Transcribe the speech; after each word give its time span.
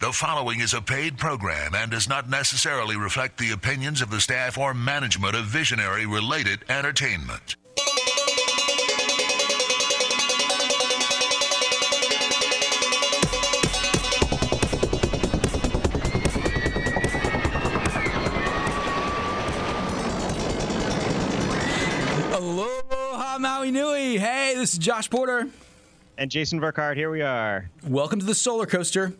The 0.00 0.12
following 0.12 0.60
is 0.60 0.72
a 0.72 0.80
paid 0.80 1.18
program 1.18 1.74
and 1.74 1.90
does 1.90 2.08
not 2.08 2.26
necessarily 2.26 2.96
reflect 2.96 3.36
the 3.36 3.50
opinions 3.50 4.00
of 4.00 4.08
the 4.08 4.18
staff 4.18 4.56
or 4.56 4.72
management 4.72 5.36
of 5.36 5.44
Visionary 5.44 6.06
Related 6.06 6.64
Entertainment. 6.70 7.56
Aloha 22.32 23.36
Maui 23.36 23.70
Nui. 23.70 24.16
Hey, 24.16 24.54
this 24.56 24.72
is 24.72 24.78
Josh 24.78 25.10
Porter. 25.10 25.50
And 26.16 26.30
Jason 26.30 26.58
Verkard, 26.58 26.96
here 26.96 27.10
we 27.10 27.20
are. 27.20 27.68
Welcome 27.86 28.18
to 28.20 28.24
the 28.24 28.34
Solar 28.34 28.64
Coaster. 28.64 29.12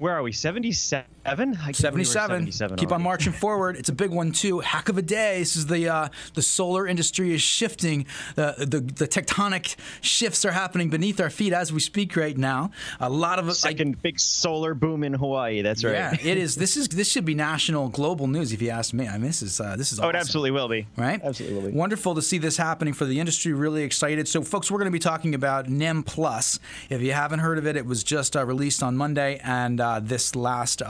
Where 0.00 0.14
are 0.16 0.22
we? 0.22 0.32
77? 0.32 1.04
I 1.24 1.34
we're 1.34 1.72
77. 1.72 2.04
77 2.52 2.76
Keep 2.78 2.92
on 2.92 3.02
marching 3.02 3.32
forward. 3.44 3.76
It's 3.76 3.88
a 3.88 3.92
big 3.92 4.10
one 4.10 4.32
too. 4.32 4.60
Heck 4.60 4.88
of 4.88 4.96
a 4.96 5.02
day. 5.02 5.38
This 5.40 5.56
is 5.56 5.66
the 5.66 5.88
uh, 5.88 6.08
the 6.34 6.42
solar 6.42 6.86
industry 6.86 7.34
is 7.34 7.42
shifting. 7.42 8.06
The, 8.36 8.54
the 8.58 8.80
the 8.80 9.06
tectonic 9.06 9.76
shifts 10.00 10.44
are 10.44 10.52
happening 10.52 10.88
beneath 10.88 11.20
our 11.20 11.30
feet 11.30 11.52
as 11.52 11.72
we 11.72 11.80
speak 11.80 12.16
right 12.16 12.36
now. 12.36 12.70
A 13.00 13.10
lot 13.10 13.38
of 13.38 13.48
us. 13.48 13.60
Second 13.60 14.00
big 14.02 14.18
solar 14.18 14.74
boom 14.74 15.04
in 15.04 15.12
Hawaii. 15.12 15.62
That's 15.62 15.84
right. 15.84 15.92
Yeah, 15.92 16.16
it 16.20 16.38
is. 16.38 16.56
This 16.56 16.76
is 16.76 16.88
this 16.88 17.10
should 17.10 17.24
be 17.24 17.34
national, 17.34 17.88
global 17.88 18.26
news 18.26 18.52
if 18.52 18.62
you 18.62 18.70
ask 18.70 18.94
me. 18.94 19.06
I 19.06 19.12
mean, 19.12 19.22
this 19.22 19.42
is 19.42 19.60
uh, 19.60 19.76
this 19.76 19.92
is. 19.92 20.00
Oh, 20.00 20.08
it 20.08 20.16
absolutely 20.16 20.50
will 20.52 20.68
be. 20.68 20.86
right? 20.96 21.20
Absolutely 21.22 21.58
will 21.60 21.70
be. 21.70 21.76
Wonderful 21.76 22.14
to 22.14 22.22
see 22.22 22.38
this 22.38 22.56
happening 22.56 22.94
for 22.94 23.04
the 23.04 23.20
industry. 23.20 23.52
Really 23.52 23.82
excited. 23.82 24.26
So, 24.26 24.42
folks, 24.42 24.70
we're 24.70 24.78
going 24.78 24.86
to 24.86 24.90
be 24.90 24.98
talking 24.98 25.34
about 25.34 25.68
NEM 25.68 26.02
Plus. 26.02 26.58
If 26.88 27.02
you 27.02 27.12
haven't 27.12 27.40
heard 27.40 27.58
of 27.58 27.66
it, 27.66 27.76
it 27.76 27.84
was 27.86 28.02
just 28.02 28.36
uh, 28.36 28.44
released 28.46 28.82
on 28.82 28.96
Monday, 28.96 29.40
and 29.44 29.80
uh, 29.80 30.00
this 30.00 30.34
last 30.34 30.82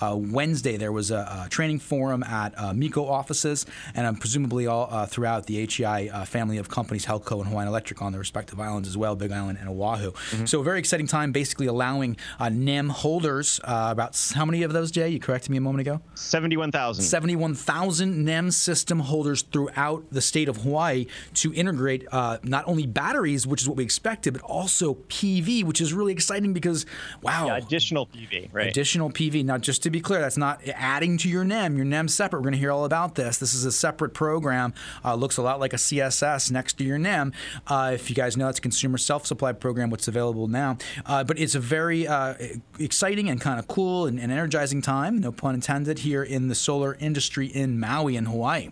uh, 0.00 0.16
Wednesday 0.18 0.76
there 0.76 0.92
was 0.92 1.10
a, 1.10 1.44
a 1.44 1.48
training 1.50 1.78
forum 1.78 2.22
at 2.22 2.58
uh, 2.58 2.72
MECO 2.72 3.06
offices, 3.06 3.66
and 3.94 4.06
um, 4.06 4.16
presumably 4.16 4.66
all 4.66 4.88
uh, 4.90 5.06
throughout 5.06 5.46
the 5.46 5.66
HEI 5.66 6.08
uh, 6.08 6.24
family 6.24 6.58
of 6.58 6.68
companies, 6.68 7.06
Helco 7.06 7.38
and 7.40 7.48
Hawaiian 7.48 7.68
Electric, 7.68 8.02
on 8.02 8.12
their 8.12 8.18
respective 8.20 8.60
islands 8.60 8.88
as 8.88 8.96
well, 8.96 9.14
Big 9.16 9.32
Island 9.32 9.58
and 9.60 9.68
Oahu. 9.68 10.12
Mm-hmm. 10.12 10.44
So, 10.46 10.60
a 10.60 10.64
very 10.64 10.78
exciting 10.78 11.06
time, 11.06 11.32
basically 11.32 11.66
allowing 11.66 12.16
uh, 12.38 12.48
NEM 12.48 12.88
holders. 12.88 13.60
Uh, 13.64 13.88
about 13.90 14.18
how 14.34 14.44
many 14.44 14.62
of 14.62 14.72
those, 14.72 14.90
Jay? 14.90 15.08
You 15.08 15.20
corrected 15.20 15.50
me 15.50 15.58
a 15.58 15.60
moment 15.60 15.80
ago. 15.82 16.00
71,000. 16.14 17.04
71,000 17.04 18.24
NEM 18.24 18.50
system 18.50 19.00
holders 19.00 19.42
throughout 19.42 20.04
the 20.10 20.20
state 20.20 20.48
of 20.48 20.58
Hawaii 20.58 21.06
to 21.34 21.52
integrate 21.54 22.06
uh, 22.12 22.38
not 22.42 22.66
only 22.66 22.86
batteries, 22.86 23.46
which 23.46 23.62
is 23.62 23.68
what 23.68 23.76
we 23.76 23.84
expected, 23.84 24.32
but 24.34 24.42
also 24.42 24.94
PV, 24.94 25.64
which 25.64 25.80
is 25.80 25.92
really 25.92 26.12
exciting 26.12 26.52
because, 26.52 26.86
wow. 27.22 27.46
Yeah, 27.46 27.56
additional 27.56 28.06
PV, 28.06 28.48
right? 28.52 28.68
Additional 28.68 29.10
PV. 29.10 29.44
Now, 29.52 29.58
just 29.58 29.82
to 29.82 29.90
be 29.90 30.00
clear, 30.00 30.18
that's 30.18 30.38
not 30.38 30.62
adding 30.66 31.18
to 31.18 31.28
your 31.28 31.44
NEM. 31.44 31.76
Your 31.76 31.84
NEM's 31.84 32.14
separate. 32.14 32.38
We're 32.38 32.44
going 32.44 32.54
to 32.54 32.58
hear 32.58 32.72
all 32.72 32.86
about 32.86 33.16
this. 33.16 33.36
This 33.36 33.52
is 33.52 33.66
a 33.66 33.72
separate 33.72 34.14
program. 34.14 34.72
Uh, 35.04 35.14
looks 35.14 35.36
a 35.36 35.42
lot 35.42 35.60
like 35.60 35.74
a 35.74 35.76
CSS 35.76 36.50
next 36.50 36.78
to 36.78 36.84
your 36.84 36.96
NEM. 36.96 37.34
Uh, 37.66 37.90
if 37.92 38.08
you 38.08 38.16
guys 38.16 38.34
know, 38.34 38.48
it's 38.48 38.60
a 38.60 38.62
consumer 38.62 38.96
self-supply 38.96 39.52
program, 39.52 39.90
what's 39.90 40.08
available 40.08 40.48
now. 40.48 40.78
Uh, 41.04 41.22
but 41.22 41.38
it's 41.38 41.54
a 41.54 41.60
very 41.60 42.08
uh, 42.08 42.32
exciting 42.78 43.28
and 43.28 43.42
kind 43.42 43.58
of 43.58 43.68
cool 43.68 44.06
and, 44.06 44.18
and 44.18 44.32
energizing 44.32 44.80
time, 44.80 45.18
no 45.18 45.30
pun 45.30 45.54
intended, 45.54 45.98
here 45.98 46.22
in 46.22 46.48
the 46.48 46.54
solar 46.54 46.94
industry 46.94 47.46
in 47.46 47.78
Maui 47.78 48.16
and 48.16 48.28
Hawaii. 48.28 48.70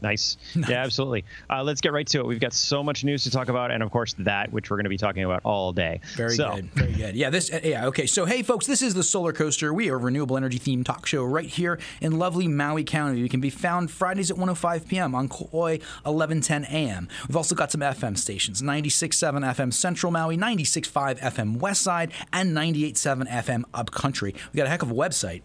Nice. 0.00 0.36
Yeah, 0.68 0.82
absolutely. 0.82 1.24
Uh, 1.48 1.62
let's 1.62 1.80
get 1.80 1.92
right 1.92 2.06
to 2.08 2.20
it. 2.20 2.26
We've 2.26 2.40
got 2.40 2.52
so 2.52 2.82
much 2.82 3.04
news 3.04 3.22
to 3.24 3.30
talk 3.30 3.48
about, 3.48 3.70
and 3.70 3.82
of 3.82 3.90
course, 3.90 4.14
that, 4.18 4.50
which 4.52 4.68
we're 4.68 4.78
going 4.78 4.84
to 4.84 4.90
be 4.90 4.96
talking 4.96 5.22
about 5.22 5.42
all 5.44 5.72
day. 5.72 6.00
Very 6.16 6.34
so, 6.34 6.56
good. 6.56 6.70
Very 6.72 6.92
good. 6.92 7.14
Yeah, 7.14 7.30
this 7.30 7.50
yeah, 7.62 7.86
okay. 7.86 8.06
So 8.06 8.24
hey 8.24 8.42
folks, 8.42 8.66
this 8.66 8.82
is 8.82 8.94
the 8.94 9.04
Solar 9.04 9.32
Coaster. 9.32 9.72
We 9.72 9.88
are 9.90 9.94
a 9.94 9.98
renewable 9.98 10.36
energy 10.36 10.58
themed 10.58 10.86
talk 10.86 11.06
show 11.06 11.22
right 11.24 11.46
here 11.46 11.78
in 12.00 12.18
lovely 12.18 12.48
Maui 12.48 12.84
County. 12.84 13.22
We 13.22 13.28
can 13.28 13.40
be 13.40 13.50
found 13.50 13.90
Fridays 13.90 14.30
at 14.30 14.36
105 14.36 14.88
p.m. 14.88 15.14
on 15.14 15.28
KAOI 15.28 15.80
1110 16.02 16.64
a.m. 16.64 17.08
We've 17.28 17.36
also 17.36 17.54
got 17.54 17.70
some 17.70 17.82
FM 17.82 18.18
stations, 18.18 18.62
96.7 18.62 19.54
FM 19.54 19.72
Central 19.72 20.10
Maui, 20.10 20.36
96.5 20.36 21.20
FM 21.20 21.58
West 21.58 21.82
Side, 21.82 22.12
and 22.32 22.56
98.7 22.56 23.28
FM 23.28 23.64
Upcountry. 23.72 24.34
We 24.52 24.56
got 24.56 24.66
a 24.66 24.70
heck 24.70 24.82
of 24.82 24.90
a 24.90 24.94
website. 24.94 25.42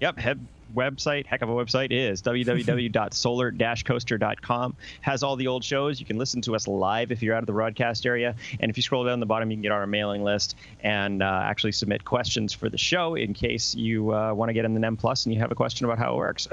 Yep. 0.00 0.18
Head 0.18 0.46
website, 0.74 1.26
heck 1.26 1.42
of 1.42 1.48
a 1.48 1.52
website 1.52 1.88
is 1.90 2.22
www.solar-coaster.com. 2.22 4.76
Has 5.00 5.22
all 5.22 5.36
the 5.36 5.46
old 5.46 5.64
shows. 5.64 6.00
You 6.00 6.06
can 6.06 6.18
listen 6.18 6.42
to 6.42 6.54
us 6.54 6.68
live 6.68 7.10
if 7.12 7.22
you're 7.22 7.34
out 7.34 7.42
of 7.42 7.46
the 7.46 7.52
broadcast 7.52 8.04
area. 8.06 8.34
And 8.60 8.70
if 8.70 8.76
you 8.76 8.82
scroll 8.82 9.04
down 9.04 9.20
the 9.20 9.26
bottom, 9.26 9.50
you 9.50 9.56
can 9.56 9.62
get 9.62 9.72
our 9.72 9.86
mailing 9.86 10.24
list 10.24 10.56
and 10.80 11.22
uh, 11.22 11.42
actually 11.44 11.72
submit 11.72 12.04
questions 12.04 12.52
for 12.52 12.68
the 12.68 12.78
show 12.78 13.14
in 13.14 13.34
case 13.34 13.74
you 13.74 14.14
uh, 14.14 14.34
want 14.34 14.48
to 14.48 14.52
get 14.52 14.64
in 14.64 14.74
the 14.74 14.80
NEM 14.80 14.96
Plus 14.96 15.26
and 15.26 15.34
you 15.34 15.40
have 15.40 15.52
a 15.52 15.54
question 15.54 15.84
about 15.84 15.98
how 15.98 16.14
it 16.14 16.16
works. 16.16 16.48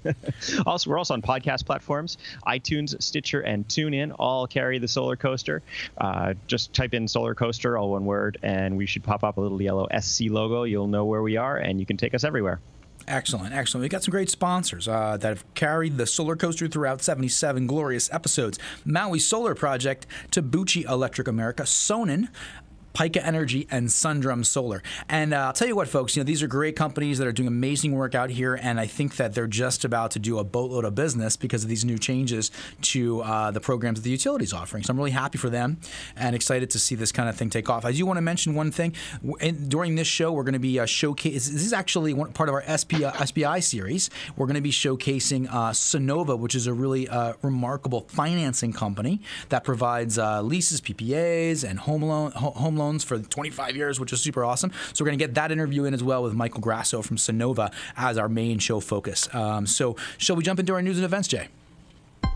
also, 0.66 0.90
we're 0.90 0.98
also 0.98 1.14
on 1.14 1.22
podcast 1.22 1.66
platforms. 1.66 2.18
iTunes, 2.46 3.00
Stitcher, 3.02 3.40
and 3.40 3.66
TuneIn 3.68 4.14
all 4.18 4.46
carry 4.46 4.78
the 4.78 4.88
Solar 4.88 5.16
Coaster. 5.16 5.62
Uh, 5.98 6.34
just 6.46 6.72
type 6.72 6.94
in 6.94 7.08
Solar 7.08 7.34
Coaster, 7.34 7.76
all 7.76 7.90
one 7.90 8.04
word, 8.04 8.38
and 8.42 8.76
we 8.76 8.86
should 8.86 9.02
pop 9.02 9.24
up 9.24 9.36
a 9.36 9.40
little 9.40 9.60
yellow 9.60 9.86
SC 10.00 10.24
logo. 10.28 10.64
You'll 10.64 10.88
know 10.88 11.04
where 11.04 11.22
we 11.22 11.36
are, 11.36 11.56
and 11.56 11.80
you 11.80 11.86
can 11.86 11.96
take 11.96 12.14
us 12.14 12.24
everywhere. 12.24 12.60
Excellent, 13.08 13.52
excellent. 13.54 13.82
We 13.82 13.88
got 13.88 14.04
some 14.04 14.12
great 14.12 14.30
sponsors 14.30 14.86
uh, 14.86 15.16
that 15.18 15.28
have 15.28 15.54
carried 15.54 15.96
the 15.96 16.06
solar 16.06 16.36
coaster 16.36 16.68
throughout 16.68 17.02
77 17.02 17.66
glorious 17.66 18.12
episodes. 18.12 18.58
Maui 18.84 19.18
Solar 19.18 19.54
Project, 19.54 20.06
Tabuchi 20.30 20.84
Electric 20.88 21.26
America, 21.28 21.64
sonnen. 21.64 22.28
Pika 22.94 23.24
Energy 23.24 23.66
and 23.70 23.90
Sundrum 23.90 24.44
Solar. 24.44 24.82
And 25.08 25.32
uh, 25.32 25.46
I'll 25.46 25.52
tell 25.52 25.68
you 25.68 25.76
what, 25.76 25.88
folks, 25.88 26.16
you 26.16 26.22
know, 26.22 26.24
these 26.24 26.42
are 26.42 26.46
great 26.46 26.76
companies 26.76 27.18
that 27.18 27.26
are 27.26 27.32
doing 27.32 27.46
amazing 27.48 27.92
work 27.92 28.14
out 28.14 28.30
here, 28.30 28.54
and 28.54 28.78
I 28.78 28.86
think 28.86 29.16
that 29.16 29.34
they're 29.34 29.46
just 29.46 29.84
about 29.84 30.10
to 30.12 30.18
do 30.18 30.38
a 30.38 30.44
boatload 30.44 30.84
of 30.84 30.94
business 30.94 31.36
because 31.36 31.62
of 31.62 31.68
these 31.68 31.84
new 31.84 31.98
changes 31.98 32.50
to 32.82 33.22
uh, 33.22 33.50
the 33.50 33.60
programs 33.60 33.98
that 34.00 34.04
the 34.04 34.10
utilities 34.10 34.52
offering. 34.52 34.82
So 34.82 34.90
I'm 34.90 34.96
really 34.96 35.10
happy 35.10 35.38
for 35.38 35.50
them 35.50 35.78
and 36.16 36.34
excited 36.34 36.70
to 36.70 36.78
see 36.78 36.94
this 36.94 37.12
kind 37.12 37.28
of 37.28 37.36
thing 37.36 37.50
take 37.50 37.70
off. 37.70 37.84
I 37.84 37.92
do 37.92 38.04
want 38.06 38.18
to 38.18 38.22
mention 38.22 38.54
one 38.54 38.70
thing. 38.70 38.94
In- 39.40 39.68
during 39.68 39.94
this 39.94 40.08
show, 40.08 40.32
we're 40.32 40.44
going 40.44 40.52
to 40.54 40.58
be 40.58 40.78
uh, 40.78 40.86
showcase. 40.86 41.48
This 41.48 41.64
is 41.64 41.72
actually 41.72 42.12
one, 42.12 42.32
part 42.32 42.48
of 42.48 42.54
our 42.54 42.64
SPI, 42.76 43.04
SBI 43.04 43.62
series. 43.62 44.10
We're 44.36 44.46
going 44.46 44.54
to 44.56 44.60
be 44.60 44.70
showcasing 44.70 45.48
uh, 45.48 45.70
Sunnova, 45.70 46.38
which 46.38 46.54
is 46.54 46.66
a 46.66 46.72
really 46.72 47.08
uh, 47.08 47.34
remarkable 47.42 48.02
financing 48.08 48.72
company 48.72 49.20
that 49.48 49.64
provides 49.64 50.18
uh, 50.18 50.42
leases, 50.42 50.80
PPAs, 50.80 51.68
and 51.68 51.78
home 51.78 52.02
loan 52.02 52.32
ho- 52.32 52.50
home 52.50 52.76
loans 52.82 53.04
for 53.04 53.18
25 53.18 53.76
years, 53.76 54.00
which 54.00 54.12
is 54.12 54.20
super 54.20 54.44
awesome. 54.44 54.72
So 54.92 55.04
we're 55.04 55.10
going 55.10 55.18
to 55.18 55.24
get 55.24 55.34
that 55.34 55.52
interview 55.52 55.84
in 55.84 55.94
as 55.94 56.02
well 56.02 56.22
with 56.22 56.34
Michael 56.34 56.60
Grasso 56.60 57.02
from 57.02 57.16
Sunnova 57.16 57.72
as 57.96 58.18
our 58.18 58.28
main 58.28 58.58
show 58.58 58.80
focus. 58.80 59.32
Um, 59.34 59.66
so 59.66 59.96
shall 60.18 60.36
we 60.36 60.42
jump 60.42 60.60
into 60.60 60.74
our 60.74 60.82
news 60.82 60.98
and 60.98 61.04
events, 61.04 61.28
Jay? 61.28 61.48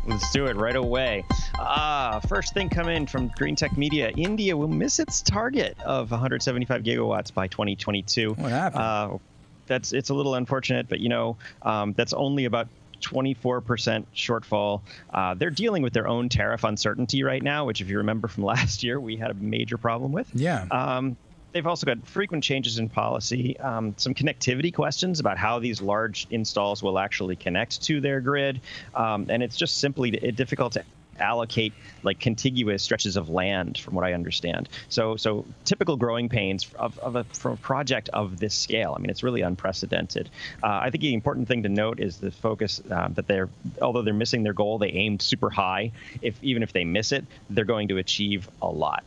Let's 0.07 0.31
do 0.33 0.47
it 0.47 0.57
right 0.57 0.77
away. 0.77 1.25
Ah, 1.59 2.21
first 2.29 2.55
thing 2.55 2.69
coming 2.69 3.07
from 3.07 3.29
Green 3.37 3.57
Tech 3.57 3.77
Media: 3.77 4.11
India 4.17 4.57
will 4.57 4.69
miss 4.69 5.01
its 5.01 5.21
target 5.21 5.77
of 5.85 6.13
175 6.13 6.83
gigawatts 6.83 7.35
by 7.35 7.49
2022. 7.49 8.35
What 8.35 8.53
happened? 8.53 8.83
Uh, 8.83 9.19
that's 9.67 9.93
it's 9.93 10.11
a 10.11 10.15
little 10.15 10.37
unfortunate, 10.37 10.89
but 10.89 11.01
you 11.01 11.09
know 11.09 11.37
um, 11.63 11.93
that's 11.97 12.13
only 12.13 12.45
about 12.45 12.69
24% 13.07 14.05
shortfall. 14.15 14.81
Uh, 15.13 15.35
they're 15.35 15.51
dealing 15.51 15.83
with 15.83 15.93
their 15.93 16.09
own 16.09 16.29
tariff 16.29 16.65
uncertainty 16.65 17.23
right 17.23 17.43
now, 17.43 17.65
which, 17.65 17.81
if 17.81 17.89
you 17.89 17.99
remember 17.99 18.29
from 18.29 18.45
last 18.55 18.83
year, 18.83 18.99
we 18.99 19.17
had 19.17 19.31
a 19.31 19.35
major 19.35 19.79
problem 19.79 20.13
with. 20.13 20.29
Yeah. 20.35 20.67
Um, 20.71 21.17
they've 21.53 21.67
also 21.67 21.87
got 21.87 22.07
frequent 22.07 22.45
changes 22.45 22.79
in 22.79 22.89
policy, 22.89 23.59
um, 23.61 23.95
some 23.97 24.15
connectivity 24.15 24.75
questions 24.75 25.21
about 25.21 25.39
how 25.39 25.59
these 25.59 25.81
large 25.81 26.27
installs 26.31 26.83
will 26.83 26.99
actually 26.99 27.37
connect 27.37 27.83
to 27.85 28.01
their 28.01 28.21
grid, 28.21 28.61
um, 28.95 29.27
and 29.29 29.43
it's 29.43 29.57
just 29.57 29.79
simply 29.79 30.11
difficult 30.11 30.75
to 30.75 30.85
allocate 31.21 31.73
like 32.03 32.19
contiguous 32.21 32.83
stretches 32.83 33.17
of 33.17 33.29
land 33.29 33.79
from 33.79 33.95
what 33.95 34.05
i 34.05 34.13
understand. 34.13 34.69
So 34.89 35.17
so 35.17 35.45
typical 35.65 35.97
growing 35.97 36.29
pains 36.29 36.67
of, 36.79 36.99
of 36.99 37.17
a 37.17 37.25
from 37.25 37.53
a 37.53 37.57
project 37.57 38.09
of 38.11 38.39
this 38.39 38.55
scale. 38.55 38.95
I 38.97 39.01
mean 39.01 39.11
it's 39.11 39.23
really 39.23 39.43
unprecedented. 39.43 40.31
Uh, 40.63 40.81
i 40.83 40.91
think 40.91 41.03
the 41.03 41.15
important 41.15 41.49
thing 41.49 41.63
to 41.63 41.69
note 41.69 42.01
is 42.01 42.19
the 42.19 42.31
focus 42.31 42.81
um, 42.91 43.15
that 43.15 43.27
they're 43.27 43.49
although 43.83 44.03
they're 44.03 44.15
missing 44.15 44.43
their 44.43 44.53
goal 44.53 44.79
they 44.79 44.91
aimed 44.91 45.23
super 45.23 45.51
high. 45.51 45.93
If 46.23 46.43
even 46.43 46.63
if 46.63 46.73
they 46.73 46.85
miss 46.85 47.13
it 47.13 47.25
they're 47.51 47.65
going 47.65 47.89
to 47.89 47.99
achieve 47.99 48.49
a 48.63 48.69
lot 48.69 49.05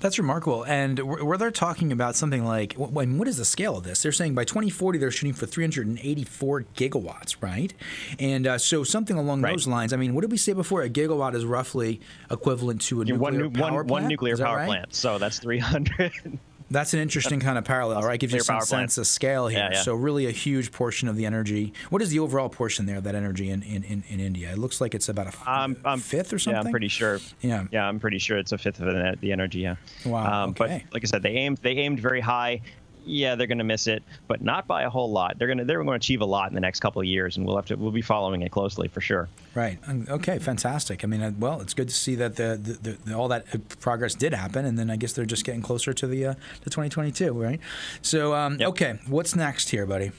That's 0.00 0.18
remarkable. 0.18 0.64
And 0.64 0.98
where 1.00 1.36
they're 1.38 1.50
talking 1.50 1.90
about 1.92 2.14
something 2.14 2.44
like, 2.44 2.74
wh- 2.74 2.92
when, 2.92 3.18
what 3.18 3.26
is 3.26 3.36
the 3.36 3.44
scale 3.44 3.76
of 3.76 3.84
this? 3.84 4.02
They're 4.02 4.12
saying 4.12 4.34
by 4.34 4.44
2040 4.44 4.98
they're 4.98 5.10
shooting 5.10 5.34
for 5.34 5.46
384 5.46 6.62
gigawatts, 6.76 7.36
right? 7.40 7.74
And 8.18 8.46
uh, 8.46 8.58
so 8.58 8.84
something 8.84 9.16
along 9.16 9.42
Right. 9.42 9.52
those 9.52 9.66
lines. 9.66 9.92
I 9.92 9.96
mean, 9.96 10.14
what 10.14 10.20
did 10.22 10.30
we 10.30 10.36
say 10.36 10.52
before? 10.52 10.82
A 10.82 10.88
gigawatt 10.90 11.34
is 11.34 11.44
roughly 11.44 12.00
equivalent 12.30 12.80
to 12.82 13.00
a 13.00 13.04
nuclear 13.04 13.18
one, 13.48 13.52
power 13.52 13.64
one, 13.64 13.72
plant. 13.72 13.90
one 13.90 14.06
nuclear 14.08 14.36
power 14.36 14.56
right? 14.58 14.66
plant 14.66 14.94
so 14.94 15.18
that's 15.18 15.38
300 15.40 16.12
That's 16.70 16.92
an 16.94 17.00
interesting 17.00 17.40
kind 17.40 17.56
of 17.56 17.64
parallel, 17.64 18.02
right? 18.02 18.20
Gives 18.20 18.32
you 18.32 18.40
some 18.40 18.60
sense 18.60 18.98
of 18.98 19.06
scale 19.06 19.46
here. 19.46 19.58
Yeah, 19.58 19.70
yeah. 19.72 19.82
So 19.82 19.94
really 19.94 20.26
a 20.26 20.30
huge 20.30 20.70
portion 20.70 21.08
of 21.08 21.16
the 21.16 21.24
energy. 21.24 21.72
What 21.90 22.02
is 22.02 22.10
the 22.10 22.18
overall 22.18 22.48
portion 22.48 22.86
there, 22.86 23.00
that 23.00 23.14
energy 23.14 23.50
in, 23.50 23.62
in, 23.62 23.84
in, 23.84 24.04
in 24.08 24.20
India? 24.20 24.52
It 24.52 24.58
looks 24.58 24.80
like 24.80 24.94
it's 24.94 25.08
about 25.08 25.34
a 25.34 25.50
um, 25.50 25.76
um, 25.84 26.00
fifth 26.00 26.32
or 26.32 26.38
something. 26.38 26.60
Yeah, 26.60 26.66
I'm 26.66 26.70
pretty 26.70 26.88
sure. 26.88 27.20
Yeah. 27.40 27.64
Yeah, 27.70 27.88
I'm 27.88 27.98
pretty 27.98 28.18
sure 28.18 28.36
it's 28.36 28.52
a 28.52 28.58
fifth 28.58 28.80
of 28.80 28.86
the, 28.86 29.16
the 29.20 29.32
energy, 29.32 29.60
yeah. 29.60 29.76
Wow. 30.04 30.44
Um, 30.44 30.50
okay. 30.50 30.84
But 30.84 30.94
like 30.94 31.04
I 31.04 31.06
said, 31.06 31.22
they 31.22 31.30
aimed 31.30 31.58
they 31.58 31.72
aimed 31.72 32.00
very 32.00 32.20
high 32.20 32.60
yeah, 33.08 33.34
they're 33.34 33.46
going 33.46 33.58
to 33.58 33.64
miss 33.64 33.86
it, 33.86 34.02
but 34.26 34.42
not 34.42 34.66
by 34.66 34.82
a 34.82 34.90
whole 34.90 35.10
lot. 35.10 35.38
They're 35.38 35.48
going 35.48 35.58
to 35.58 35.64
they're 35.64 35.78
going 35.78 35.88
to 35.88 35.92
achieve 35.94 36.20
a 36.20 36.26
lot 36.26 36.48
in 36.48 36.54
the 36.54 36.60
next 36.60 36.80
couple 36.80 37.00
of 37.00 37.06
years, 37.06 37.36
and 37.36 37.46
we'll 37.46 37.56
have 37.56 37.66
to 37.66 37.76
we'll 37.76 37.90
be 37.90 38.02
following 38.02 38.42
it 38.42 38.50
closely 38.50 38.88
for 38.88 39.00
sure. 39.00 39.28
Right. 39.54 39.78
Okay. 40.08 40.38
Fantastic. 40.38 41.04
I 41.04 41.06
mean, 41.06 41.22
uh, 41.22 41.32
well, 41.38 41.60
it's 41.60 41.74
good 41.74 41.88
to 41.88 41.94
see 41.94 42.14
that 42.16 42.36
the, 42.36 42.58
the, 42.62 42.92
the, 42.92 43.14
all 43.14 43.28
that 43.28 43.46
uh, 43.54 43.58
progress 43.80 44.14
did 44.14 44.34
happen, 44.34 44.64
and 44.64 44.78
then 44.78 44.90
I 44.90 44.96
guess 44.96 45.12
they're 45.12 45.24
just 45.24 45.44
getting 45.44 45.62
closer 45.62 45.92
to 45.92 46.06
the 46.06 46.26
uh, 46.26 46.34
to 46.34 46.70
2022, 46.70 47.32
right? 47.32 47.60
So, 48.02 48.34
um, 48.34 48.58
yep. 48.58 48.68
okay, 48.70 48.98
what's 49.06 49.34
next 49.34 49.70
here, 49.70 49.86
buddy? 49.86 50.12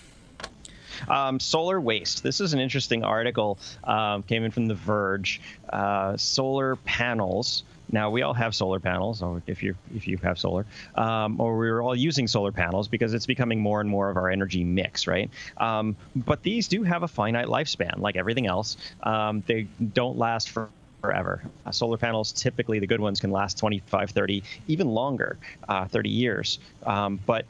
Um, 1.08 1.40
solar 1.40 1.80
waste. 1.80 2.24
This 2.24 2.42
is 2.42 2.54
an 2.54 2.60
interesting 2.60 3.04
article. 3.04 3.58
Um, 3.84 4.24
came 4.24 4.44
in 4.44 4.52
from 4.52 4.66
The 4.66 4.76
Verge. 4.76 5.40
Uh, 5.70 6.18
solar 6.18 6.76
panels 6.78 7.64
now 7.92 8.10
we 8.10 8.22
all 8.22 8.34
have 8.34 8.56
solar 8.56 8.80
panels, 8.80 9.22
or 9.22 9.42
if 9.48 9.64
you 9.64 9.76
if 9.96 10.08
you 10.08 10.18
have 10.18 10.40
solar, 10.40 10.66
um, 10.96 11.40
or 11.40 11.58
we're 11.58 11.82
all 11.82 11.96
using 11.96 12.28
solar 12.28 12.52
panels 12.52 12.88
because 12.88 13.14
it's 13.14 13.26
becoming 13.26 13.60
more 13.60 13.82
and 13.82 13.90
more 13.90 14.10
of 14.10 14.18
our 14.18 14.30
energy 14.30 14.64
mix, 14.64 15.08
right? 15.08 15.30
Um, 15.58 15.96
but 16.16 16.44
these 16.44 16.68
do 16.68 16.84
have 16.84 17.04
a 17.04 17.08
finite 17.08 17.48
lifespan, 17.48 18.00
like 18.00 18.16
everything 18.16 18.48
else. 18.48 18.78
Um, 19.04 19.44
they 19.48 19.68
don't 19.94 20.18
last 20.18 20.50
for 20.50 20.70
forever. 21.02 21.42
Uh, 21.66 21.72
solar 21.72 21.98
panels, 21.98 22.32
typically 22.32 22.80
the 22.80 22.88
good 22.88 23.00
ones, 23.00 23.20
can 23.20 23.32
last 23.32 23.58
25, 23.58 24.12
30, 24.12 24.44
even 24.68 24.88
longer, 24.88 25.38
uh, 25.68 25.86
30 25.86 26.10
years. 26.10 26.60
Um, 26.86 27.20
but 27.26 27.46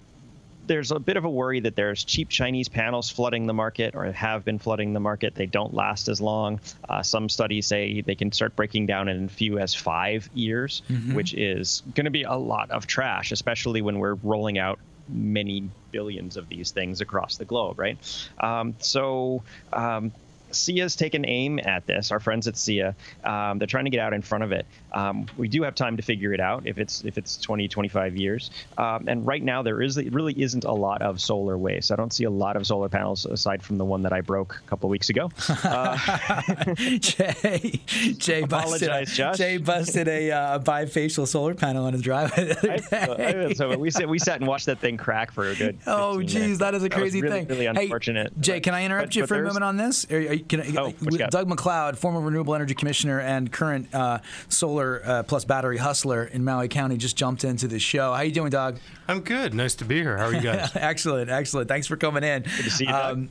there's 0.70 0.92
a 0.92 1.00
bit 1.00 1.18
of 1.18 1.26
a 1.26 1.30
worry 1.30 1.60
that 1.62 1.76
there's 1.76 2.04
cheap 2.04 2.30
Chinese 2.30 2.70
panels 2.70 3.10
flooding 3.10 3.48
the 3.48 3.54
market 3.54 3.96
or 3.96 4.10
have 4.12 4.46
been 4.46 4.60
flooding 4.60 4.94
the 4.94 5.00
market. 5.00 5.34
They 5.34 5.48
don't 5.48 5.74
last 5.74 6.08
as 6.08 6.22
long. 6.22 6.62
Uh, 6.88 7.02
some 7.02 7.28
studies 7.28 7.66
say 7.66 8.02
they 8.02 8.14
can 8.14 8.32
start 8.32 8.56
breaking 8.56 8.86
down 8.86 9.10
in 9.10 9.26
as 9.26 9.32
few 9.32 9.58
as 9.58 9.74
five 9.74 10.30
years, 10.36 10.84
mm-hmm. 10.88 11.16
which 11.16 11.34
is 11.34 11.82
going 11.96 12.06
to 12.06 12.12
be 12.12 12.22
a 12.22 12.36
lot 12.36 12.70
of 12.70 12.86
trash, 12.86 13.32
especially 13.32 13.82
when 13.82 13.98
we're 13.98 14.14
rolling 14.14 14.60
out 14.60 14.78
many 15.10 15.68
billions 15.92 16.38
of 16.38 16.48
these 16.50 16.70
things 16.70 17.02
across 17.02 17.38
the 17.38 17.46
globe, 17.46 17.80
right? 17.80 17.98
Um, 18.40 18.76
so 18.78 19.42
um, 19.74 20.12
SEIA's 20.52 20.96
taken 20.96 21.26
aim 21.26 21.60
at 21.64 21.86
this. 21.86 22.12
Our 22.12 22.20
friends 22.20 22.48
at 22.48 22.56
SEIA, 22.56 22.96
um, 23.24 23.60
they're 23.60 23.68
trying 23.68 23.86
to 23.86 23.92
get 23.92 24.00
out 24.00 24.14
in 24.14 24.22
front 24.22 24.44
of 24.44 24.52
it. 24.52 24.66
Um, 24.94 25.28
we 25.38 25.48
do 25.48 25.64
have 25.64 25.76
time 25.76 25.98
to 25.98 26.04
figure 26.04 26.34
it 26.34 26.40
out 26.40 26.66
if 26.66 26.78
it's 26.78 27.04
if 27.04 27.18
it's 27.18 27.38
20, 27.38 27.68
25 27.68 28.16
years. 28.16 28.52
Um, 28.78 29.08
and 29.08 29.26
right 29.26 29.44
now 29.44 29.62
there 29.62 29.82
is 29.82 29.98
really 29.98 30.40
isn't 30.42 30.64
a 30.64 30.72
lot 30.72 31.02
of 31.02 31.22
solar 31.22 31.58
waste. 31.58 31.92
I 31.92 31.96
don't 31.96 32.14
see 32.14 32.24
a 32.24 32.30
lot 32.30 32.56
of 32.56 32.66
solar 32.66 32.90
panels 32.90 33.26
aside 33.26 33.62
from 33.64 33.78
the 33.78 33.86
one 33.86 34.04
that 34.04 34.14
I 34.14 34.22
broke 34.22 34.62
a 34.66 34.70
couple 34.70 34.90
weeks 34.90 35.10
ago. 35.10 35.30
Uh, 35.64 36.74
Jay, 36.76 37.82
Jay 38.18 38.44
busted, 38.44 39.08
Josh. 39.08 39.38
Jay 39.38 39.58
busted 39.58 40.08
a 40.08 40.32
uh, 40.32 40.60
bifacial 40.60 41.28
solar 41.28 41.54
panel 41.54 41.86
on 41.86 41.94
his 41.94 42.02
driveway. 42.02 42.56
I, 42.92 43.54
so 43.54 43.78
we 43.78 43.92
sat 43.92 44.10
we 44.10 44.20
sat 44.20 44.40
and 44.40 44.48
watched 44.48 44.66
that 44.68 44.80
thing 44.80 44.98
crack 44.98 45.32
for 45.32 45.50
a 45.50 45.56
good. 45.56 45.78
Oh, 45.86 46.22
geez, 46.22 46.60
that 46.60 46.76
is 46.76 46.84
a 46.84 46.90
crazy 46.90 47.22
really, 47.22 47.40
thing. 47.40 47.48
Really 47.48 47.66
unfortunate. 47.66 48.34
Hey, 48.36 48.42
Jay, 48.42 48.60
can 48.60 48.74
I 48.74 48.86
interrupt 48.86 49.10
but, 49.10 49.16
you 49.16 49.22
but 49.24 49.30
for 49.30 49.36
a 49.36 49.44
moment 49.44 49.64
on 49.64 49.78
this? 49.78 50.06
Are, 50.12 50.18
are, 50.18 50.39
can 50.40 50.62
I, 50.62 50.82
oh, 50.82 50.92
Doug 51.30 51.50
McLeod, 51.50 51.98
former 51.98 52.22
renewable 52.22 52.56
energy 52.56 52.74
commissioner 52.74 53.20
and 53.20 53.52
current 53.52 53.94
uh, 53.94 54.20
solar 54.48 55.02
uh, 55.06 55.24
plus 55.24 55.46
battery 55.46 55.78
hustler 55.78 56.26
in 56.26 56.44
Maui 56.44 56.68
County, 56.68 56.98
just 56.98 57.16
jumped 57.16 57.44
into 57.44 57.68
the 57.68 57.80
show. 57.80 58.14
How 58.14 58.22
you 58.22 58.32
doing, 58.32 58.50
Doug? 58.50 58.80
I'm 59.10 59.22
good. 59.22 59.56
Nice 59.56 59.74
to 59.76 59.86
be 59.86 59.96
here. 59.96 60.18
How 60.18 60.26
are 60.26 60.34
you 60.34 60.42
guys? 60.42 60.70
excellent, 60.76 61.32
excellent. 61.32 61.68
Thanks 61.68 61.88
for 61.88 61.98
coming 61.98 62.24
in. 62.24 62.44
Good 62.44 62.64
to 62.66 62.70
see 62.70 62.86
you, 62.86 62.94
um, 62.94 63.28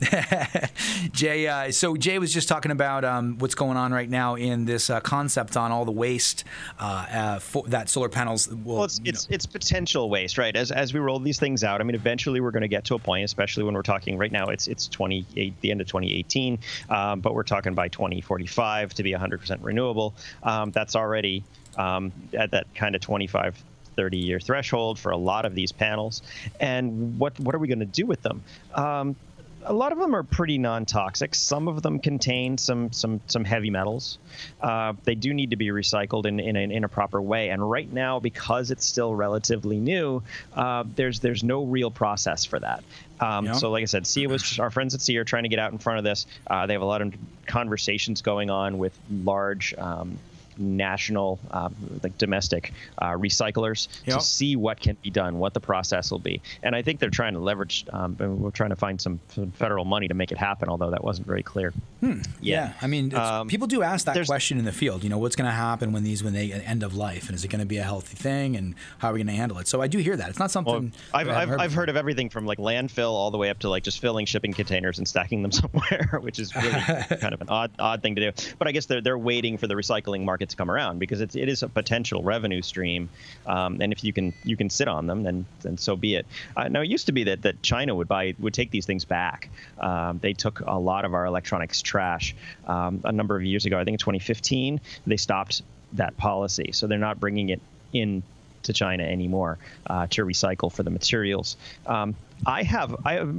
Jay. 1.13 1.47
Uh, 1.47 1.71
so 1.71 1.95
Jay 1.95 2.19
was 2.19 2.33
just 2.33 2.49
talking 2.49 2.71
about 2.71 3.05
um, 3.05 3.37
what's 3.37 3.55
going 3.55 3.77
on 3.77 3.93
right 3.93 4.09
now 4.09 4.35
in 4.35 4.65
this 4.65 4.89
uh, 4.89 4.99
concept 4.99 5.55
on 5.55 5.71
all 5.71 5.85
the 5.85 5.91
waste 5.91 6.43
uh, 6.79 6.83
uh, 6.83 7.39
for, 7.39 7.63
that 7.67 7.87
solar 7.87 8.09
panels 8.09 8.49
will. 8.49 8.75
Well, 8.75 8.83
it's 8.83 8.99
it's, 9.05 9.27
it's, 9.29 9.45
potential 9.45 10.09
waste, 10.09 10.37
right? 10.37 10.53
As 10.53 10.71
as 10.71 10.93
we 10.93 10.99
roll 10.99 11.17
these 11.19 11.39
things 11.39 11.63
out, 11.63 11.79
I 11.79 11.85
mean, 11.85 11.95
eventually 11.95 12.41
we're 12.41 12.51
going 12.51 12.61
to 12.61 12.67
get 12.67 12.83
to 12.85 12.95
a 12.95 12.99
point, 12.99 13.23
especially 13.23 13.63
when 13.63 13.73
we're 13.73 13.81
talking 13.81 14.17
right 14.17 14.31
now. 14.31 14.47
It's 14.47 14.67
it's 14.67 14.87
28 14.87 15.61
the 15.61 15.71
end 15.71 15.79
of 15.79 15.87
2018, 15.87 16.59
um, 16.99 17.21
but 17.21 17.33
we're 17.33 17.43
talking 17.43 17.73
by 17.73 17.87
2045 17.87 18.93
to 18.95 19.03
be 19.03 19.13
100% 19.13 19.59
renewable. 19.61 20.13
Um, 20.43 20.71
that's 20.71 20.95
already 20.95 21.43
um, 21.77 22.11
at 22.33 22.51
that 22.51 22.73
kind 22.75 22.95
of 22.95 23.01
25 23.01 23.63
30 23.95 24.17
year 24.17 24.39
threshold 24.39 24.97
for 24.97 25.11
a 25.11 25.17
lot 25.17 25.45
of 25.45 25.55
these 25.55 25.71
panels. 25.71 26.21
And 26.59 27.19
what 27.19 27.37
what 27.39 27.53
are 27.55 27.59
we 27.59 27.67
going 27.67 27.79
to 27.79 27.85
do 27.85 28.05
with 28.05 28.21
them? 28.21 28.43
Um, 28.73 29.15
a 29.63 29.73
lot 29.73 29.91
of 29.91 29.99
them 29.99 30.15
are 30.15 30.23
pretty 30.23 30.57
non-toxic. 30.57 31.35
Some 31.35 31.67
of 31.67 31.81
them 31.81 31.99
contain 31.99 32.57
some 32.57 32.91
some 32.93 33.19
some 33.27 33.43
heavy 33.43 33.69
metals. 33.69 34.17
Uh, 34.61 34.93
they 35.03 35.15
do 35.15 35.33
need 35.33 35.49
to 35.49 35.57
be 35.57 35.67
recycled 35.67 36.25
in 36.25 36.39
in 36.39 36.55
a, 36.55 36.61
in 36.61 36.83
a, 36.83 36.89
proper 36.89 37.21
way. 37.21 37.49
And 37.49 37.69
right 37.69 37.91
now, 37.91 38.19
because 38.19 38.71
it's 38.71 38.85
still 38.85 39.13
relatively 39.13 39.77
new, 39.79 40.23
uh, 40.53 40.85
there's 40.95 41.19
there's 41.19 41.43
no 41.43 41.65
real 41.65 41.91
process 41.91 42.45
for 42.45 42.59
that. 42.59 42.83
Um, 43.19 43.45
yeah. 43.45 43.53
So, 43.53 43.69
like 43.71 43.81
I 43.81 43.85
said, 43.85 44.03
SEIA 44.03 44.27
was 44.29 44.59
our 44.59 44.69
friends 44.69 44.93
at 44.95 45.01
SEIA 45.01 45.21
are 45.21 45.23
trying 45.25 45.43
to 45.43 45.49
get 45.49 45.59
out 45.59 45.71
in 45.71 45.77
front 45.77 45.99
of 45.99 46.03
this. 46.03 46.25
Uh, 46.47 46.65
they 46.65 46.73
have 46.73 46.81
a 46.81 46.85
lot 46.85 47.01
of 47.01 47.13
conversations 47.45 48.21
going 48.21 48.49
on 48.49 48.77
with 48.77 48.97
large 49.09 49.73
um, 49.77 50.17
national, 50.59 51.39
um, 51.51 51.75
like 52.03 52.17
domestic 52.17 52.73
uh, 52.97 53.11
recyclers 53.11 53.87
yep. 54.05 54.17
to 54.17 54.23
see 54.23 54.55
what 54.55 54.79
can 54.79 54.97
be 55.01 55.09
done, 55.09 55.39
what 55.39 55.53
the 55.53 55.59
process 55.59 56.11
will 56.11 56.19
be. 56.19 56.41
And 56.63 56.75
I 56.75 56.81
think 56.81 56.99
they're 56.99 57.09
trying 57.09 57.33
to 57.33 57.39
leverage. 57.39 57.85
Um, 57.91 58.15
we're 58.19 58.51
trying 58.51 58.69
to 58.71 58.75
find 58.75 58.99
some, 58.99 59.19
some, 59.29 59.51
federal 59.51 59.85
money 59.85 60.07
to 60.07 60.13
make 60.13 60.31
it 60.31 60.37
happen, 60.37 60.69
although 60.69 60.91
that 60.91 61.03
wasn't 61.03 61.27
very 61.27 61.43
clear. 61.43 61.73
Hmm. 62.01 62.21
Yeah, 62.41 62.73
I 62.81 62.87
mean, 62.87 63.13
um, 63.15 63.47
people 63.47 63.67
do 63.67 63.81
ask 63.81 64.05
that 64.05 64.25
question 64.25 64.59
in 64.59 64.65
the 64.65 64.71
field. 64.71 65.03
You 65.03 65.09
know, 65.09 65.17
what's 65.17 65.35
going 65.35 65.49
to 65.49 65.55
happen 65.55 65.91
when 65.91 66.03
these 66.03 66.23
when 66.23 66.33
they 66.33 66.51
end 66.51 66.83
of 66.83 66.95
life, 66.95 67.27
and 67.27 67.35
is 67.35 67.43
it 67.43 67.47
going 67.47 67.59
to 67.59 67.65
be 67.65 67.77
a 67.77 67.83
healthy 67.83 68.15
thing, 68.15 68.55
and 68.55 68.75
how 68.99 69.09
are 69.09 69.13
we 69.13 69.19
going 69.19 69.27
to 69.27 69.33
handle 69.33 69.57
it? 69.59 69.67
So 69.67 69.81
I 69.81 69.87
do 69.87 69.97
hear 69.97 70.15
that. 70.15 70.29
It's 70.29 70.39
not 70.39 70.51
something 70.51 70.73
well, 70.73 70.91
I've, 71.13 71.29
I've, 71.29 71.49
heard, 71.49 71.61
I've 71.61 71.73
heard, 71.73 71.89
of 71.89 71.95
everything 71.95 72.29
from 72.29 72.45
like 72.45 72.57
landfill 72.57 73.11
all 73.11 73.31
the 73.31 73.37
way 73.37 73.49
up 73.49 73.59
to 73.59 73.69
like 73.69 73.83
just 73.83 73.99
filling 73.99 74.25
shipping 74.25 74.53
containers 74.53 74.97
and 74.97 75.07
stacking 75.07 75.41
them 75.41 75.51
somewhere, 75.51 76.19
which 76.21 76.39
is 76.39 76.55
really 76.55 76.71
kind 77.21 77.33
of 77.33 77.41
an 77.41 77.49
odd 77.49 77.71
odd 77.79 78.01
thing 78.01 78.15
to 78.15 78.31
do. 78.31 78.53
But 78.57 78.67
I 78.67 78.71
guess 78.71 78.85
they're 78.85 79.01
they're 79.01 79.17
waiting 79.17 79.57
for 79.57 79.67
the 79.67 79.75
recycling 79.75 80.23
market 80.23 80.48
to 80.49 80.57
come 80.57 80.69
around 80.69 80.99
because 80.99 81.21
it's 81.21 81.35
it 81.35 81.49
is 81.49 81.63
a 81.63 81.69
potential 81.69 82.21
revenue 82.23 82.61
stream, 82.61 83.09
um, 83.45 83.81
and 83.81 83.93
if 83.93 84.03
you 84.03 84.13
can 84.13 84.33
you 84.43 84.57
can 84.57 84.69
sit 84.69 84.87
on 84.87 85.07
them, 85.07 85.23
then 85.23 85.45
then 85.61 85.77
so 85.77 85.95
be 85.95 86.15
it. 86.15 86.25
Uh, 86.55 86.67
now 86.67 86.81
it 86.81 86.89
used 86.89 87.07
to 87.07 87.11
be 87.11 87.25
that 87.25 87.41
that 87.43 87.61
China 87.61 87.95
would 87.95 88.07
buy 88.07 88.35
would 88.39 88.53
take 88.53 88.71
these 88.71 88.85
things 88.85 89.05
back. 89.05 89.49
Um, 89.79 90.19
they 90.19 90.33
took 90.33 90.61
a 90.61 90.77
lot 90.77 91.05
of 91.05 91.13
our 91.13 91.25
electronics 91.25 91.81
trash 91.81 92.35
um, 92.67 93.01
a 93.03 93.11
number 93.11 93.35
of 93.35 93.43
years 93.43 93.65
ago. 93.65 93.79
I 93.79 93.83
think 93.83 93.95
in 93.95 93.99
2015 93.99 94.81
they 95.07 95.17
stopped 95.17 95.61
that 95.93 96.17
policy, 96.17 96.71
so 96.73 96.87
they're 96.87 96.97
not 96.97 97.19
bringing 97.19 97.49
it 97.49 97.61
in 97.93 98.23
to 98.63 98.73
China 98.73 99.03
anymore 99.03 99.57
uh, 99.87 100.07
to 100.07 100.25
recycle 100.25 100.71
for 100.71 100.83
the 100.83 100.89
materials. 100.89 101.57
Um, 101.87 102.15
I 102.45 102.63
have. 102.63 102.95
I 103.05 103.13
have, 103.13 103.35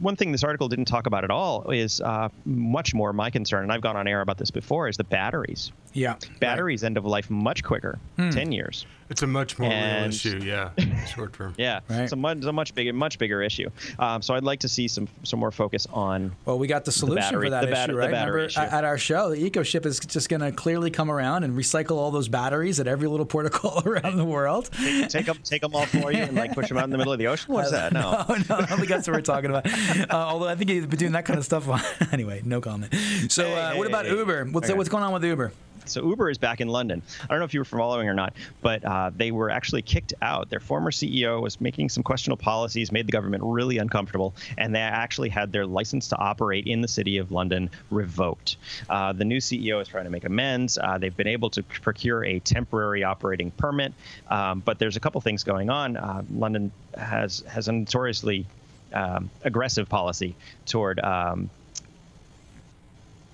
one 0.00 0.16
thing 0.16 0.32
this 0.32 0.44
article 0.44 0.68
didn't 0.68 0.84
talk 0.86 1.06
about 1.06 1.24
at 1.24 1.30
all 1.30 1.70
is 1.70 2.00
uh, 2.00 2.28
much 2.44 2.94
more 2.94 3.12
my 3.12 3.30
concern, 3.30 3.62
and 3.64 3.72
I've 3.72 3.80
gone 3.80 3.96
on 3.96 4.06
air 4.06 4.20
about 4.20 4.38
this 4.38 4.50
before, 4.50 4.88
is 4.88 4.96
the 4.96 5.04
batteries. 5.04 5.72
Yeah, 5.92 6.16
batteries 6.40 6.82
right. 6.82 6.86
end 6.86 6.96
of 6.96 7.04
life 7.04 7.28
much 7.30 7.62
quicker, 7.62 7.98
hmm. 8.16 8.30
ten 8.30 8.52
years. 8.52 8.86
It's 9.12 9.20
a 9.20 9.26
much 9.26 9.58
more 9.58 9.70
and, 9.70 10.04
real 10.04 10.08
issue, 10.08 10.38
yeah, 10.42 10.70
short 11.04 11.34
term. 11.34 11.54
Yeah, 11.58 11.80
right. 11.90 12.00
it's, 12.00 12.12
a 12.12 12.16
much, 12.16 12.38
it's 12.38 12.46
a 12.46 12.52
much 12.52 12.74
bigger, 12.74 12.94
much 12.94 13.18
bigger 13.18 13.42
issue. 13.42 13.68
Um, 13.98 14.22
so 14.22 14.34
I'd 14.34 14.42
like 14.42 14.60
to 14.60 14.68
see 14.68 14.88
some 14.88 15.06
some 15.22 15.38
more 15.38 15.50
focus 15.50 15.86
on. 15.92 16.34
Well, 16.46 16.58
we 16.58 16.66
got 16.66 16.86
the 16.86 16.92
solution 16.92 17.16
the 17.16 17.20
battery, 17.20 17.46
for 17.46 17.50
that 17.50 17.66
the 17.66 17.72
issue, 17.72 17.98
right? 17.98 18.06
Remember, 18.06 18.38
issue. 18.38 18.58
at 18.60 18.84
our 18.84 18.96
show, 18.96 19.30
the 19.30 19.50
EcoShip 19.50 19.84
is 19.84 20.00
just 20.00 20.30
going 20.30 20.40
to 20.40 20.50
clearly 20.50 20.90
come 20.90 21.10
around 21.10 21.44
and 21.44 21.54
recycle 21.54 21.96
all 21.96 22.10
those 22.10 22.28
batteries 22.28 22.80
at 22.80 22.86
every 22.86 23.06
little 23.06 23.26
port 23.26 23.44
of 23.44 23.52
call 23.52 23.82
around 23.86 24.16
the 24.16 24.24
world. 24.24 24.70
Take, 24.72 25.08
take 25.10 25.26
them, 25.26 25.38
take 25.44 25.60
them 25.60 25.74
all 25.74 25.84
for 25.84 26.10
you, 26.10 26.22
and 26.22 26.34
like 26.34 26.54
push 26.54 26.70
them 26.70 26.78
out 26.78 26.84
in 26.84 26.90
the 26.90 26.98
middle 26.98 27.12
of 27.12 27.18
the 27.18 27.26
ocean. 27.26 27.52
What's 27.52 27.70
that? 27.70 27.92
No, 27.92 28.12
no, 28.28 28.34
no 28.48 28.56
I 28.56 28.66
don't 28.66 28.78
think 28.78 28.88
that's 28.88 29.06
what 29.06 29.14
we're 29.14 29.22
talking 29.22 29.50
about. 29.50 29.66
Uh, 29.66 30.06
although 30.16 30.48
I 30.48 30.54
think 30.54 30.70
he's 30.70 30.86
been 30.86 30.98
doing 30.98 31.12
that 31.12 31.24
kind 31.24 31.38
of 31.38 31.44
stuff. 31.44 31.68
anyway, 32.12 32.42
no 32.44 32.60
comment. 32.60 32.94
So, 33.28 33.48
uh, 33.54 33.74
what 33.74 33.86
about 33.86 34.06
Uber? 34.06 34.46
What's 34.46 34.68
okay. 34.68 34.76
what's 34.76 34.88
going 34.88 35.04
on 35.04 35.12
with 35.12 35.24
Uber? 35.24 35.52
So 35.84 36.04
Uber 36.06 36.30
is 36.30 36.38
back 36.38 36.60
in 36.60 36.68
London. 36.68 37.02
I 37.22 37.26
don't 37.26 37.38
know 37.38 37.44
if 37.44 37.54
you 37.54 37.60
were 37.60 37.64
following 37.64 38.08
or 38.08 38.14
not, 38.14 38.34
but 38.60 38.84
uh, 38.84 39.10
they 39.14 39.30
were 39.30 39.50
actually 39.50 39.82
kicked 39.82 40.14
out. 40.22 40.50
Their 40.50 40.60
former 40.60 40.90
CEO 40.90 41.40
was 41.40 41.60
making 41.60 41.88
some 41.88 42.02
questionable 42.02 42.42
policies, 42.42 42.92
made 42.92 43.06
the 43.06 43.12
government 43.12 43.42
really 43.44 43.78
uncomfortable, 43.78 44.34
and 44.58 44.74
they 44.74 44.80
actually 44.80 45.28
had 45.28 45.52
their 45.52 45.66
license 45.66 46.08
to 46.08 46.16
operate 46.16 46.66
in 46.66 46.80
the 46.80 46.88
city 46.88 47.18
of 47.18 47.32
London 47.32 47.70
revoked. 47.90 48.56
Uh, 48.88 49.12
the 49.12 49.24
new 49.24 49.38
CEO 49.38 49.80
is 49.80 49.88
trying 49.88 50.04
to 50.04 50.10
make 50.10 50.24
amends. 50.24 50.78
Uh, 50.78 50.98
they've 50.98 51.16
been 51.16 51.26
able 51.26 51.50
to 51.50 51.62
procure 51.62 52.24
a 52.24 52.38
temporary 52.40 53.04
operating 53.04 53.50
permit, 53.52 53.92
um, 54.28 54.60
but 54.60 54.78
there's 54.78 54.96
a 54.96 55.00
couple 55.00 55.20
things 55.20 55.44
going 55.44 55.70
on. 55.70 55.96
Uh, 55.96 56.22
London 56.32 56.70
has 56.96 57.40
has 57.48 57.68
a 57.68 57.72
notoriously 57.72 58.46
um, 58.92 59.30
aggressive 59.44 59.88
policy 59.88 60.34
toward 60.66 61.00
um, 61.00 61.50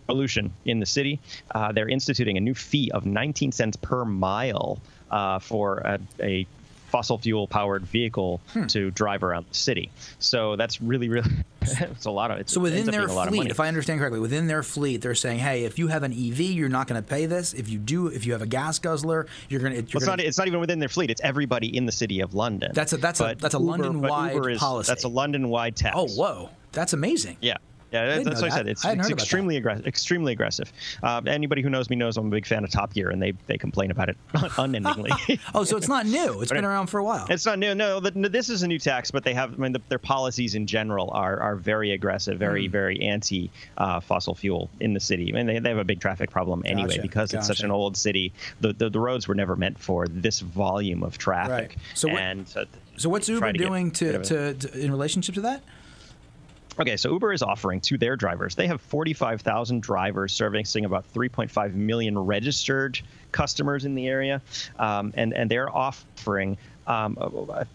pollution 0.08 0.52
in 0.64 0.80
the 0.80 0.86
city. 0.86 1.20
Uh, 1.54 1.70
they're 1.70 1.88
instituting 1.88 2.36
a 2.36 2.40
new 2.40 2.54
fee 2.54 2.90
of 2.92 3.06
19 3.06 3.52
cents 3.52 3.76
per 3.76 4.04
mile 4.04 4.80
uh, 5.10 5.38
for 5.38 5.78
a, 5.78 6.00
a 6.20 6.46
fossil 6.88 7.18
fuel 7.18 7.46
powered 7.46 7.84
vehicle 7.84 8.40
hmm. 8.52 8.64
to 8.66 8.90
drive 8.90 9.22
around 9.22 9.44
the 9.48 9.54
city. 9.54 9.90
So 10.18 10.56
that's 10.56 10.80
really, 10.80 11.08
really, 11.08 11.30
it's 11.62 12.06
a 12.06 12.10
lot 12.10 12.30
of 12.30 12.38
it. 12.38 12.48
So 12.48 12.60
within 12.60 12.86
their 12.86 13.08
fleet, 13.08 13.50
if 13.50 13.60
I 13.60 13.68
understand 13.68 14.00
correctly, 14.00 14.20
within 14.20 14.46
their 14.46 14.62
fleet, 14.62 15.02
they're 15.02 15.14
saying, 15.14 15.38
hey, 15.38 15.64
if 15.64 15.78
you 15.78 15.88
have 15.88 16.02
an 16.02 16.12
EV, 16.12 16.40
you're 16.40 16.68
not 16.68 16.88
going 16.88 17.00
to 17.00 17.06
pay 17.06 17.26
this. 17.26 17.52
If 17.52 17.68
you 17.68 17.78
do, 17.78 18.06
if 18.08 18.24
you 18.24 18.32
have 18.32 18.42
a 18.42 18.46
gas 18.46 18.78
guzzler, 18.78 19.26
you're 19.48 19.60
going 19.60 19.74
to. 19.74 19.82
Well, 19.82 20.02
it's 20.02 20.06
not. 20.06 20.20
It's 20.20 20.38
not 20.38 20.46
even 20.46 20.60
within 20.60 20.78
their 20.78 20.88
fleet. 20.88 21.10
It's 21.10 21.20
everybody 21.20 21.76
in 21.76 21.86
the 21.86 21.92
city 21.92 22.20
of 22.20 22.34
London. 22.34 22.72
That's 22.74 22.94
a 22.94 22.96
that's 22.96 23.18
but 23.20 23.36
a 23.36 23.40
that's 23.40 23.54
a 23.54 23.58
London 23.58 24.00
wide 24.00 24.56
policy. 24.56 24.90
That's 24.90 25.04
a 25.04 25.08
London 25.08 25.48
wide 25.50 25.76
tax. 25.76 25.94
Oh, 25.96 26.08
whoa, 26.08 26.50
that's 26.72 26.94
amazing. 26.94 27.36
Yeah. 27.40 27.58
Yeah, 27.90 28.22
that's 28.22 28.42
what 28.42 28.52
I 28.52 28.54
said. 28.54 28.68
It's, 28.68 28.84
I 28.84 28.92
it's 28.92 29.10
extremely 29.10 29.56
aggressive. 29.56 29.86
Extremely 29.86 30.32
aggressive. 30.32 30.72
Uh, 31.02 31.22
anybody 31.26 31.62
who 31.62 31.70
knows 31.70 31.88
me 31.88 31.96
knows 31.96 32.16
I'm 32.16 32.26
a 32.26 32.30
big 32.30 32.46
fan 32.46 32.64
of 32.64 32.70
Top 32.70 32.92
Gear, 32.92 33.10
and 33.10 33.22
they 33.22 33.32
they 33.46 33.58
complain 33.58 33.90
about 33.90 34.08
it 34.08 34.16
unendingly. 34.58 35.10
oh, 35.54 35.64
so 35.64 35.76
it's 35.76 35.88
not 35.88 36.06
new. 36.06 36.40
It's 36.40 36.52
been 36.52 36.64
around 36.64 36.88
for 36.88 36.98
a 36.98 37.04
while. 37.04 37.26
It's 37.30 37.46
not 37.46 37.58
new. 37.58 37.74
No, 37.74 38.00
the, 38.00 38.10
this 38.28 38.50
is 38.50 38.62
a 38.62 38.68
new 38.68 38.78
tax, 38.78 39.10
but 39.10 39.24
they 39.24 39.34
have. 39.34 39.54
I 39.54 39.56
mean, 39.56 39.72
the, 39.72 39.80
their 39.88 39.98
policies 39.98 40.54
in 40.54 40.66
general 40.66 41.10
are 41.12 41.40
are 41.40 41.56
very 41.56 41.92
aggressive, 41.92 42.38
very 42.38 42.68
mm. 42.68 42.70
very 42.70 43.00
anti 43.00 43.50
uh, 43.76 44.00
fossil 44.00 44.34
fuel 44.34 44.70
in 44.80 44.92
the 44.92 45.00
city. 45.00 45.32
I 45.32 45.36
mean, 45.36 45.46
they, 45.46 45.58
they 45.58 45.68
have 45.70 45.78
a 45.78 45.84
big 45.84 46.00
traffic 46.00 46.30
problem 46.30 46.62
anyway 46.66 46.88
gotcha. 46.88 47.02
because 47.02 47.32
gotcha. 47.32 47.38
it's 47.38 47.46
such 47.46 47.62
an 47.62 47.70
old 47.70 47.96
city. 47.96 48.32
The, 48.60 48.72
the, 48.72 48.90
the 48.90 49.00
roads 49.00 49.28
were 49.28 49.34
never 49.34 49.56
meant 49.56 49.78
for 49.78 50.06
this 50.08 50.40
volume 50.40 51.02
of 51.02 51.18
traffic. 51.18 51.70
Right. 51.70 51.76
So 51.94 52.08
and 52.08 52.40
what, 52.40 52.48
so, 52.48 52.64
so 52.96 53.08
what's 53.08 53.28
Uber 53.28 53.52
doing 53.52 53.90
to, 53.92 54.22
to, 54.22 54.54
to 54.54 54.78
in 54.78 54.90
relationship 54.90 55.34
to 55.36 55.40
that? 55.42 55.62
Okay, 56.80 56.96
so 56.96 57.10
Uber 57.10 57.32
is 57.32 57.42
offering 57.42 57.80
to 57.82 57.98
their 57.98 58.14
drivers. 58.16 58.54
They 58.54 58.68
have 58.68 58.80
45,000 58.80 59.82
drivers 59.82 60.32
servicing 60.32 60.84
about 60.84 61.12
3.5 61.12 61.74
million 61.74 62.16
registered 62.18 63.00
customers 63.32 63.84
in 63.84 63.94
the 63.94 64.06
area, 64.06 64.40
um, 64.78 65.12
and 65.16 65.32
and 65.34 65.50
they're 65.50 65.74
offering 65.74 66.56
um, 66.86 67.18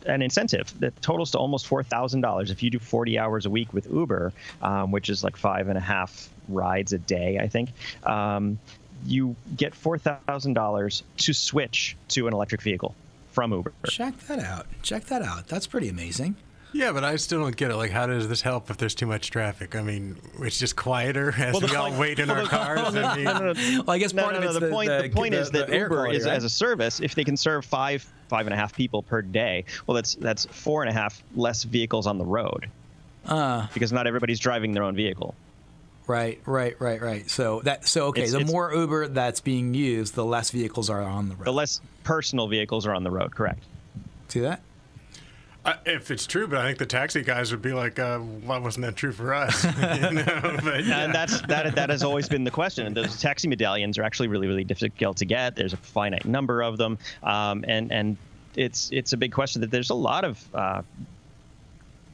an 0.06 0.22
incentive 0.22 0.74
that 0.80 1.00
totals 1.02 1.32
to 1.32 1.38
almost 1.38 1.68
four 1.68 1.84
thousand 1.84 2.22
dollars 2.22 2.50
if 2.50 2.64
you 2.64 2.70
do 2.70 2.80
40 2.80 3.20
hours 3.20 3.46
a 3.46 3.50
week 3.50 3.74
with 3.74 3.92
Uber, 3.92 4.34
um, 4.62 4.92
which 4.92 5.10
is 5.10 5.24
like 5.24 5.38
five 5.38 5.68
and 5.68 5.78
a 5.78 5.82
half 5.82 6.30
rides 6.48 6.94
a 6.94 6.98
day, 6.98 7.40
I 7.40 7.48
think. 7.48 7.70
Um, 8.04 8.58
you 9.06 9.36
get 9.56 9.76
four 9.76 9.98
thousand 9.98 10.54
dollars 10.54 11.04
to 11.18 11.34
switch 11.34 11.98
to 12.10 12.28
an 12.28 12.34
electric 12.34 12.62
vehicle 12.62 12.96
from 13.32 13.52
Uber. 13.52 13.74
Check 13.88 14.18
that 14.28 14.40
out. 14.40 14.68
Check 14.82 15.06
that 15.06 15.22
out. 15.22 15.48
That's 15.48 15.68
pretty 15.68 15.90
amazing. 15.90 16.36
Yeah, 16.74 16.92
but 16.92 17.04
I 17.04 17.16
still 17.18 17.42
don't 17.42 17.56
get 17.56 17.70
it. 17.70 17.76
Like, 17.76 17.92
how 17.92 18.08
does 18.08 18.28
this 18.28 18.42
help 18.42 18.70
if 18.70 18.78
there's 18.78 18.96
too 18.96 19.06
much 19.06 19.30
traffic? 19.30 19.76
I 19.76 19.84
mean, 19.84 20.18
it's 20.40 20.58
just 20.58 20.76
quieter 20.76 21.34
as 21.38 21.54
well, 21.54 21.62
we 21.62 21.76
all 21.76 22.00
wait 22.00 22.20
in 22.20 22.30
our 22.30 22.46
cars. 22.46 22.96
I 22.96 23.16
mean, 23.16 23.26
no, 23.26 23.38
no, 23.40 23.54
no. 23.54 23.84
Well, 23.84 23.92
I 23.92 24.00
guess 24.00 24.12
part 24.12 24.36
of 24.36 24.54
the, 24.54 24.60
the, 24.60 24.70
point. 24.70 24.90
The, 24.90 25.04
the 25.04 25.10
point 25.10 25.36
is 25.36 25.52
that 25.52 25.70
Uber 25.70 25.88
quality, 25.90 26.18
is 26.18 26.26
right? 26.26 26.34
as 26.34 26.44
a 26.44 26.50
service. 26.50 27.00
If 27.00 27.16
they 27.16 27.24
can 27.24 27.38
serve 27.38 27.64
five 27.64 28.12
five 28.28 28.48
and 28.48 28.54
a 28.54 28.58
half 28.58 28.76
people 28.76 29.04
per 29.04 29.22
day, 29.22 29.66
well, 29.86 29.96
that's 29.96 30.16
that's 30.16 30.46
four 30.46 30.82
and 30.82 30.90
a 30.90 30.94
half 30.94 31.24
less 31.36 31.64
vehicles 31.64 32.08
on 32.08 32.18
the 32.18 32.26
road. 32.26 32.68
Uh, 33.26 33.68
because 33.74 33.94
not 33.94 34.08
everybody's 34.08 34.40
driving 34.40 34.74
their 34.74 34.84
own 34.84 34.96
vehicle. 34.96 35.36
Right, 36.08 36.42
right, 36.46 36.76
right, 36.82 37.02
right. 37.02 37.30
So 37.30 37.62
that 37.62 37.88
so 37.88 38.08
okay, 38.08 38.24
it's, 38.24 38.34
the 38.34 38.40
it's, 38.40 38.52
more 38.52 38.74
Uber 38.74 39.10
that's 39.10 39.40
being 39.40 39.74
used, 39.74 40.16
the 40.16 40.26
less 40.26 40.50
vehicles 40.50 40.90
are 40.90 41.02
on 41.02 41.30
the 41.30 41.36
road. 41.36 41.46
The 41.46 41.54
less 41.54 41.80
personal 42.04 42.48
vehicles 42.48 42.86
are 42.86 42.94
on 42.94 43.04
the 43.04 43.12
road, 43.12 43.34
correct. 43.34 43.64
See 44.28 44.42
that? 44.42 44.62
Uh, 45.66 45.76
if 45.86 46.12
it's 46.12 46.28
true, 46.28 46.46
but 46.46 46.60
I 46.60 46.66
think 46.68 46.78
the 46.78 46.86
taxi 46.86 47.22
guys 47.22 47.52
would 47.52 47.62
be 47.62 47.72
like, 47.72 47.98
uh, 47.98 48.20
"Why 48.20 48.58
wasn't 48.58 48.86
that 48.86 48.98
true 48.98 49.14
for 49.14 49.34
us?" 49.34 49.64
you 49.64 50.12
know? 50.12 50.58
but, 50.62 50.84
yeah. 50.86 51.06
And 51.06 51.16
that's 51.16 51.42
that. 51.44 51.74
That 51.76 51.90
has 51.90 52.04
always 52.04 52.28
been 52.28 52.44
the 52.44 52.52
question. 52.52 52.86
And 52.86 52.96
those 52.98 53.22
taxi 53.22 53.48
medallions 53.48 53.98
are 53.98 54.04
actually 54.04 54.28
really, 54.28 54.48
really 54.48 54.66
difficult 54.66 55.18
to 55.18 55.26
get. 55.26 55.56
There's 55.56 55.72
a 55.72 55.78
finite 55.78 56.26
number 56.26 56.62
of 56.62 56.78
them, 56.78 56.98
um, 57.24 57.64
and 57.66 57.94
and 57.94 58.18
it's 58.56 58.90
it's 58.92 59.14
a 59.14 59.18
big 59.18 59.32
question 59.32 59.62
that 59.62 59.72
there's 59.72 59.90
a 59.90 59.96
lot 59.96 60.26
of 60.26 60.46
uh, 60.54 60.82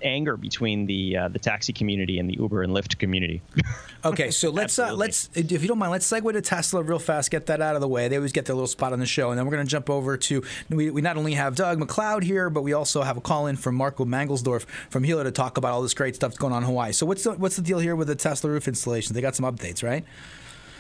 anger 0.02 0.38
between 0.38 0.86
the 0.86 1.18
uh, 1.18 1.28
the 1.28 1.40
taxi 1.40 1.74
community 1.74 2.20
and 2.20 2.30
the 2.30 2.36
Uber 2.40 2.64
and 2.64 2.74
Lyft 2.74 2.98
community. 3.00 3.42
okay, 4.06 4.32
so 4.32 4.50
let's 4.50 4.80
uh, 4.80 4.94
let's 4.94 5.30
if 5.36 5.62
you 5.62 5.68
don't 5.68 5.80
mind, 5.80 5.92
let's 5.92 6.10
segue 6.10 6.32
to 6.34 6.42
Tesla 6.42 6.82
real 6.84 7.00
fast. 7.00 7.32
Get 7.32 7.46
that 7.48 7.62
out 7.62 7.76
of 7.76 7.82
the 7.82 7.88
way. 7.88 8.08
They 8.08 8.16
always 8.16 8.32
get 8.32 8.46
their 8.46 8.56
little 8.56 8.68
spot 8.68 8.94
on 8.94 9.00
the 9.00 9.06
show, 9.06 9.30
and 9.30 9.38
then 9.38 9.46
we're 9.46 9.54
going 9.54 9.66
to 9.66 9.70
jump 9.70 9.90
over 9.90 10.18
to 10.18 10.44
we, 10.70 10.90
we 10.90 11.02
not 11.02 11.18
only 11.18 11.34
have 11.34 11.56
Doug 11.56 11.80
McLeod 11.80 12.24
here, 12.24 12.50
but 12.50 12.62
we 12.62 12.74
also 12.74 13.02
have 13.02 13.18
a 13.18 13.22
call 13.22 13.48
in 13.48 13.56
from 13.56 13.76
Marco 13.76 14.06
Mangelsdorf 14.06 14.66
from 14.90 15.04
Hilo 15.04 15.24
to 15.24 15.32
talk 15.32 15.58
about 15.58 15.74
all 15.74 15.82
this 15.82 15.94
great 15.94 16.16
stuff 16.16 16.32
that's 16.32 16.40
going 16.40 16.54
on 16.54 16.64
in 16.64 16.68
Hawaii. 16.68 16.92
So 16.92 17.06
what's 17.06 17.24
the, 17.24 17.34
what's 17.34 17.56
the 17.56 17.62
deal 17.62 17.80
here 17.80 17.96
with 17.96 18.08
the 18.08 18.16
Tesla 18.16 18.50
roof 18.50 18.68
installation? 18.68 19.14
They 19.14 19.22
got 19.22 19.36
some 19.36 19.46
updates, 19.46 19.84
right? 19.84 20.04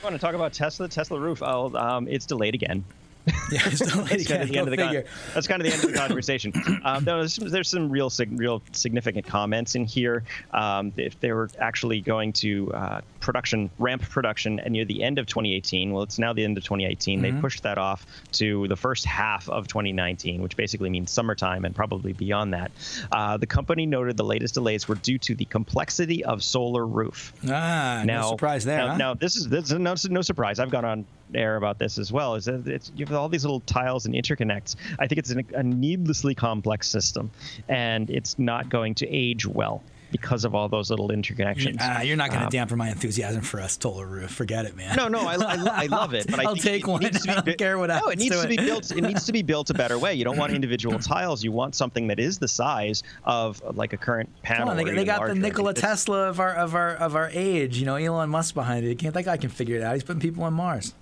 I 0.01 0.03
want 0.03 0.15
to 0.15 0.19
talk 0.19 0.35
about 0.35 0.53
Tesla 0.53 0.87
Tesla 0.87 1.19
roof. 1.19 1.41
Um, 1.43 2.07
it's 2.07 2.25
delayed 2.25 2.55
again. 2.55 2.83
Yeah, 3.51 3.67
that's, 3.67 3.81
kind 4.27 4.43
of 4.43 4.49
the 4.49 4.57
end 4.59 4.67
of 4.67 4.71
the 4.71 4.77
con- 4.77 5.03
that's 5.33 5.47
kind 5.47 5.61
of 5.61 5.67
the 5.67 5.73
end 5.73 5.83
of 5.83 5.91
the 5.91 5.97
conversation. 6.07 6.53
Um, 6.83 7.03
there's, 7.03 7.35
there's 7.35 7.67
some 7.67 7.89
real 7.89 8.11
real 8.29 8.61
significant 8.73 9.25
comments 9.25 9.73
in 9.73 9.85
here. 9.85 10.23
Um, 10.51 10.93
if 10.97 11.19
they 11.19 11.31
were 11.31 11.49
actually 11.59 11.99
going 11.99 12.33
to 12.33 12.71
uh, 12.73 13.01
production 13.19 13.71
ramp 13.79 14.03
production 14.03 14.59
and 14.59 14.73
near 14.73 14.85
the 14.85 15.01
end 15.01 15.17
of 15.17 15.25
2018, 15.25 15.91
well, 15.91 16.03
it's 16.03 16.19
now 16.19 16.31
the 16.31 16.43
end 16.43 16.57
of 16.57 16.63
2018. 16.63 17.21
Mm-hmm. 17.21 17.35
They 17.35 17.41
pushed 17.41 17.63
that 17.63 17.77
off 17.79 18.05
to 18.33 18.67
the 18.67 18.75
first 18.75 19.05
half 19.05 19.49
of 19.49 19.67
2019, 19.67 20.41
which 20.41 20.55
basically 20.55 20.89
means 20.89 21.11
summertime 21.11 21.65
and 21.65 21.75
probably 21.75 22.13
beyond 22.13 22.53
that. 22.53 22.71
Uh, 23.11 23.37
the 23.37 23.47
company 23.47 23.87
noted 23.87 24.15
the 24.15 24.23
latest 24.23 24.53
delays 24.53 24.87
were 24.87 24.95
due 24.95 25.17
to 25.19 25.33
the 25.33 25.45
complexity 25.45 26.23
of 26.23 26.43
solar 26.43 26.85
roof. 26.85 27.33
Ah, 27.45 28.03
now, 28.05 28.21
no 28.21 28.29
surprise 28.29 28.63
there. 28.63 28.77
Now, 28.77 28.87
huh? 28.89 28.97
now 28.97 29.13
this 29.15 29.35
is 29.35 29.49
this 29.49 29.71
is 29.71 29.79
no, 29.79 29.95
no 30.09 30.21
surprise. 30.21 30.59
I've 30.59 30.69
gone 30.69 30.85
on 30.85 31.05
air 31.33 31.55
about 31.55 31.79
this 31.79 31.97
as 31.97 32.11
well. 32.11 32.35
Is 32.35 32.45
that 32.45 32.67
it's 32.67 32.91
you 32.95 33.05
have 33.05 33.15
all 33.15 33.29
these 33.29 33.43
little 33.43 33.61
tiles 33.61 34.05
and 34.05 34.15
interconnects. 34.15 34.75
I 34.99 35.07
think 35.07 35.19
it's 35.19 35.31
an, 35.31 35.45
a 35.53 35.63
needlessly 35.63 36.35
complex 36.35 36.87
system, 36.87 37.31
and 37.67 38.09
it's 38.09 38.37
not 38.39 38.69
going 38.69 38.95
to 38.95 39.07
age 39.07 39.45
well 39.45 39.83
because 40.11 40.45
of 40.45 40.55
all 40.55 40.67
those 40.67 40.89
little 40.89 41.09
interconnections. 41.09 41.79
Uh, 41.81 42.01
you're 42.01 42.17
not 42.17 42.29
going 42.29 42.39
to 42.39 42.45
um, 42.45 42.51
dampen 42.51 42.77
my 42.77 42.89
enthusiasm 42.89 43.41
for 43.41 43.59
us 43.59 43.77
solar 43.79 44.05
roof. 44.05 44.31
Forget 44.31 44.65
it, 44.65 44.75
man. 44.75 44.95
No, 44.95 45.07
no, 45.07 45.19
I, 45.19 45.35
I, 45.35 45.83
I 45.83 45.85
love 45.85 46.13
it, 46.13 46.29
but 46.29 46.39
I 46.39 46.45
will 46.47 46.55
take 46.55 46.87
one. 46.87 47.05
I 47.05 47.09
don't 47.09 47.57
care 47.57 47.77
what. 47.77 47.87
No, 47.87 48.07
it 48.07 48.19
needs 48.19 48.35
to, 48.35 48.41
to 48.41 48.47
be 48.47 48.57
built. 48.57 48.91
It 48.91 49.01
needs 49.01 49.25
to 49.25 49.31
be 49.31 49.41
built 49.41 49.69
a 49.69 49.73
better 49.73 49.97
way. 49.99 50.13
You 50.15 50.23
don't 50.23 50.37
want 50.37 50.53
individual 50.59 50.99
tiles. 50.99 51.43
You 51.43 51.51
want 51.51 51.75
something 51.75 52.07
that 52.07 52.19
is 52.19 52.39
the 52.39 52.47
size 52.47 53.03
of 53.23 53.61
like 53.77 53.93
a 53.93 53.97
current 53.97 54.29
panel. 54.41 54.69
On, 54.69 54.77
they, 54.77 54.83
they 54.83 55.05
got 55.05 55.25
the 55.25 55.35
Nikola 55.35 55.73
Tesla 55.73 56.29
of 56.29 56.39
our 56.39 56.53
of 56.53 56.75
our 56.75 56.95
of 56.95 57.15
our 57.15 57.29
age. 57.33 57.77
You 57.77 57.85
know, 57.85 57.95
Elon 57.95 58.29
Musk 58.29 58.55
behind 58.55 58.85
it. 58.85 58.97
Can't 58.99 59.13
that 59.13 59.23
guy 59.25 59.37
can 59.37 59.49
figure 59.49 59.75
it 59.75 59.83
out? 59.83 59.93
He's 59.93 60.03
putting 60.03 60.21
people 60.21 60.43
on 60.43 60.53
Mars. 60.53 60.93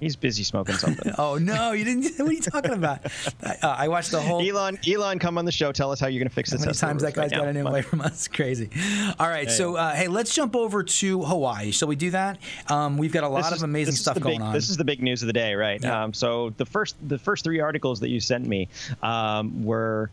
He's 0.00 0.14
busy 0.14 0.44
smoking 0.44 0.76
something. 0.76 1.12
oh 1.18 1.38
no, 1.38 1.72
you 1.72 1.84
didn't. 1.84 2.08
What 2.18 2.30
are 2.30 2.32
you 2.32 2.40
talking 2.40 2.72
about? 2.72 3.00
Uh, 3.42 3.56
I 3.62 3.88
watched 3.88 4.10
the 4.10 4.20
whole. 4.20 4.40
Elon, 4.40 4.78
Elon, 4.86 5.18
come 5.18 5.38
on 5.38 5.44
the 5.44 5.52
show. 5.52 5.72
Tell 5.72 5.90
us 5.90 5.98
how 5.98 6.06
you're 6.06 6.20
going 6.20 6.28
to 6.28 6.34
fix 6.34 6.50
this. 6.50 6.60
How 6.60 6.66
many 6.66 6.78
times 6.78 7.02
that 7.02 7.14
guy's 7.14 7.32
right 7.32 7.38
gotten 7.38 7.66
away 7.66 7.82
from 7.82 8.00
us? 8.00 8.28
Crazy. 8.38 8.70
All 9.18 9.28
right, 9.28 9.50
so 9.50 9.76
uh, 9.76 9.94
hey, 9.94 10.08
let's 10.08 10.34
jump 10.34 10.54
over 10.54 10.82
to 10.82 11.22
Hawaii. 11.22 11.70
Shall 11.70 11.88
we 11.88 11.96
do 11.96 12.10
that? 12.10 12.38
Um, 12.68 12.98
we've 12.98 13.12
got 13.12 13.24
a 13.24 13.28
lot 13.28 13.52
of 13.52 13.62
amazing 13.62 13.94
stuff 13.94 14.20
going 14.20 14.38
big, 14.38 14.46
on. 14.46 14.52
This 14.52 14.68
is 14.68 14.76
the 14.76 14.84
big 14.84 15.02
news 15.02 15.22
of 15.22 15.26
the 15.26 15.32
day, 15.32 15.54
right? 15.54 15.80
Yeah. 15.82 16.04
Um, 16.04 16.14
so 16.14 16.50
the 16.50 16.66
first, 16.66 16.96
the 17.08 17.18
first 17.18 17.44
three 17.44 17.60
articles 17.60 18.00
that 18.00 18.08
you 18.08 18.20
sent 18.20 18.46
me 18.46 18.68
um, 19.02 19.64
were 19.64 20.10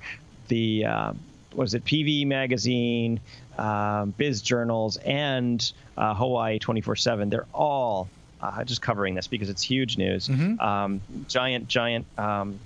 the. 0.47 0.85
Uh, 0.85 1.13
was 1.53 1.73
it 1.73 1.85
PV 1.85 2.27
Magazine, 2.27 3.19
um, 3.57 4.13
Biz 4.17 4.41
Journals, 4.41 4.97
and 4.97 5.71
uh, 5.97 6.13
Hawaii 6.13 6.59
24/7? 6.59 7.29
They're 7.29 7.47
all 7.53 8.09
uh, 8.41 8.63
just 8.63 8.81
covering 8.81 9.15
this 9.15 9.27
because 9.27 9.49
it's 9.49 9.61
huge 9.61 9.97
news. 9.97 10.27
Mm-hmm. 10.27 10.59
Um, 10.59 11.01
giant, 11.27 11.67
giant 11.67 12.05
um, 12.17 12.59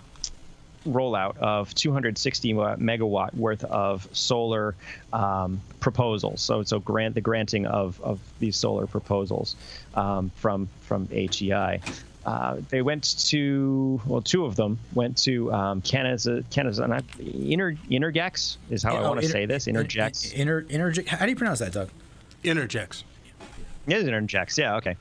rollout 0.86 1.38
of 1.38 1.74
260 1.76 2.54
megawatt 2.54 3.34
worth 3.36 3.64
of 3.66 4.08
solar 4.12 4.76
um, 5.14 5.62
proposals. 5.80 6.42
So, 6.42 6.64
so 6.64 6.80
grant 6.80 7.16
the 7.16 7.22
granting 7.22 7.66
of, 7.66 8.00
of 8.02 8.20
these 8.40 8.56
solar 8.56 8.88
proposals 8.88 9.56
um, 9.96 10.32
from 10.36 10.68
from 10.82 11.08
HEI. 11.10 11.82
Uh, 12.26 12.58
they 12.70 12.82
went 12.82 13.18
to 13.18 14.02
well, 14.06 14.22
two 14.22 14.46
of 14.46 14.56
them 14.56 14.78
went 14.94 15.18
to 15.18 15.52
um, 15.54 15.82
Canada's 15.82 16.28
Canada's 16.52 16.80
uh, 16.80 17.02
Inter 17.20 17.74
Intergex 17.90 18.58
is 18.70 18.84
how 18.84 18.96
I 18.96 19.02
want 19.02 19.22
to 19.22 19.28
say 19.28 19.46
this. 19.46 19.66
Intergex. 19.66 20.34
Inter, 20.34 20.64
Intergex. 20.64 21.08
How 21.08 21.26
do 21.26 21.32
you 21.32 21.38
pronounce 21.38 21.60
that, 21.60 21.72
Doug? 21.72 21.90
Intergex. 22.44 23.04
Yeah, 23.88 24.00
Intergex. 24.00 24.58
Yeah. 24.58 24.76
Okay. 24.76 24.98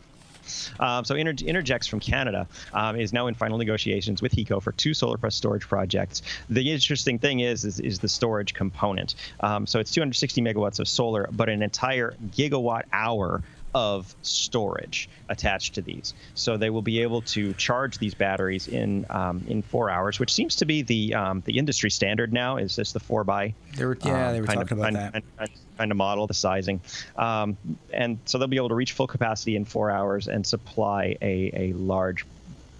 Um, 0.80 1.04
so 1.04 1.14
Inter- 1.14 1.32
Intergex 1.32 1.88
from 1.88 2.00
Canada 2.00 2.46
um, 2.72 2.98
is 2.98 3.12
now 3.12 3.26
in 3.26 3.34
final 3.34 3.58
negotiations 3.58 4.22
with 4.22 4.32
HECO 4.32 4.60
for 4.62 4.72
two 4.72 4.94
solar 4.94 5.16
plus 5.16 5.34
storage 5.34 5.66
projects. 5.66 6.22
The 6.48 6.72
interesting 6.72 7.18
thing 7.18 7.40
is 7.40 7.64
is, 7.64 7.80
is 7.80 7.98
the 7.98 8.08
storage 8.08 8.54
component. 8.54 9.14
Um, 9.40 9.66
so 9.66 9.78
it's 9.80 9.90
260 9.90 10.40
megawatts 10.42 10.80
of 10.80 10.88
solar, 10.88 11.28
but 11.32 11.48
an 11.48 11.62
entire 11.62 12.14
gigawatt 12.30 12.84
hour 12.92 13.42
of 13.78 14.12
storage 14.23 15.08
attached 15.28 15.75
to 15.76 15.82
these. 15.82 16.12
So 16.35 16.56
they 16.56 16.68
will 16.68 16.82
be 16.82 17.02
able 17.02 17.23
to 17.23 17.52
charge 17.54 17.99
these 17.99 18.12
batteries 18.12 18.66
in 18.66 19.06
um, 19.08 19.44
in 19.47 19.62
four 19.62 19.88
hours, 19.88 20.18
which 20.18 20.32
seems 20.32 20.56
to 20.56 20.64
be 20.64 20.82
the 20.82 21.14
um, 21.14 21.42
the 21.47 21.58
industry 21.58 21.90
standard 21.90 22.32
now. 22.32 22.56
Is 22.56 22.75
this 22.75 22.90
the 22.90 22.99
four 22.99 23.23
by? 23.23 23.54
They 23.76 23.85
were, 23.85 23.97
yeah, 24.04 24.28
um, 24.28 24.35
they 24.35 24.40
were 24.40 24.47
talking 24.49 24.62
of, 24.62 24.73
about 24.73 24.82
kind, 24.82 24.97
that. 24.97 25.12
Kind, 25.12 25.50
kind 25.78 25.90
of 25.92 25.97
model, 25.97 26.26
the 26.26 26.35
sizing, 26.35 26.80
um, 27.16 27.56
and 27.92 28.18
so 28.25 28.38
they'll 28.38 28.49
be 28.49 28.56
able 28.56 28.70
to 28.70 28.75
reach 28.75 28.92
full 28.92 29.06
capacity 29.06 29.54
in 29.54 29.64
four 29.64 29.92
hours 29.92 30.26
and 30.26 30.44
supply 30.44 31.16
a 31.23 31.50
a 31.54 31.73
large 31.75 32.26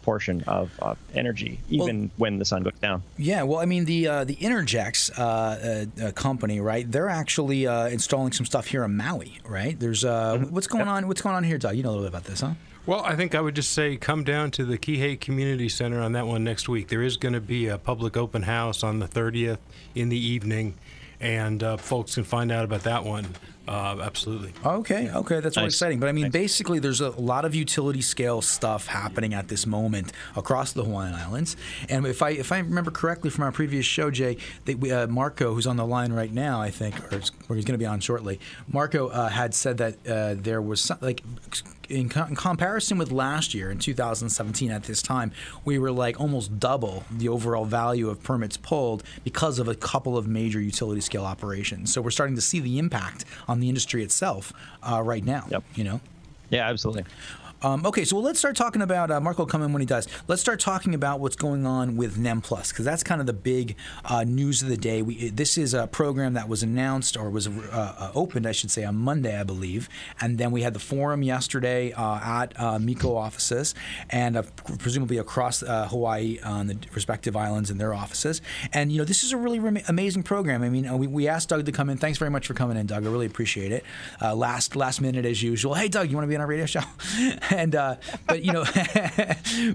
portion 0.09 0.43
of, 0.47 0.71
of 0.81 0.97
energy, 1.15 1.61
even 1.69 2.01
well, 2.01 2.11
when 2.17 2.39
the 2.39 2.45
sun 2.47 2.63
goes 2.63 2.79
down. 2.81 3.03
Yeah, 3.19 3.43
well, 3.43 3.59
I 3.59 3.67
mean 3.67 3.85
the 3.85 4.07
uh, 4.09 4.25
the 4.25 4.37
Innergex 4.37 5.11
uh, 5.19 5.23
uh, 6.03 6.13
company, 6.13 6.61
right? 6.61 6.91
They're 6.91 7.11
actually 7.11 7.67
uh, 7.67 7.89
installing 7.89 8.33
some 8.33 8.47
stuff 8.47 8.69
here 8.69 8.85
in 8.85 8.97
Maui, 8.97 9.39
right? 9.45 9.79
There's 9.79 10.07
uh, 10.07 10.39
mm-hmm. 10.39 10.55
what's 10.55 10.67
going 10.67 10.87
yep. 10.87 10.95
on? 10.95 11.09
What's 11.09 11.21
going 11.21 11.37
on 11.37 11.45
here, 11.45 11.59
Doug? 11.59 11.77
You 11.77 11.83
know 11.83 11.91
a 11.91 11.93
little 11.93 12.05
bit 12.05 12.15
about 12.15 12.25
this, 12.25 12.41
huh? 12.41 12.55
Well, 12.87 13.03
I 13.05 13.17
think 13.17 13.35
I 13.35 13.43
would 13.43 13.55
just 13.55 13.73
say 13.73 13.99
come 13.99 14.25
down 14.25 14.51
to 14.53 14.65
the 14.65 14.79
Kihei 14.79 15.21
Community 15.21 15.69
Center 15.69 16.01
on 16.01 16.13
that 16.13 16.27
one 16.27 16.43
next 16.43 16.71
week. 16.71 16.89
There 16.89 17.03
is 17.03 17.19
going 17.19 17.35
to 17.35 17.41
be 17.43 17.67
a 17.67 17.77
public 17.77 18.17
open 18.17 18.45
house 18.45 18.83
on 18.83 19.01
the 19.01 19.07
30th 19.07 19.59
in 19.95 20.09
the 20.09 20.19
evening, 20.19 20.73
and 21.21 21.63
uh, 21.63 21.77
folks 21.77 22.15
can 22.15 22.25
find 22.25 22.51
out 22.51 22.65
about 22.65 22.85
that 22.85 23.05
one. 23.05 23.27
Uh, 23.69 24.01
absolutely. 24.03 24.55
Okay, 24.65 25.11
okay, 25.11 25.41
that's 25.41 25.57
nice. 25.57 25.63
really 25.63 25.67
exciting. 25.67 26.01
But 26.01 26.09
I 26.09 26.13
mean, 26.13 26.25
nice. 26.25 26.33
basically, 26.33 26.79
there's 26.79 27.03
a 27.03 27.11
lot 27.11 27.45
of 27.45 27.55
utility 27.55 28.01
scale 28.01 28.41
stuff 28.41 28.87
happening 28.87 29.35
at 29.35 29.49
this 29.49 29.67
moment 29.67 30.13
across 30.37 30.73
the 30.73 30.85
Hawaiian 30.85 31.15
Islands. 31.15 31.55
And 31.91 32.07
if 32.07 32.23
I 32.23 32.31
if 32.31 32.51
I 32.51 32.61
remember 32.61 32.91
correctly 32.91 33.29
from 33.29 33.45
our 33.45 33.53
previous 33.53 33.85
show, 33.85 34.11
Jay, 34.11 34.39
that 34.65 34.79
we, 34.79 34.91
uh, 34.91 35.07
Marco, 35.07 35.53
who's 35.53 35.67
on 35.67 35.77
the 35.77 35.87
line 35.87 36.15
right 36.15 36.33
now, 36.33 36.63
I 36.63 36.71
think, 36.71 36.99
or, 37.13 37.21
or 37.49 37.57
he's 37.57 37.67
going 37.67 37.75
to 37.75 37.79
be 37.79 37.85
on 37.85 38.01
shortly, 38.01 38.41
Marco 38.73 39.09
uh, 39.09 39.29
had 39.29 39.55
said 39.55 39.77
that 39.79 39.95
uh, 40.09 40.35
there 40.39 40.63
was 40.63 40.81
some, 40.81 40.97
like 41.03 41.23
in, 41.89 42.09
co- 42.09 42.25
in, 42.25 42.37
comparison 42.37 42.99
with 42.99 43.11
last 43.11 43.55
year 43.55 43.71
in 43.71 43.79
2017 43.79 44.71
at 44.71 44.85
this 44.85 45.03
time, 45.03 45.33
we 45.65 45.79
were 45.79 45.91
like 45.91 46.21
almost 46.21 46.59
double 46.59 47.05
the 47.11 47.29
overall 47.29 47.65
value 47.65 48.09
of 48.09 48.23
permits 48.23 48.57
pulled 48.57 49.03
because 49.25 49.59
of 49.59 49.69
a 49.69 49.75
couple 49.75 50.17
of 50.17 50.27
major 50.27 50.61
utility 50.61 51.01
scale 51.01 51.25
operations. 51.25 51.93
So 51.93 52.01
we're 52.01 52.11
starting 52.11 52.37
to 52.37 52.43
see 52.43 52.61
the 52.61 52.79
impact 52.79 53.25
on 53.47 53.61
the 53.61 53.69
industry 53.69 54.03
itself 54.03 54.53
uh, 54.83 55.03
right 55.03 55.25
now. 55.25 55.47
Yep. 55.51 55.65
You 55.75 55.85
know. 55.85 56.01
Yeah, 56.51 56.69
absolutely. 56.69 57.05
Um, 57.61 57.85
okay, 57.85 58.05
so 58.05 58.19
let's 58.19 58.39
start 58.39 58.55
talking 58.55 58.83
about 58.83 59.11
uh, 59.11 59.21
Mark 59.21 59.39
will 59.39 59.47
come 59.47 59.63
in 59.63 59.73
when 59.73 59.81
he 59.81 59.87
does. 59.87 60.07
Let's 60.29 60.41
start 60.41 60.61
talking 60.61 60.95
about 60.95 61.19
what's 61.19 61.35
going 61.35 61.67
on 61.67 61.97
with 61.97 62.17
NEM 62.17 62.41
Plus 62.41 62.71
because 62.71 62.85
that's 62.85 63.03
kind 63.03 63.21
of 63.21 63.27
the 63.27 63.33
big 63.33 63.77
uh, 64.05 64.23
news 64.23 64.63
of 64.63 64.69
the 64.69 64.77
day. 64.77 65.03
We, 65.03 65.31
this 65.31 65.59
is 65.59 65.75
a 65.75 65.89
program 65.89 66.35
that 66.35 66.49
was 66.49 66.63
announced 66.63 67.17
or 67.17 67.31
was 67.31 67.49
uh, 67.49 67.51
uh, 67.73 68.13
opened, 68.15 68.47
I 68.47 68.53
should 68.53 68.71
say, 68.71 68.85
on 68.85 68.95
Monday, 68.95 69.39
I 69.39 69.43
believe, 69.43 69.89
and 70.21 70.39
then 70.39 70.53
we 70.53 70.63
had 70.63 70.73
the 70.73 70.79
forum 70.79 71.23
yesterday 71.23 71.93
uh, 71.93 72.21
at 72.23 72.59
uh, 72.61 72.79
MECO 72.79 73.17
offices 73.17 73.75
and 74.11 74.41
presumably 74.79 75.19
across 75.19 75.61
Hawaii 75.61 76.39
on 76.45 76.69
the 76.69 76.79
respective 76.95 77.35
islands 77.35 77.71
and 77.71 77.81
their 77.81 77.93
offices. 77.93 78.41
And 78.73 78.93
you 78.93 78.99
know, 78.99 79.05
this 79.05 79.25
is 79.25 79.33
a 79.33 79.37
really 79.37 79.59
re- 79.59 79.83
amazing 79.89 80.23
program. 80.23 80.63
I 80.63 80.69
mean, 80.69 80.97
we, 80.97 81.09
we 81.09 81.27
asked 81.27 81.49
Doug 81.49 81.67
to 81.67 81.73
come 81.73 81.91
in. 81.91 81.99
Thanks 81.99 82.19
very 82.19 82.31
much 82.31 82.47
for 82.47 82.55
coming 82.55 82.77
in, 82.77 82.87
Doug. 82.87 83.05
I 83.05 83.11
really 83.11 83.27
appreciate 83.27 83.73
it. 83.73 83.85
last 84.23 84.77
last 84.77 85.01
minute 85.01 85.25
as 85.25 85.43
usual. 85.43 85.75
Hey, 85.75 85.89
Doug, 85.89 86.09
you 86.09 86.17
want 86.17 86.25
to 86.25 86.29
be 86.29 86.37
on 86.37 86.41
our 86.41 86.47
radio 86.47 86.67
show? 86.67 86.83
and 87.55 87.75
uh, 87.75 87.97
but 88.27 88.43
you 88.45 88.53
know, 88.53 88.65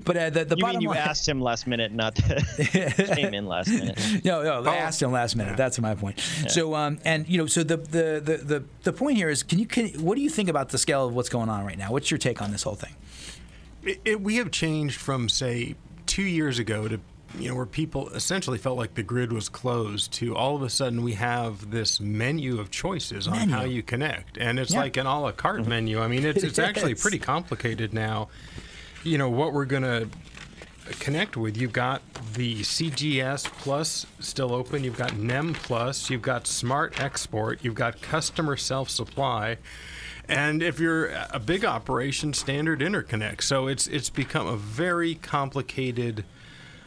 but 0.06 0.18
uh, 0.18 0.30
the, 0.30 0.46
the 0.46 0.56
you 0.56 0.62
bottom 0.62 0.78
mean 0.78 0.82
you 0.82 0.90
line, 0.90 0.98
asked 0.98 1.28
him 1.28 1.42
last 1.42 1.68
minute, 1.68 1.92
not 1.92 2.16
came 2.58 3.34
in 3.34 3.46
last 3.46 3.70
minute. 3.70 4.00
No, 4.24 4.44
no, 4.44 4.64
I 4.64 4.76
oh. 4.76 4.80
asked 4.80 5.02
him 5.02 5.12
last 5.12 5.36
minute. 5.36 5.58
That's 5.58 5.80
my 5.80 5.96
point. 5.96 6.18
Yeah. 6.42 6.48
So, 6.50 6.76
um, 6.76 7.00
and 7.06 7.28
you 7.28 7.38
know, 7.38 7.46
so 7.46 7.64
the, 7.64 7.78
the 7.78 8.22
the 8.24 8.38
the 8.38 8.64
the 8.84 8.94
point 8.94 9.18
here 9.18 9.30
is, 9.30 9.44
can 9.44 9.60
you 9.60 9.66
can 9.66 9.90
what 10.04 10.16
do 10.16 10.22
you 10.22 10.30
think 10.30 10.50
about 10.50 10.70
the 10.70 10.78
scale 10.78 11.08
of 11.08 11.14
what's 11.14 11.30
going 11.30 11.50
on 11.50 11.66
right 11.66 11.78
now? 11.78 11.92
What's 11.92 12.12
your 12.12 12.18
take 12.18 12.42
on 12.42 12.52
this 12.52 12.64
whole 12.64 12.76
thing? 12.76 12.96
It, 13.84 14.02
it, 14.06 14.22
we 14.22 14.38
have 14.38 14.52
changed 14.52 15.00
from 15.00 15.28
say 15.28 15.76
two 16.06 16.24
years 16.24 16.60
ago 16.60 16.88
to 16.88 17.00
you 17.38 17.50
know, 17.50 17.56
where 17.56 17.66
people 17.66 18.10
essentially 18.10 18.58
felt 18.58 18.78
like 18.78 18.94
the 18.94 19.04
grid 19.04 19.32
was 19.32 19.50
closed 19.50 20.12
to 20.14 20.36
all 20.36 20.56
of 20.56 20.62
a 20.62 20.70
sudden 20.70 21.04
we 21.04 21.14
have 21.14 21.72
this 21.72 22.00
menu 22.00 22.60
of 22.60 22.70
choices 22.70 23.28
on 23.28 23.50
how 23.50 23.64
you 23.64 23.82
connect. 23.82 24.38
And 24.38 24.60
it's 24.60 24.74
yeah. 24.74 24.82
like 24.82 24.98
an 24.98 25.08
a 25.08 25.22
la 25.22 25.32
carte 25.32 25.68
menu. 25.68 26.00
I 26.00 26.08
mean, 26.08 26.26
it's, 26.26 26.44
it's 26.44 26.60
actually 26.60 26.96
pretty 26.96 27.20
complicated 27.20 27.94
now. 27.94 28.30
You 29.04 29.18
know, 29.18 29.30
what 29.30 29.52
we're 29.54 29.66
going 29.66 29.84
to 29.84 30.08
connect 31.00 31.38
with. 31.38 31.58
You've 31.58 31.74
got 31.74 32.02
the 32.34 32.62
CGS 32.62 33.46
Plus 33.46 34.06
still 34.20 34.54
open. 34.54 34.84
You've 34.84 34.98
got 34.98 35.18
NEM 35.18 35.54
Plus. 35.54 36.10
You've 36.10 36.22
got 36.22 36.48
Smart 36.48 37.00
Export. 37.00 37.64
You've 37.64 37.76
got 37.76 38.02
Customer 38.02 38.58
Self 38.58 38.90
Supply. 38.90 39.58
And 40.28 40.64
if 40.64 40.80
you're 40.80 41.08
a 41.32 41.40
big 41.40 41.66
operation, 41.66 42.34
standard 42.34 42.80
interconnect. 42.80 43.42
So 43.42 43.68
it's 43.68 43.88
it's 43.88 44.10
become 44.10 44.48
a 44.48 44.56
very 44.56 45.16
complicated 45.16 46.24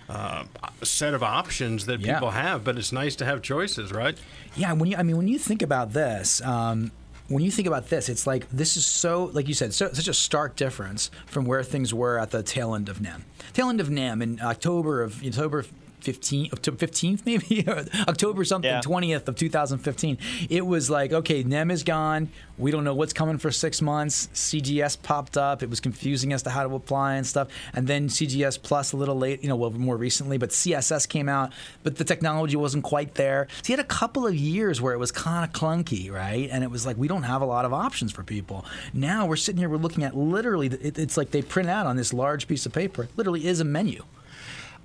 uh, 0.09 0.45
a 0.81 0.87
set 0.87 1.15
of 1.15 1.23
options 1.23 1.87
that 1.87 2.01
yeah. 2.01 2.15
people 2.15 2.31
have, 2.31 2.65
but 2.65 2.79
it's 2.79 2.93
nice 2.93 3.17
to 3.17 3.25
have 3.25 3.43
choices, 3.43 3.93
right? 3.93 4.17
Yeah. 4.55 4.73
When 4.73 4.91
you, 4.91 4.97
I 4.97 5.03
mean, 5.03 5.17
when 5.17 5.29
you 5.29 5.39
think 5.39 5.63
about 5.63 5.93
this, 5.93 6.41
um, 6.43 6.93
when 7.29 7.43
you 7.43 7.51
think 7.51 7.67
about 7.67 7.89
this, 7.89 8.09
it's 8.09 8.27
like 8.27 8.49
this 8.51 8.77
is 8.77 8.87
so, 8.87 9.25
like 9.33 9.49
you 9.49 9.55
said, 9.55 9.75
so, 9.75 9.93
such 9.93 10.09
a 10.09 10.15
stark 10.15 10.55
difference 10.57 11.11
from 11.27 11.45
where 11.45 11.63
things 11.65 11.93
were 11.93 12.19
at 12.19 12.31
the 12.31 12.43
tail 12.43 12.75
end 12.75 12.89
of 12.89 13.01
NEM. 13.01 13.25
Tail 13.53 13.69
end 13.69 13.81
of 13.81 13.91
NEM 13.91 14.23
in 14.23 14.41
October 14.41 15.03
of 15.03 15.25
October 15.25 15.61
of 15.61 15.73
15, 16.07 16.51
15th 16.51 17.27
maybe, 17.27 17.67
October 18.09 18.45
something, 18.45 18.71
yeah. 18.71 18.81
20th 18.81 19.27
of 19.27 19.35
2015. 19.35 20.19
It 20.49 20.65
was 20.65 20.89
like, 20.89 21.13
okay, 21.13 21.43
NEM 21.43 21.73
is 21.73 21.83
gone. 21.83 22.29
We 22.59 22.71
don't 22.71 22.85
know 22.85 22.95
what's 22.95 23.13
coming 23.13 23.39
for 23.39 23.51
six 23.51 23.83
months. 23.83 24.29
CGS 24.33 25.03
popped 25.03 25.37
up. 25.37 25.65
It 25.65 25.69
was 25.69 25.81
confusing 25.81 26.33
as 26.33 26.45
to 26.45 26.51
how 26.51 26.63
to 26.63 26.73
apply 26.77 27.15
and 27.15 27.27
stuff. 27.27 27.49
And 27.75 27.89
then 27.89 28.07
CGS 28.09 28.63
Plus 28.63 28.93
a 28.93 28.97
little 28.97 29.17
late, 29.17 29.43
you 29.43 29.49
know, 29.49 29.57
well, 29.57 29.71
more 29.71 29.97
recently, 29.97 30.39
but 30.39 30.51
CSS 30.51 31.09
came 31.09 31.29
out, 31.29 31.53
but 31.83 31.97
the 31.97 32.05
technology 32.05 32.55
wasn't 32.55 32.85
quite 32.85 33.17
there. 33.17 33.49
So 33.63 33.73
you 33.73 33.77
had 33.77 33.85
a 33.85 33.89
couple 33.89 34.29
of 34.29 34.35
years 34.37 34.81
where 34.81 34.95
it 34.95 34.99
was 34.99 35.11
kind 35.11 35.45
of 35.45 35.61
clunky, 35.61 36.09
right? 36.09 36.49
And 36.53 36.63
it 36.63 36.71
was 36.71 36.87
like, 36.87 36.97
we 36.97 37.09
don't 37.09 37.25
have 37.25 37.43
a 37.43 37.47
lot 37.47 37.65
of 37.65 37.73
options 37.73 38.13
for 38.13 38.23
people. 38.23 38.65
Now 38.95 39.27
we're 39.27 39.35
sitting 39.35 39.59
here, 39.59 39.69
we're 39.69 39.77
looking 39.77 40.05
at 40.05 40.17
literally, 40.17 40.69
it's 40.69 41.17
like 41.17 41.33
they 41.33 41.43
print 41.43 41.69
out 41.69 41.87
on 41.87 41.97
this 41.97 42.13
large 42.13 42.47
piece 42.47 42.65
of 42.65 42.73
paper, 42.73 43.09
literally 43.17 43.45
is 43.45 43.59
a 43.59 43.65
menu. 43.65 44.05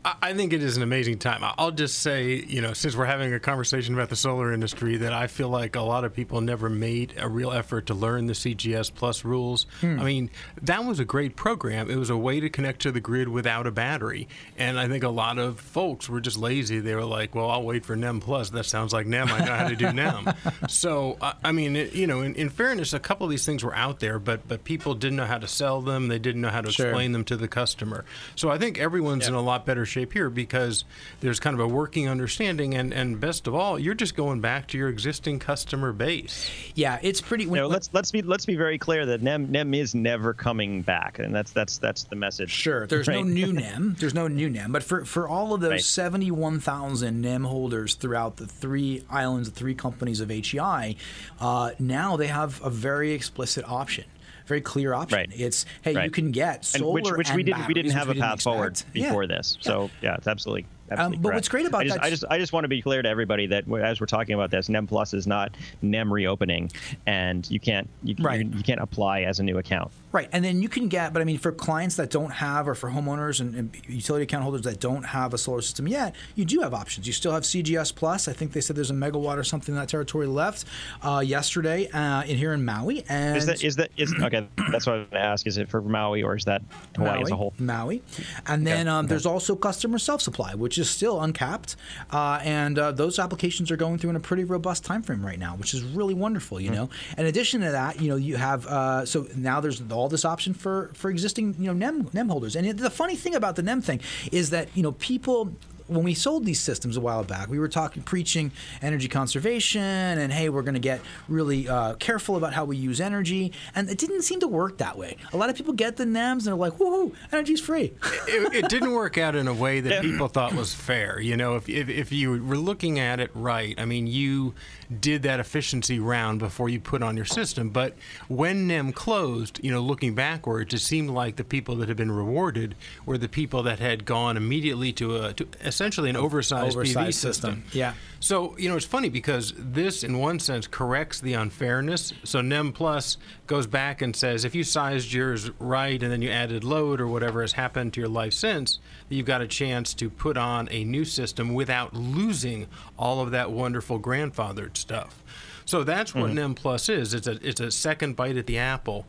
I 0.03 0.33
think 0.33 0.51
it 0.51 0.63
is 0.63 0.77
an 0.77 0.83
amazing 0.83 1.19
time. 1.19 1.43
I'll 1.59 1.69
just 1.69 1.99
say, 1.99 2.43
you 2.47 2.59
know, 2.59 2.73
since 2.73 2.95
we're 2.95 3.05
having 3.05 3.33
a 3.35 3.39
conversation 3.39 3.93
about 3.93 4.09
the 4.09 4.15
solar 4.15 4.51
industry, 4.51 4.97
that 4.97 5.13
I 5.13 5.27
feel 5.27 5.49
like 5.49 5.75
a 5.75 5.81
lot 5.81 6.05
of 6.05 6.13
people 6.13 6.41
never 6.41 6.69
made 6.69 7.13
a 7.17 7.29
real 7.29 7.51
effort 7.51 7.85
to 7.87 7.93
learn 7.93 8.25
the 8.25 8.33
CGS 8.33 8.91
Plus 8.91 9.23
rules. 9.23 9.67
Hmm. 9.81 9.99
I 9.99 10.03
mean, 10.03 10.31
that 10.63 10.85
was 10.85 10.99
a 10.99 11.05
great 11.05 11.35
program. 11.35 11.91
It 11.91 11.97
was 11.97 12.09
a 12.09 12.17
way 12.17 12.39
to 12.39 12.49
connect 12.49 12.81
to 12.81 12.91
the 12.91 12.99
grid 12.99 13.27
without 13.27 13.67
a 13.67 13.71
battery. 13.71 14.27
And 14.57 14.79
I 14.79 14.87
think 14.87 15.03
a 15.03 15.09
lot 15.09 15.37
of 15.37 15.59
folks 15.59 16.09
were 16.09 16.19
just 16.19 16.37
lazy. 16.37 16.79
They 16.79 16.95
were 16.95 17.05
like, 17.05 17.35
well, 17.35 17.51
I'll 17.51 17.63
wait 17.63 17.85
for 17.85 17.95
NEM 17.95 18.21
Plus. 18.21 18.49
That 18.49 18.65
sounds 18.65 18.93
like 18.93 19.05
NEM. 19.05 19.29
I 19.29 19.45
know 19.45 19.53
how 19.53 19.67
to 19.67 19.75
do 19.75 19.93
NEM. 19.93 20.33
so, 20.67 21.17
I 21.43 21.51
mean, 21.51 21.75
it, 21.75 21.93
you 21.93 22.07
know, 22.07 22.21
in, 22.21 22.33
in, 22.33 22.49
fairness, 22.49 22.93
a 22.93 22.99
couple 22.99 23.25
of 23.25 23.29
these 23.29 23.45
things 23.45 23.63
were 23.63 23.75
out 23.75 23.99
there, 23.99 24.17
but, 24.17 24.47
but 24.47 24.63
people 24.63 24.95
didn't 24.95 25.17
know 25.17 25.25
how 25.25 25.37
to 25.37 25.47
sell 25.47 25.79
them. 25.79 26.07
They 26.07 26.19
didn't 26.19 26.41
know 26.41 26.49
how 26.49 26.61
to 26.61 26.71
sure. 26.71 26.87
explain 26.87 27.11
them 27.11 27.23
to 27.25 27.37
the 27.37 27.47
customer. 27.47 28.03
So 28.35 28.49
I 28.49 28.57
think 28.57 28.79
everyone's 28.79 29.27
in 29.27 29.35
a 29.35 29.41
lot 29.41 29.65
better 29.65 29.85
shape 29.91 30.13
here 30.13 30.29
because 30.29 30.85
there's 31.19 31.39
kind 31.39 31.53
of 31.53 31.59
a 31.59 31.67
working 31.67 32.07
understanding, 32.07 32.73
and, 32.73 32.93
and 32.93 33.19
best 33.19 33.47
of 33.47 33.53
all, 33.53 33.77
you're 33.77 33.93
just 33.93 34.15
going 34.15 34.41
back 34.41 34.67
to 34.69 34.77
your 34.77 34.89
existing 34.89 35.39
customer 35.39 35.91
base. 35.91 36.49
Yeah, 36.75 36.99
it's 37.01 37.21
pretty. 37.21 37.45
When, 37.45 37.57
you 37.57 37.61
know, 37.61 37.67
let's 37.67 37.89
let's 37.93 38.11
be 38.11 38.21
let's 38.21 38.45
be 38.45 38.55
very 38.55 38.77
clear 38.77 39.05
that 39.05 39.21
NEM 39.21 39.51
NEM 39.51 39.73
is 39.73 39.93
never 39.93 40.33
coming 40.33 40.81
back, 40.81 41.19
and 41.19 41.35
that's 41.35 41.51
that's 41.51 41.77
that's 41.77 42.03
the 42.05 42.15
message. 42.15 42.49
Sure, 42.49 42.87
there's 42.87 43.07
right? 43.07 43.17
no 43.17 43.23
new 43.23 43.53
NEM. 43.61 43.95
There's 43.99 44.13
no 44.13 44.27
new 44.27 44.49
NEM, 44.49 44.71
but 44.71 44.83
for 44.83 45.05
for 45.05 45.27
all 45.27 45.53
of 45.53 45.61
those 45.61 45.71
right. 45.71 45.81
71,000 45.81 47.21
NEM 47.21 47.43
holders 47.43 47.95
throughout 47.95 48.37
the 48.37 48.47
three 48.47 49.03
islands, 49.09 49.49
the 49.49 49.55
three 49.55 49.75
companies 49.75 50.21
of 50.21 50.29
HEI, 50.29 50.95
uh, 51.39 51.71
now 51.79 52.15
they 52.15 52.27
have 52.27 52.61
a 52.63 52.69
very 52.69 53.11
explicit 53.11 53.65
option 53.67 54.05
very 54.45 54.61
clear 54.61 54.93
option. 54.93 55.17
Right. 55.17 55.29
It's 55.33 55.65
hey, 55.81 55.93
right. 55.93 56.05
you 56.05 56.11
can 56.11 56.31
get 56.31 56.65
solar 56.65 56.85
and 56.85 56.93
which, 56.93 57.17
which 57.17 57.29
and 57.29 57.37
we 57.37 57.43
didn't 57.43 57.67
we 57.67 57.73
didn't 57.73 57.91
have 57.91 58.09
a 58.09 58.15
path 58.15 58.41
forward 58.41 58.81
before 58.93 59.23
yeah. 59.23 59.37
this. 59.37 59.57
So 59.61 59.89
yeah, 60.01 60.15
it's 60.15 60.27
absolutely 60.27 60.65
um, 60.97 61.13
but 61.19 61.33
what's 61.33 61.47
great 61.47 61.65
about 61.65 61.81
I 61.81 61.83
just, 61.85 61.95
that? 61.95 62.03
I 62.03 62.09
just, 62.09 62.25
I 62.31 62.37
just 62.37 62.53
want 62.53 62.65
to 62.65 62.67
be 62.67 62.81
clear 62.81 63.01
to 63.01 63.07
everybody 63.07 63.47
that 63.47 63.63
as 63.81 64.01
we're 64.01 64.07
talking 64.07 64.35
about 64.35 64.51
this, 64.51 64.67
NEM 64.67 64.87
Plus 64.87 65.13
is 65.13 65.25
not 65.25 65.55
NEM 65.81 66.11
reopening, 66.11 66.71
and 67.05 67.49
you 67.49 67.59
can't, 67.59 67.89
you, 68.03 68.15
right. 68.19 68.45
you, 68.45 68.51
you 68.57 68.63
can't 68.63 68.81
apply 68.81 69.21
as 69.21 69.39
a 69.39 69.43
new 69.43 69.57
account. 69.57 69.91
Right, 70.11 70.27
and 70.33 70.43
then 70.43 70.61
you 70.61 70.67
can 70.67 70.89
get, 70.89 71.13
but 71.13 71.21
I 71.21 71.25
mean, 71.25 71.37
for 71.37 71.53
clients 71.53 71.95
that 71.95 72.09
don't 72.09 72.31
have, 72.31 72.67
or 72.67 72.75
for 72.75 72.89
homeowners 72.89 73.39
and, 73.39 73.55
and, 73.55 73.77
utility 73.87 74.23
account 74.23 74.43
holders 74.43 74.63
that 74.63 74.79
don't 74.79 75.03
have 75.03 75.33
a 75.33 75.37
solar 75.37 75.61
system 75.61 75.87
yet, 75.87 76.15
you 76.35 76.43
do 76.43 76.59
have 76.59 76.73
options. 76.73 77.07
You 77.07 77.13
still 77.13 77.31
have 77.31 77.43
CGS 77.43 77.95
Plus. 77.95 78.27
I 78.27 78.33
think 78.33 78.51
they 78.51 78.59
said 78.59 78.75
there's 78.75 78.91
a 78.91 78.95
megawatt 78.95 79.37
or 79.37 79.43
something 79.43 79.73
in 79.73 79.79
that 79.79 79.87
territory 79.87 80.27
left 80.27 80.65
uh, 81.01 81.23
yesterday 81.25 81.89
uh, 81.91 82.23
in 82.23 82.37
here 82.37 82.51
in 82.51 82.65
Maui. 82.65 83.05
And 83.07 83.37
is 83.37 83.45
that 83.45 83.63
is 83.63 83.77
that 83.77 83.91
is 83.97 84.13
okay? 84.21 84.47
That's 84.71 84.85
what 84.85 84.95
I 84.95 84.99
was 84.99 85.07
going 85.07 85.09
to 85.11 85.19
ask. 85.19 85.47
Is 85.47 85.57
it 85.57 85.69
for 85.69 85.81
Maui 85.81 86.23
or 86.23 86.35
is 86.35 86.43
that 86.45 86.61
Hawaii 86.97 87.13
Maui, 87.13 87.21
as 87.23 87.31
a 87.31 87.35
whole? 87.35 87.53
Maui, 87.57 88.03
and 88.47 88.67
then 88.67 88.87
okay. 88.87 88.97
um, 88.97 89.07
there's 89.07 89.25
also 89.25 89.55
customer 89.55 89.97
self 89.97 90.21
supply, 90.21 90.55
which 90.55 90.77
is 90.77 90.89
still 90.89 91.21
uncapped, 91.21 91.77
uh, 92.11 92.39
and 92.43 92.77
uh, 92.77 92.91
those 92.91 93.17
applications 93.17 93.71
are 93.71 93.77
going 93.77 93.97
through 93.97 94.09
in 94.09 94.15
a 94.17 94.21
pretty 94.21 94.43
robust 94.43 94.83
time 94.83 95.01
frame 95.01 95.25
right 95.25 95.39
now, 95.39 95.55
which 95.55 95.73
is 95.73 95.83
really 95.83 96.13
wonderful. 96.13 96.59
You 96.59 96.71
mm-hmm. 96.71 96.75
know, 96.75 96.89
in 97.17 97.27
addition 97.27 97.61
to 97.61 97.71
that, 97.71 98.01
you 98.01 98.09
know, 98.09 98.17
you 98.17 98.35
have 98.35 98.67
uh, 98.67 99.05
so 99.05 99.27
now 99.35 99.61
there's 99.61 99.79
all 100.01 100.09
this 100.09 100.25
option 100.25 100.53
for 100.53 100.91
for 100.93 101.09
existing 101.09 101.55
you 101.59 101.67
know 101.67 101.73
NEM 101.73 102.09
NEM 102.13 102.29
holders. 102.29 102.55
And 102.55 102.77
the 102.77 102.89
funny 102.89 103.15
thing 103.15 103.35
about 103.35 103.55
the 103.55 103.61
NEM 103.61 103.81
thing 103.81 104.01
is 104.31 104.49
that 104.49 104.75
you 104.75 104.83
know 104.83 104.93
people 104.93 105.53
when 105.91 106.03
we 106.03 106.13
sold 106.13 106.45
these 106.45 106.59
systems 106.59 106.95
a 106.95 107.01
while 107.01 107.23
back, 107.23 107.49
we 107.49 107.59
were 107.59 107.67
talking, 107.67 108.01
preaching 108.01 108.51
energy 108.81 109.09
conservation, 109.09 109.81
and 109.81 110.31
hey, 110.31 110.47
we're 110.47 110.61
going 110.61 110.75
to 110.75 110.79
get 110.79 111.01
really 111.27 111.67
uh, 111.67 111.95
careful 111.95 112.37
about 112.37 112.53
how 112.53 112.63
we 112.63 112.77
use 112.77 113.01
energy. 113.01 113.51
And 113.75 113.89
it 113.89 113.97
didn't 113.97 114.21
seem 114.21 114.39
to 114.39 114.47
work 114.47 114.77
that 114.77 114.97
way. 114.97 115.17
A 115.33 115.37
lot 115.37 115.49
of 115.49 115.55
people 115.57 115.73
get 115.73 115.97
the 115.97 116.05
NEMs 116.05 116.31
and 116.31 116.41
they're 116.43 116.55
like, 116.55 116.73
woohoo, 116.73 117.13
energy's 117.31 117.59
free. 117.59 117.93
it, 118.27 118.53
it, 118.53 118.69
didn't 118.69 118.93
work 118.93 119.17
out 119.17 119.35
in 119.35 119.49
a 119.49 119.53
way 119.53 119.81
that 119.81 120.01
people 120.01 120.29
thought 120.29 120.53
was 120.53 120.73
fair. 120.73 121.19
You 121.19 121.35
know, 121.35 121.55
if, 121.57 121.67
if, 121.67 121.89
if 121.89 122.11
you 122.13 122.41
were 122.41 122.57
looking 122.57 122.97
at 122.97 123.19
it 123.19 123.31
right, 123.33 123.77
I 123.77 123.83
mean, 123.83 124.07
you 124.07 124.53
did 124.99 125.23
that 125.23 125.39
efficiency 125.39 125.99
round 125.99 126.39
before 126.39 126.69
you 126.69 126.79
put 126.79 127.01
on 127.01 127.15
your 127.15 127.25
system. 127.25 127.69
But 127.69 127.95
when 128.27 128.67
NEM 128.67 128.93
closed, 128.93 129.59
you 129.63 129.71
know, 129.71 129.81
looking 129.81 130.15
backwards, 130.15 130.73
it 130.73 130.79
seemed 130.79 131.09
like 131.09 131.35
the 131.35 131.43
people 131.43 131.75
that 131.77 131.87
had 131.87 131.97
been 131.97 132.11
rewarded 132.11 132.75
were 133.05 133.17
the 133.17 133.29
people 133.29 133.63
that 133.63 133.79
had 133.79 134.05
gone 134.05 134.37
immediately 134.37 134.91
to, 134.93 135.17
a, 135.17 135.33
to 135.33 135.47
essentially 135.81 136.09
an 136.09 136.15
oversized, 136.15 136.77
oversized 136.77 136.97
PV 136.97 137.13
system. 137.13 137.63
system. 137.63 137.63
Yeah. 137.71 137.93
So, 138.19 138.55
you 138.57 138.69
know, 138.69 138.75
it's 138.75 138.85
funny 138.85 139.09
because 139.09 139.53
this, 139.57 140.03
in 140.03 140.19
one 140.19 140.39
sense, 140.39 140.67
corrects 140.67 141.19
the 141.19 141.33
unfairness. 141.33 142.13
So, 142.23 142.41
NEM 142.41 142.73
Plus 142.73 143.17
goes 143.47 143.65
back 143.65 144.01
and 144.01 144.15
says 144.15 144.45
if 144.45 144.53
you 144.53 144.63
sized 144.63 145.11
yours 145.11 145.49
right 145.59 146.01
and 146.01 146.11
then 146.11 146.21
you 146.21 146.29
added 146.29 146.63
load 146.63 147.01
or 147.01 147.07
whatever 147.07 147.41
has 147.41 147.53
happened 147.53 147.93
to 147.93 147.99
your 147.99 148.09
life 148.09 148.33
since, 148.33 148.79
you've 149.09 149.25
got 149.25 149.41
a 149.41 149.47
chance 149.47 149.93
to 149.95 150.09
put 150.09 150.37
on 150.37 150.67
a 150.71 150.83
new 150.83 151.03
system 151.03 151.53
without 151.53 151.95
losing 151.95 152.67
all 152.97 153.21
of 153.21 153.31
that 153.31 153.51
wonderful 153.51 153.99
grandfathered 153.99 154.77
stuff. 154.77 155.23
So 155.65 155.83
that's 155.83 156.13
what 156.13 156.25
mm-hmm. 156.25 156.35
NEM 156.35 156.55
Plus 156.55 156.89
is. 156.89 157.13
It's 157.13 157.27
a 157.27 157.39
it's 157.47 157.61
a 157.61 157.71
second 157.71 158.15
bite 158.15 158.37
at 158.37 158.45
the 158.45 158.57
apple 158.57 159.05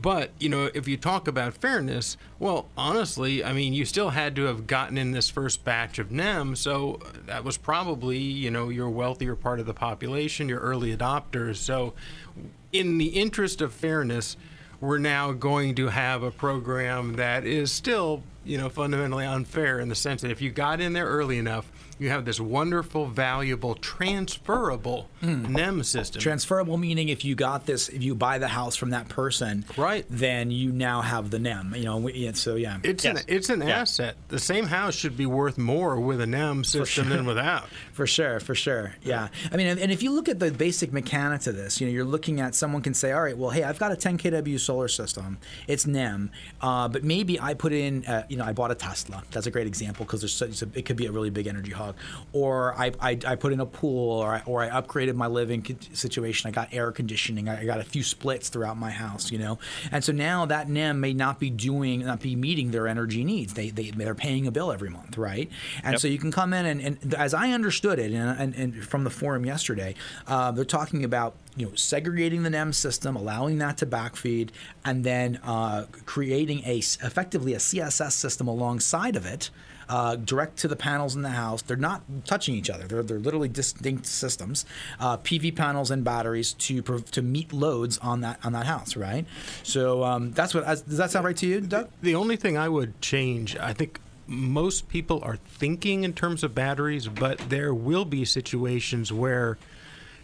but, 0.00 0.30
you 0.38 0.48
know, 0.48 0.70
if 0.74 0.88
you 0.88 0.96
talk 0.96 1.28
about 1.28 1.54
fairness, 1.54 2.16
well, 2.38 2.66
honestly, 2.76 3.44
I 3.44 3.52
mean, 3.52 3.72
you 3.72 3.84
still 3.84 4.10
had 4.10 4.36
to 4.36 4.44
have 4.44 4.66
gotten 4.66 4.98
in 4.98 5.12
this 5.12 5.30
first 5.30 5.64
batch 5.64 5.98
of 5.98 6.10
NEM, 6.10 6.56
so 6.56 7.00
that 7.26 7.44
was 7.44 7.56
probably, 7.56 8.18
you 8.18 8.50
know, 8.50 8.68
your 8.68 8.90
wealthier 8.90 9.36
part 9.36 9.60
of 9.60 9.66
the 9.66 9.74
population, 9.74 10.48
your 10.48 10.60
early 10.60 10.96
adopters. 10.96 11.56
So, 11.56 11.94
in 12.72 12.98
the 12.98 13.06
interest 13.06 13.60
of 13.60 13.72
fairness, 13.72 14.36
we're 14.80 14.98
now 14.98 15.32
going 15.32 15.74
to 15.76 15.88
have 15.88 16.22
a 16.22 16.30
program 16.30 17.14
that 17.14 17.44
is 17.44 17.72
still, 17.72 18.22
you 18.44 18.58
know, 18.58 18.68
fundamentally 18.68 19.24
unfair 19.24 19.80
in 19.80 19.88
the 19.88 19.94
sense 19.94 20.22
that 20.22 20.30
if 20.30 20.42
you 20.42 20.50
got 20.50 20.80
in 20.80 20.92
there 20.92 21.06
early 21.06 21.38
enough, 21.38 21.70
you 21.98 22.10
have 22.10 22.24
this 22.24 22.38
wonderful, 22.38 23.06
valuable, 23.06 23.74
transferable 23.76 25.08
mm. 25.22 25.48
NEM 25.48 25.82
system. 25.82 26.20
Transferable 26.20 26.76
meaning 26.76 27.08
if 27.08 27.24
you 27.24 27.34
got 27.34 27.66
this, 27.66 27.88
if 27.88 28.02
you 28.02 28.14
buy 28.14 28.38
the 28.38 28.48
house 28.48 28.76
from 28.76 28.90
that 28.90 29.08
person, 29.08 29.64
right, 29.76 30.04
then 30.10 30.50
you 30.50 30.72
now 30.72 31.00
have 31.00 31.30
the 31.30 31.38
NEM. 31.38 31.74
You 31.76 31.84
know, 31.84 32.32
so 32.32 32.56
yeah, 32.56 32.78
it's 32.82 33.04
yes. 33.04 33.20
an 33.20 33.24
it's 33.28 33.48
an 33.48 33.60
yeah. 33.62 33.80
asset. 33.80 34.16
The 34.28 34.38
same 34.38 34.66
house 34.66 34.94
should 34.94 35.16
be 35.16 35.26
worth 35.26 35.56
more 35.56 35.98
with 35.98 36.20
a 36.20 36.26
NEM 36.26 36.64
system 36.64 37.06
sure. 37.06 37.16
than 37.16 37.26
without. 37.26 37.68
for 37.92 38.06
sure, 38.06 38.40
for 38.40 38.54
sure. 38.54 38.94
Yeah, 39.02 39.28
I 39.50 39.56
mean, 39.56 39.78
and 39.78 39.90
if 39.90 40.02
you 40.02 40.10
look 40.12 40.28
at 40.28 40.38
the 40.38 40.50
basic 40.50 40.92
mechanics 40.92 41.46
of 41.46 41.56
this, 41.56 41.80
you 41.80 41.86
know, 41.86 41.92
you're 41.92 42.04
looking 42.04 42.40
at 42.40 42.54
someone 42.54 42.82
can 42.82 42.94
say, 42.94 43.12
all 43.12 43.22
right, 43.22 43.36
well, 43.36 43.50
hey, 43.50 43.62
I've 43.62 43.78
got 43.78 43.92
a 43.92 43.96
10 43.96 44.18
kW 44.18 44.60
solar 44.60 44.88
system. 44.88 45.38
It's 45.66 45.86
NEM, 45.86 46.30
uh, 46.60 46.88
but 46.88 47.04
maybe 47.04 47.40
I 47.40 47.54
put 47.54 47.72
in, 47.72 48.04
uh, 48.06 48.26
you 48.28 48.36
know, 48.36 48.44
I 48.44 48.52
bought 48.52 48.70
a 48.70 48.74
Tesla. 48.74 49.22
That's 49.30 49.46
a 49.46 49.50
great 49.50 49.66
example 49.66 50.04
because 50.04 50.20
there's 50.20 50.62
it 50.74 50.84
could 50.84 50.96
be 50.96 51.06
a 51.06 51.12
really 51.12 51.30
big 51.30 51.46
energy 51.46 51.70
hog 51.70 51.85
or 52.32 52.74
I, 52.74 52.92
I, 53.00 53.18
I, 53.26 53.34
put 53.36 53.52
in 53.52 53.60
a 53.60 53.66
pool, 53.66 54.10
or 54.20 54.34
I, 54.34 54.42
or 54.46 54.62
I 54.62 54.68
upgraded 54.68 55.14
my 55.14 55.26
living 55.26 55.78
situation. 55.92 56.48
I 56.48 56.52
got 56.52 56.72
air 56.72 56.92
conditioning. 56.92 57.48
I 57.48 57.64
got 57.64 57.80
a 57.80 57.84
few 57.84 58.02
splits 58.02 58.48
throughout 58.48 58.76
my 58.76 58.90
house, 58.90 59.30
you 59.30 59.38
know. 59.38 59.58
And 59.92 60.02
so 60.02 60.12
now 60.12 60.46
that 60.46 60.68
NEM 60.68 61.00
may 61.00 61.12
not 61.12 61.38
be 61.38 61.50
doing, 61.50 62.00
not 62.00 62.20
be 62.20 62.36
meeting 62.36 62.70
their 62.70 62.88
energy 62.88 63.24
needs. 63.24 63.54
They, 63.54 63.70
they 63.70 63.90
they're 63.90 64.14
paying 64.14 64.46
a 64.46 64.50
bill 64.50 64.72
every 64.72 64.90
month, 64.90 65.18
right? 65.18 65.50
And 65.82 65.94
yep. 65.94 66.00
so 66.00 66.08
you 66.08 66.18
can 66.18 66.30
come 66.30 66.52
in 66.52 66.66
and, 66.66 66.80
and 66.80 67.14
as 67.14 67.34
I 67.34 67.50
understood 67.50 67.98
it, 67.98 68.12
and, 68.12 68.38
and, 68.38 68.54
and 68.54 68.84
from 68.84 69.04
the 69.04 69.10
forum 69.10 69.44
yesterday, 69.44 69.94
uh, 70.26 70.50
they're 70.50 70.64
talking 70.64 71.04
about 71.04 71.34
you 71.56 71.66
know 71.66 71.74
segregating 71.74 72.42
the 72.42 72.50
NEM 72.50 72.72
system, 72.72 73.16
allowing 73.16 73.58
that 73.58 73.78
to 73.78 73.86
backfeed, 73.86 74.50
and 74.84 75.04
then 75.04 75.40
uh, 75.44 75.86
creating 76.04 76.62
a 76.64 76.78
effectively 76.78 77.54
a 77.54 77.58
CSS 77.58 78.12
system 78.12 78.48
alongside 78.48 79.16
of 79.16 79.26
it 79.26 79.50
uh, 79.88 80.16
direct 80.16 80.58
to 80.58 80.68
the 80.68 80.76
panels 80.76 81.14
in 81.14 81.22
the 81.22 81.30
house. 81.30 81.62
They're 81.62 81.76
not 81.76 82.02
touching 82.24 82.54
each 82.54 82.70
other. 82.70 82.86
They're, 82.86 83.02
they're 83.02 83.18
literally 83.18 83.48
distinct 83.48 84.06
systems, 84.06 84.64
uh, 85.00 85.18
PV 85.18 85.56
panels 85.56 85.90
and 85.90 86.04
batteries 86.04 86.52
to 86.54 86.82
to 86.82 87.22
meet 87.22 87.52
loads 87.52 87.98
on 87.98 88.20
that 88.20 88.38
on 88.44 88.52
that 88.52 88.66
house, 88.66 88.96
right? 88.96 89.26
So 89.62 90.04
um, 90.04 90.32
that's 90.32 90.54
what. 90.54 90.64
Does 90.64 90.98
that 90.98 91.10
sound 91.10 91.24
right 91.24 91.36
to 91.36 91.46
you, 91.46 91.60
Doug? 91.60 91.90
The 92.02 92.14
only 92.14 92.36
thing 92.36 92.56
I 92.56 92.68
would 92.68 93.00
change, 93.00 93.56
I 93.56 93.72
think 93.72 94.00
most 94.26 94.88
people 94.88 95.20
are 95.22 95.36
thinking 95.36 96.04
in 96.04 96.12
terms 96.12 96.42
of 96.42 96.54
batteries, 96.54 97.08
but 97.08 97.38
there 97.48 97.72
will 97.72 98.04
be 98.04 98.24
situations 98.24 99.12
where 99.12 99.56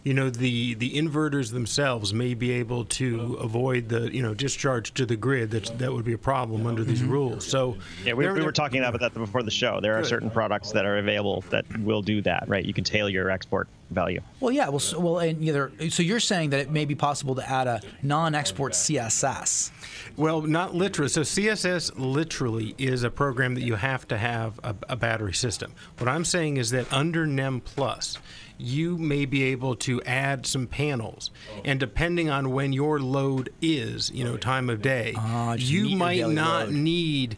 you 0.04 0.14
know 0.14 0.30
the 0.30 0.74
the 0.74 0.90
inverters 0.94 1.52
themselves 1.52 2.12
may 2.12 2.34
be 2.34 2.50
able 2.52 2.84
to 2.84 3.34
avoid 3.40 3.88
the 3.88 4.14
you 4.14 4.22
know 4.22 4.34
discharge 4.34 4.94
to 4.94 5.06
the 5.06 5.16
grid. 5.16 5.50
That 5.50 5.78
that 5.78 5.92
would 5.92 6.04
be 6.04 6.12
a 6.12 6.18
problem 6.18 6.66
under 6.66 6.84
these 6.84 7.02
mm-hmm. 7.02 7.12
rules. 7.12 7.46
So 7.46 7.76
yeah 8.04 8.14
we, 8.14 8.28
we 8.28 8.42
were 8.42 8.52
talking 8.52 8.82
about 8.82 9.00
that 9.00 9.14
before 9.14 9.42
the 9.42 9.50
show. 9.50 9.80
There 9.80 9.98
are 9.98 10.04
certain 10.04 10.30
products 10.30 10.72
that 10.72 10.84
are 10.84 10.98
available 10.98 11.44
that 11.50 11.64
will 11.78 12.02
do 12.02 12.20
that 12.22 12.48
right? 12.48 12.64
You 12.64 12.74
can 12.74 12.84
tailor 12.84 13.10
your 13.10 13.30
export 13.30 13.68
value. 13.90 14.20
Well 14.40 14.52
yeah 14.52 14.68
well 14.68 14.78
so, 14.78 14.98
well 14.98 15.18
and 15.18 15.42
either 15.42 15.72
so 15.90 16.02
you're 16.02 16.20
saying 16.20 16.50
that 16.50 16.60
it 16.60 16.70
may 16.70 16.84
be 16.84 16.94
possible 16.94 17.34
to 17.36 17.48
add 17.48 17.66
a 17.66 17.80
non-export 18.02 18.72
css 18.72 19.70
well, 20.16 20.42
not 20.42 20.74
literally. 20.74 21.08
So 21.08 21.22
CSS 21.22 21.92
literally 21.96 22.74
is 22.78 23.02
a 23.02 23.10
program 23.10 23.54
that 23.54 23.62
you 23.62 23.74
have 23.74 24.06
to 24.08 24.18
have 24.18 24.60
a, 24.62 24.74
a, 24.88 24.96
battery 24.96 25.32
system. 25.32 25.72
What 25.98 26.08
I'm 26.08 26.24
saying 26.24 26.58
is 26.58 26.70
that 26.70 26.92
under 26.92 27.26
NEM 27.26 27.60
Plus, 27.60 28.18
you 28.58 28.98
may 28.98 29.24
be 29.24 29.42
able 29.44 29.74
to 29.76 30.02
add 30.02 30.46
some 30.46 30.66
panels. 30.66 31.30
And 31.64 31.80
depending 31.80 32.30
on 32.30 32.52
when 32.52 32.72
your 32.72 33.00
load 33.00 33.50
is, 33.60 34.10
you 34.10 34.24
know, 34.24 34.36
time 34.36 34.70
of 34.70 34.82
day, 34.82 35.14
uh, 35.16 35.56
you 35.58 35.96
might 35.96 36.28
not 36.28 36.66
load. 36.66 36.74
need 36.74 37.36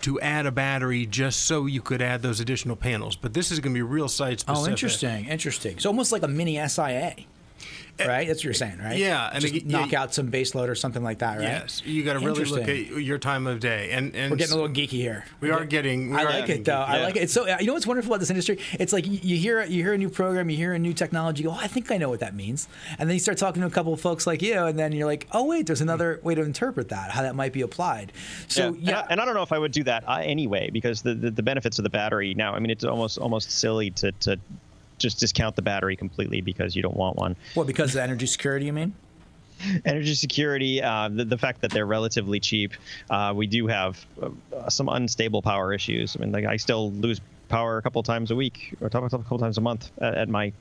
to 0.00 0.20
add 0.20 0.46
a 0.46 0.50
battery 0.50 1.06
just 1.06 1.46
so 1.46 1.66
you 1.66 1.80
could 1.80 2.02
add 2.02 2.22
those 2.22 2.40
additional 2.40 2.76
panels. 2.76 3.16
But 3.16 3.34
this 3.34 3.50
is 3.50 3.60
going 3.60 3.72
to 3.72 3.78
be 3.78 3.82
real 3.82 4.08
site 4.08 4.40
specific. 4.40 4.68
Oh, 4.68 4.70
interesting, 4.70 5.26
interesting. 5.26 5.78
So 5.78 5.88
almost 5.88 6.12
like 6.12 6.22
a 6.22 6.28
mini 6.28 6.56
SIA. 6.68 7.14
Eh, 7.98 8.06
right? 8.06 8.26
That's 8.26 8.40
what 8.40 8.44
you're 8.44 8.54
saying, 8.54 8.78
right? 8.78 8.98
Yeah, 8.98 9.30
and 9.32 9.40
Just 9.40 9.64
knock 9.64 9.92
out 9.92 10.12
some 10.12 10.26
base 10.26 10.54
load 10.54 10.68
or 10.68 10.74
something 10.74 11.02
like 11.02 11.18
that, 11.18 11.38
right? 11.38 11.44
Yes, 11.44 11.82
you 11.84 12.02
got 12.04 12.14
to 12.14 12.18
really 12.20 12.44
look 12.44 12.68
at 12.68 13.02
your 13.02 13.18
time 13.18 13.46
of 13.46 13.60
day. 13.60 13.90
And, 13.92 14.14
and 14.14 14.30
we're 14.30 14.36
getting 14.36 14.52
a 14.52 14.60
little 14.60 14.74
geeky 14.74 14.88
here. 14.90 15.24
We 15.40 15.50
are 15.50 15.64
getting. 15.64 16.10
We 16.10 16.16
I 16.16 16.22
are 16.22 16.24
like 16.24 16.48
it 16.48 16.64
though. 16.64 16.72
Yeah. 16.72 16.84
I 16.84 17.02
like 17.02 17.16
it. 17.16 17.24
It's 17.24 17.32
so 17.32 17.46
you 17.58 17.66
know 17.66 17.72
what's 17.72 17.86
wonderful 17.86 18.12
about 18.12 18.20
this 18.20 18.30
industry? 18.30 18.58
It's 18.74 18.92
like 18.92 19.06
you 19.06 19.36
hear 19.36 19.64
you 19.64 19.82
hear 19.82 19.94
a 19.94 19.98
new 19.98 20.10
program, 20.10 20.50
you 20.50 20.56
hear 20.56 20.74
a 20.74 20.78
new 20.78 20.92
technology. 20.92 21.42
You 21.42 21.48
go, 21.48 21.54
oh, 21.54 21.58
I 21.60 21.68
think 21.68 21.90
I 21.90 21.96
know 21.96 22.08
what 22.08 22.20
that 22.20 22.34
means, 22.34 22.68
and 22.98 23.08
then 23.08 23.14
you 23.14 23.20
start 23.20 23.38
talking 23.38 23.62
to 23.62 23.68
a 23.68 23.70
couple 23.70 23.92
of 23.92 24.00
folks 24.00 24.26
like 24.26 24.42
you, 24.42 24.58
and 24.58 24.78
then 24.78 24.92
you're 24.92 25.06
like, 25.06 25.26
oh 25.32 25.44
wait, 25.44 25.66
there's 25.66 25.80
another 25.80 26.20
way 26.22 26.34
to 26.34 26.42
interpret 26.42 26.90
that, 26.90 27.10
how 27.10 27.22
that 27.22 27.34
might 27.34 27.52
be 27.52 27.62
applied. 27.62 28.12
So 28.48 28.74
yeah, 28.74 28.78
yeah. 28.80 28.88
And, 28.88 28.96
I, 28.96 29.06
and 29.12 29.20
I 29.20 29.24
don't 29.24 29.34
know 29.34 29.42
if 29.42 29.52
I 29.52 29.58
would 29.58 29.72
do 29.72 29.84
that 29.84 30.06
uh, 30.08 30.18
anyway 30.22 30.70
because 30.70 31.02
the, 31.02 31.14
the 31.14 31.30
the 31.30 31.42
benefits 31.42 31.78
of 31.78 31.82
the 31.84 31.90
battery 31.90 32.34
now. 32.34 32.54
I 32.54 32.58
mean, 32.58 32.70
it's 32.70 32.84
almost 32.84 33.18
almost 33.18 33.50
silly 33.50 33.90
to 33.92 34.12
to 34.12 34.38
just 34.98 35.20
discount 35.20 35.56
the 35.56 35.62
battery 35.62 35.96
completely 35.96 36.40
because 36.40 36.74
you 36.74 36.82
don't 36.82 36.96
want 36.96 37.16
one. 37.16 37.36
Well, 37.54 37.66
because 37.66 37.94
of 37.94 38.00
energy 38.00 38.26
security, 38.26 38.66
you 38.66 38.72
mean? 38.72 38.94
energy 39.84 40.14
security, 40.14 40.82
uh, 40.82 41.08
the, 41.08 41.24
the, 41.24 41.38
fact 41.38 41.62
that 41.62 41.70
they're 41.70 41.86
relatively 41.86 42.40
cheap. 42.40 42.72
Uh, 43.08 43.32
we 43.34 43.46
do 43.46 43.66
have 43.66 44.04
uh, 44.22 44.68
some 44.68 44.88
unstable 44.88 45.42
power 45.42 45.72
issues. 45.72 46.16
I 46.16 46.20
mean, 46.20 46.32
like 46.32 46.44
I 46.44 46.56
still 46.56 46.92
lose 46.92 47.20
power 47.48 47.78
a 47.78 47.82
couple 47.82 48.02
times 48.02 48.30
a 48.30 48.36
week 48.36 48.74
or 48.80 48.88
a 48.88 48.90
couple 48.90 49.38
times 49.38 49.58
a 49.58 49.60
month 49.60 49.90
at, 49.98 50.14
at 50.14 50.28
my 50.28 50.52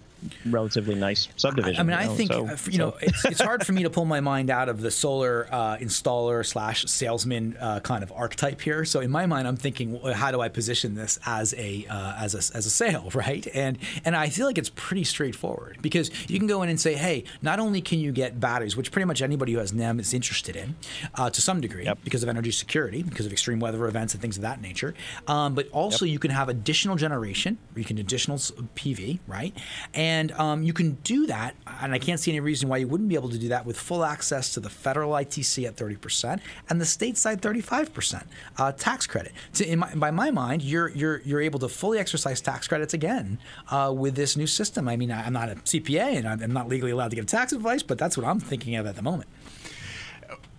relatively 0.45 0.95
nice 0.95 1.27
subdivision. 1.35 1.79
I, 1.79 1.83
mean, 1.83 1.97
I 1.97 2.05
know? 2.05 2.15
think 2.15 2.31
so, 2.31 2.47
uh, 2.47 2.57
you 2.69 2.77
know 2.77 2.95
it's, 3.01 3.25
it's 3.25 3.41
hard 3.41 3.65
for 3.65 3.73
me 3.73 3.83
to 3.83 3.89
pull 3.89 4.05
my 4.05 4.19
mind 4.19 4.49
out 4.49 4.69
of 4.69 4.81
the 4.81 4.91
solar 4.91 5.47
uh, 5.51 5.77
installer 5.77 6.45
slash 6.45 6.85
salesman 6.85 7.57
uh, 7.59 7.79
kind 7.81 8.03
of 8.03 8.11
archetype 8.11 8.61
here. 8.61 8.85
So 8.85 8.99
in 8.99 9.11
my 9.11 9.25
mind, 9.25 9.47
I'm 9.47 9.57
thinking, 9.57 9.99
how 10.01 10.31
do 10.31 10.41
I 10.41 10.49
position 10.49 10.95
this 10.95 11.19
as 11.25 11.53
a 11.55 11.85
uh, 11.89 12.15
as 12.19 12.33
a 12.33 12.57
as 12.57 12.65
a 12.65 12.69
sale, 12.69 13.09
right? 13.13 13.47
And 13.53 13.77
and 14.03 14.15
I 14.15 14.29
feel 14.29 14.45
like 14.45 14.57
it's 14.57 14.71
pretty 14.75 15.03
straightforward 15.03 15.77
because 15.81 16.09
you 16.29 16.39
can 16.39 16.47
go 16.47 16.61
in 16.63 16.69
and 16.69 16.79
say, 16.79 16.95
hey, 16.95 17.23
not 17.41 17.59
only 17.59 17.81
can 17.81 17.99
you 17.99 18.11
get 18.11 18.39
batteries, 18.39 18.75
which 18.75 18.91
pretty 18.91 19.05
much 19.05 19.21
anybody 19.21 19.53
who 19.53 19.59
has 19.59 19.73
NEM 19.73 19.99
is 19.99 20.13
interested 20.13 20.55
in 20.55 20.75
uh, 21.15 21.29
to 21.29 21.41
some 21.41 21.61
degree 21.61 21.85
yep. 21.85 21.99
because 22.03 22.23
of 22.23 22.29
energy 22.29 22.51
security, 22.51 23.03
because 23.03 23.25
of 23.25 23.31
extreme 23.31 23.59
weather 23.59 23.85
events 23.87 24.13
and 24.13 24.21
things 24.21 24.37
of 24.37 24.41
that 24.43 24.61
nature, 24.61 24.93
um, 25.27 25.55
but 25.55 25.69
also 25.71 26.05
yep. 26.05 26.13
you 26.13 26.19
can 26.19 26.31
have 26.31 26.49
additional 26.49 26.95
generation, 26.95 27.57
you 27.75 27.83
can 27.83 27.97
additional 27.97 28.37
PV, 28.37 29.19
right? 29.27 29.55
And 29.93 30.14
and 30.15 30.31
um, 30.33 30.63
you 30.63 30.71
can 30.71 30.93
do 31.03 31.27
that, 31.27 31.55
and 31.81 31.93
I 31.93 31.99
can't 31.99 32.21
see 32.21 32.31
any 32.31 32.39
reason 32.39 32.69
why 32.69 32.77
you 32.77 32.87
wouldn't 32.87 33.09
be 33.09 33.15
able 33.15 33.29
to 33.29 33.37
do 33.37 33.49
that 33.49 33.65
with 33.65 33.77
full 33.77 34.05
access 34.05 34.53
to 34.53 34.61
the 34.61 34.69
federal 34.69 35.11
ITC 35.11 35.67
at 35.67 35.75
30% 35.75 36.39
and 36.69 36.79
the 36.79 36.85
state 36.85 37.17
side 37.17 37.41
35% 37.41 38.23
uh, 38.57 38.71
tax 38.71 39.07
credit. 39.07 39.33
My, 39.75 39.93
by 39.93 40.11
my 40.11 40.31
mind, 40.31 40.61
you're, 40.61 40.89
you're, 40.89 41.21
you're 41.25 41.41
able 41.41 41.59
to 41.59 41.67
fully 41.67 41.99
exercise 41.99 42.39
tax 42.39 42.65
credits 42.67 42.93
again 42.93 43.39
uh, 43.69 43.93
with 43.95 44.15
this 44.15 44.37
new 44.37 44.47
system. 44.47 44.87
I 44.87 44.95
mean, 44.95 45.11
I'm 45.11 45.33
not 45.33 45.49
a 45.49 45.55
CPA 45.55 46.17
and 46.17 46.27
I'm 46.27 46.53
not 46.53 46.69
legally 46.69 46.91
allowed 46.91 47.09
to 47.09 47.17
give 47.17 47.25
tax 47.25 47.51
advice, 47.51 47.83
but 47.83 47.97
that's 47.97 48.15
what 48.15 48.25
I'm 48.25 48.39
thinking 48.39 48.75
of 48.77 48.85
at 48.85 48.95
the 48.95 49.01
moment 49.01 49.29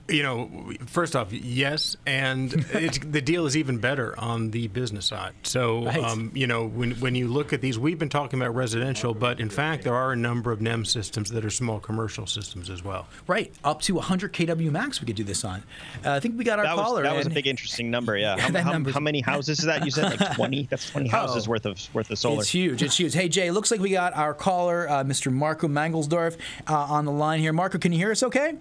You 0.08 0.22
know, 0.22 0.72
first 0.86 1.16
off, 1.16 1.32
yes, 1.32 1.96
and 2.06 2.50
the 2.50 3.20
deal 3.20 3.46
is 3.46 3.56
even 3.56 3.78
better 3.78 4.18
on 4.18 4.50
the 4.50 4.68
business 4.68 5.06
side. 5.06 5.34
So, 5.42 5.84
right. 5.84 5.98
um, 5.98 6.30
you 6.34 6.46
know, 6.46 6.66
when 6.66 6.92
when 6.92 7.14
you 7.14 7.28
look 7.28 7.52
at 7.52 7.60
these, 7.60 7.78
we've 7.78 7.98
been 7.98 8.08
talking 8.08 8.40
about 8.40 8.54
residential, 8.54 9.14
but 9.14 9.40
in 9.40 9.50
fact, 9.50 9.84
there 9.84 9.94
are 9.94 10.12
a 10.12 10.16
number 10.16 10.52
of 10.52 10.60
NEM 10.60 10.84
systems 10.84 11.30
that 11.30 11.44
are 11.44 11.50
small 11.50 11.80
commercial 11.80 12.26
systems 12.26 12.70
as 12.70 12.84
well. 12.84 13.06
Right, 13.26 13.52
up 13.64 13.82
to 13.82 13.94
100 13.94 14.32
kW 14.32 14.70
max, 14.70 15.00
we 15.00 15.06
could 15.06 15.16
do 15.16 15.24
this 15.24 15.44
on. 15.44 15.62
Uh, 16.04 16.12
I 16.12 16.20
think 16.20 16.38
we 16.38 16.44
got 16.44 16.58
our 16.58 16.66
that 16.66 16.76
caller. 16.76 17.02
Was, 17.02 17.10
that 17.10 17.16
was 17.16 17.26
a 17.26 17.30
big 17.30 17.46
interesting 17.46 17.90
number. 17.90 18.16
Yeah. 18.16 18.36
yeah 18.52 18.60
how, 18.60 18.72
how, 18.72 18.92
how, 18.92 19.00
many 19.00 19.20
houses 19.20 19.58
is 19.60 19.64
that? 19.64 19.84
You 19.84 19.90
said 19.90 20.20
like 20.20 20.34
20. 20.36 20.68
That's 20.70 20.90
20 20.90 21.08
houses 21.08 21.46
oh, 21.46 21.50
worth 21.50 21.66
of 21.66 21.94
worth 21.94 22.10
of 22.10 22.18
solar. 22.18 22.40
It's 22.40 22.48
huge. 22.48 22.82
It's 22.82 22.96
huge. 22.96 23.14
Hey 23.14 23.28
Jay, 23.28 23.50
looks 23.50 23.70
like 23.70 23.80
we 23.80 23.90
got 23.90 24.16
our 24.16 24.34
caller, 24.34 24.88
uh, 24.88 25.04
Mr. 25.04 25.32
Marco 25.32 25.68
Mangelsdorf, 25.68 26.36
uh, 26.68 26.74
on 26.74 27.04
the 27.04 27.12
line 27.12 27.40
here. 27.40 27.52
Marco, 27.52 27.78
can 27.78 27.92
you 27.92 27.98
hear 27.98 28.12
us? 28.12 28.22
Okay. 28.22 28.54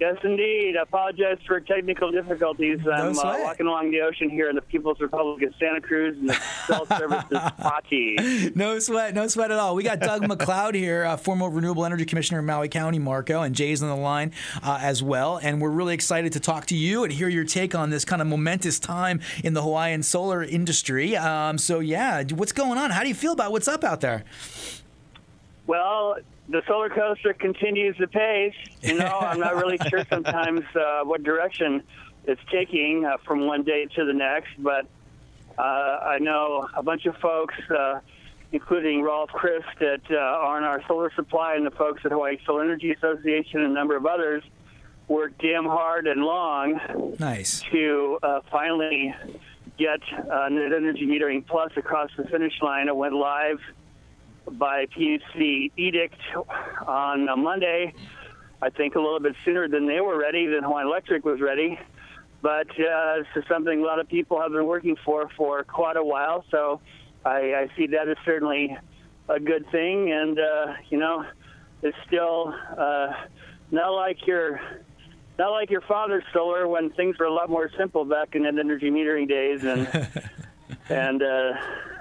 Yes, 0.00 0.16
indeed. 0.22 0.76
I 0.76 0.82
apologize 0.82 1.38
for 1.44 1.58
technical 1.58 2.12
difficulties. 2.12 2.78
I'm 2.86 3.18
uh, 3.18 3.38
walking 3.40 3.66
along 3.66 3.90
the 3.90 4.00
ocean 4.02 4.30
here 4.30 4.48
in 4.48 4.54
the 4.54 4.62
People's 4.62 5.00
Republic 5.00 5.42
of 5.42 5.54
Santa 5.58 5.80
Cruz, 5.80 6.16
and 6.16 6.28
the 6.28 6.34
cell 6.66 6.86
service 6.98 7.24
is 7.30 7.38
spotty. 7.38 8.52
No 8.54 8.78
sweat, 8.78 9.14
no 9.14 9.26
sweat 9.26 9.50
at 9.50 9.58
all. 9.58 9.74
We 9.74 9.82
got 9.82 9.98
Doug 9.98 10.22
McLeod 10.22 10.74
here, 10.74 11.04
uh, 11.04 11.16
former 11.16 11.50
Renewable 11.50 11.84
Energy 11.84 12.04
Commissioner 12.04 12.38
in 12.38 12.46
Maui 12.46 12.68
County, 12.68 13.00
Marco, 13.00 13.42
and 13.42 13.56
Jay's 13.56 13.82
on 13.82 13.88
the 13.88 13.96
line 13.96 14.32
uh, 14.62 14.78
as 14.80 15.02
well. 15.02 15.38
And 15.42 15.60
we're 15.60 15.70
really 15.70 15.94
excited 15.94 16.32
to 16.34 16.40
talk 16.40 16.66
to 16.66 16.76
you 16.76 17.02
and 17.02 17.12
hear 17.12 17.28
your 17.28 17.44
take 17.44 17.74
on 17.74 17.90
this 17.90 18.04
kind 18.04 18.22
of 18.22 18.28
momentous 18.28 18.78
time 18.78 19.20
in 19.42 19.54
the 19.54 19.62
Hawaiian 19.62 20.04
solar 20.04 20.44
industry. 20.44 21.16
Um, 21.16 21.58
so, 21.58 21.80
yeah, 21.80 22.22
what's 22.34 22.52
going 22.52 22.78
on? 22.78 22.90
How 22.90 23.02
do 23.02 23.08
you 23.08 23.14
feel 23.14 23.32
about 23.32 23.50
what's 23.50 23.66
up 23.68 23.82
out 23.82 24.00
there? 24.00 24.24
Well, 25.68 26.16
the 26.48 26.62
solar 26.66 26.88
coaster 26.88 27.34
continues 27.34 27.94
the 28.00 28.08
pace. 28.08 28.54
You 28.80 28.94
know, 28.94 29.18
I'm 29.20 29.38
not 29.38 29.54
really 29.54 29.78
sure 29.88 30.02
sometimes 30.08 30.62
uh, 30.74 31.04
what 31.04 31.22
direction 31.22 31.82
it's 32.24 32.40
taking 32.50 33.04
uh, 33.04 33.18
from 33.24 33.46
one 33.46 33.64
day 33.64 33.86
to 33.94 34.04
the 34.06 34.14
next, 34.14 34.48
but 34.58 34.86
uh, 35.58 35.60
I 35.62 36.18
know 36.20 36.66
a 36.74 36.82
bunch 36.82 37.04
of 37.04 37.16
folks, 37.16 37.54
uh, 37.70 38.00
including 38.50 39.02
Rolf 39.02 39.28
Christ 39.28 39.82
at 39.82 40.00
uh, 40.10 40.16
R&R 40.16 40.82
Solar 40.88 41.12
Supply 41.14 41.56
and 41.56 41.66
the 41.66 41.70
folks 41.70 42.00
at 42.06 42.12
Hawaii 42.12 42.38
Solar 42.46 42.64
Energy 42.64 42.90
Association 42.92 43.60
and 43.60 43.70
a 43.70 43.74
number 43.74 43.94
of 43.94 44.06
others, 44.06 44.42
worked 45.06 45.42
damn 45.42 45.66
hard 45.66 46.06
and 46.06 46.22
long 46.22 46.80
nice. 47.18 47.62
to 47.72 48.18
uh, 48.22 48.40
finally 48.50 49.14
get 49.78 50.00
uh, 50.32 50.48
Net 50.48 50.72
Energy 50.72 51.06
Metering 51.06 51.46
Plus 51.46 51.72
across 51.76 52.10
the 52.16 52.24
finish 52.24 52.54
line. 52.62 52.88
It 52.88 52.96
went 52.96 53.14
live 53.14 53.60
by 54.52 54.86
PUC 54.86 55.72
edict 55.76 56.20
on 56.86 57.26
Monday. 57.42 57.94
I 58.60 58.70
think 58.70 58.94
a 58.94 59.00
little 59.00 59.20
bit 59.20 59.34
sooner 59.44 59.68
than 59.68 59.86
they 59.86 60.00
were 60.00 60.18
ready, 60.18 60.46
than 60.46 60.64
Hawaiian 60.64 60.88
Electric 60.88 61.24
was 61.24 61.40
ready. 61.40 61.78
But 62.40 62.70
uh, 62.70 63.18
this 63.18 63.26
is 63.36 63.44
something 63.48 63.80
a 63.80 63.84
lot 63.84 63.98
of 63.98 64.08
people 64.08 64.40
have 64.40 64.52
been 64.52 64.66
working 64.66 64.96
for 65.04 65.28
for 65.36 65.64
quite 65.64 65.96
a 65.96 66.04
while. 66.04 66.44
So 66.50 66.80
I, 67.24 67.54
I 67.54 67.70
see 67.76 67.88
that 67.88 68.08
as 68.08 68.16
certainly 68.24 68.76
a 69.28 69.40
good 69.40 69.70
thing. 69.70 70.12
And, 70.12 70.38
uh, 70.38 70.74
you 70.88 70.98
know, 70.98 71.24
it's 71.82 71.96
still 72.06 72.54
uh, 72.76 73.12
not 73.70 73.90
like 73.90 74.26
your 74.26 74.60
not 75.38 75.50
like 75.50 75.70
your 75.70 75.82
father's 75.82 76.24
solar 76.32 76.66
when 76.66 76.90
things 76.90 77.16
were 77.18 77.26
a 77.26 77.32
lot 77.32 77.48
more 77.48 77.70
simple 77.78 78.04
back 78.04 78.34
in 78.34 78.42
the 78.42 78.48
energy 78.48 78.90
metering 78.90 79.28
days 79.28 79.62
and 79.64 79.86
and 80.88 81.22
uh, 81.22 81.52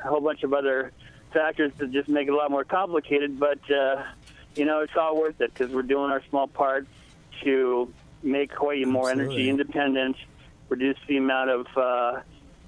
a 0.04 0.08
whole 0.08 0.22
bunch 0.22 0.44
of 0.44 0.54
other 0.54 0.92
factors 1.34 1.72
that 1.78 1.92
just 1.92 2.10
make 2.10 2.28
it 2.28 2.32
a 2.32 2.36
lot 2.36 2.52
more 2.52 2.64
complicated. 2.64 3.40
But 3.40 3.60
uh, 3.72 4.04
you 4.56 4.66
know, 4.66 4.82
it's 4.82 4.96
all 5.00 5.20
worth 5.20 5.40
it 5.42 5.54
because 5.54 5.74
we're 5.74 5.84
doing 5.84 6.12
our 6.12 6.22
small 6.30 6.48
part 6.48 6.88
to 7.44 7.92
make 8.24 8.52
Hawaii 8.54 8.86
more 8.86 9.10
Absolutely. 9.10 9.36
energy 9.36 9.50
independent, 9.50 10.16
reduce 10.70 10.98
the 11.08 11.18
amount 11.18 11.50
of 11.50 11.68
uh, 11.78 12.22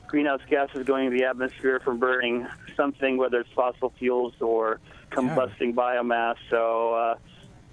greenhouse 0.08 0.42
gases 0.50 0.86
going 0.86 1.08
into 1.08 1.18
the 1.18 1.26
atmosphere 1.26 1.80
from 1.80 2.00
burning 2.00 2.48
something, 2.76 3.18
whether 3.18 3.40
it's 3.40 3.52
fossil 3.54 3.94
fuels 3.98 4.34
or 4.40 4.80
combusting 5.12 5.76
yeah. 5.76 5.82
biomass. 6.02 6.36
So. 6.50 6.94
Uh, 6.94 7.16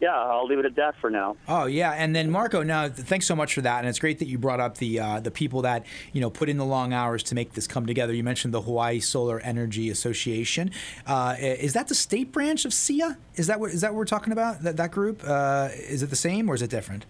yeah, 0.00 0.14
I'll 0.14 0.46
leave 0.46 0.58
it 0.58 0.66
at 0.66 0.76
that 0.76 0.94
for 1.00 1.08
now. 1.08 1.36
Oh 1.48 1.64
yeah, 1.64 1.92
and 1.92 2.14
then 2.14 2.30
Marco, 2.30 2.62
now 2.62 2.88
thanks 2.88 3.26
so 3.26 3.34
much 3.34 3.54
for 3.54 3.62
that, 3.62 3.78
and 3.78 3.88
it's 3.88 3.98
great 3.98 4.18
that 4.18 4.28
you 4.28 4.36
brought 4.38 4.60
up 4.60 4.76
the 4.76 5.00
uh, 5.00 5.20
the 5.20 5.30
people 5.30 5.62
that 5.62 5.86
you 6.12 6.20
know 6.20 6.28
put 6.28 6.48
in 6.48 6.58
the 6.58 6.64
long 6.64 6.92
hours 6.92 7.22
to 7.24 7.34
make 7.34 7.54
this 7.54 7.66
come 7.66 7.86
together. 7.86 8.12
You 8.12 8.22
mentioned 8.22 8.52
the 8.52 8.60
Hawaii 8.60 9.00
Solar 9.00 9.40
Energy 9.40 9.88
Association. 9.88 10.70
Uh, 11.06 11.36
is 11.38 11.72
that 11.72 11.88
the 11.88 11.94
state 11.94 12.30
branch 12.30 12.64
of 12.66 12.72
SEIA? 12.72 13.16
Is 13.36 13.46
that 13.46 13.58
what 13.58 13.70
is 13.70 13.80
that 13.80 13.92
what 13.92 13.98
we're 13.98 14.04
talking 14.04 14.32
about? 14.32 14.62
That 14.62 14.76
that 14.76 14.90
group 14.90 15.22
uh, 15.26 15.70
is 15.72 16.02
it 16.02 16.10
the 16.10 16.16
same 16.16 16.50
or 16.50 16.54
is 16.54 16.62
it 16.62 16.70
different? 16.70 17.06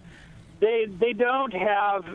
They 0.61 0.87
they 0.89 1.13
don't 1.13 1.53
have. 1.53 2.05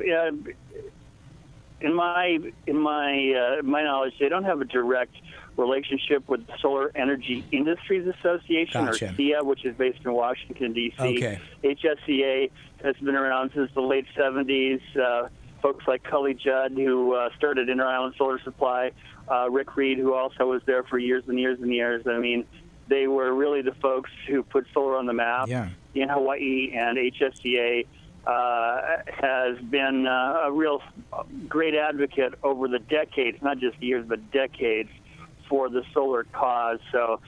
In 1.83 1.95
my 1.95 2.39
in 2.67 2.79
my 2.79 3.59
uh, 3.59 3.63
my 3.63 3.83
knowledge, 3.83 4.15
they 4.21 4.29
don't 4.29 4.45
have 4.45 4.61
a 4.61 4.65
direct 4.65 5.15
relationship 5.57 6.29
with 6.29 6.47
the 6.47 6.55
Solar 6.61 6.91
Energy 6.95 7.45
Industries 7.53 8.07
Association, 8.07 8.87
gotcha. 8.87 9.07
or 9.07 9.09
SEIA, 9.09 9.45
which 9.45 9.65
is 9.65 9.77
based 9.77 9.99
in 10.05 10.13
Washington, 10.13 10.73
D.C. 10.73 11.03
Okay. 11.03 11.41
HSEA 11.63 12.51
has 12.83 12.97
been 12.97 13.15
around 13.15 13.51
since 13.55 13.71
the 13.75 13.81
late 13.81 14.07
70s. 14.17 14.81
Uh, 14.97 15.29
folks 15.61 15.87
like 15.87 16.03
Cully 16.03 16.35
Judd, 16.35 16.73
who 16.73 17.15
uh, 17.15 17.29
started 17.37 17.69
Inter 17.69 17.87
Island 17.87 18.15
Solar 18.19 18.41
Supply, 18.43 18.91
uh, 19.31 19.49
Rick 19.51 19.77
Reed, 19.77 19.99
who 19.99 20.15
also 20.15 20.47
was 20.47 20.63
there 20.67 20.83
for 20.83 20.99
years 20.99 21.25
and 21.29 21.39
years 21.39 21.61
and 21.61 21.73
years. 21.73 22.05
I 22.07 22.19
mean, 22.19 22.45
they 22.89 23.07
were 23.07 23.33
really 23.33 23.63
the 23.63 23.75
folks 23.75 24.11
who 24.29 24.43
put 24.43 24.67
solar 24.75 24.97
on 24.97 25.07
the 25.07 25.13
map 25.13 25.49
yeah. 25.49 25.69
in 25.95 26.09
Hawaii, 26.09 26.73
and 26.75 26.99
HSEA 26.99 27.87
uh, 28.27 28.81
has 29.07 29.59
been 29.59 30.07
uh, 30.07 30.43
a 30.45 30.53
real 30.53 30.83
great 31.49 31.75
advocate 31.75 32.35
over 32.43 32.69
the 32.69 32.79
decades, 32.79 33.39
not 33.43 33.59
just 33.59 33.81
years, 33.83 34.05
but 34.07 34.31
decades, 34.31 34.91
for 35.49 35.69
the 35.69 35.83
solar 35.93 36.25
cause. 36.25 36.79
So 36.93 37.21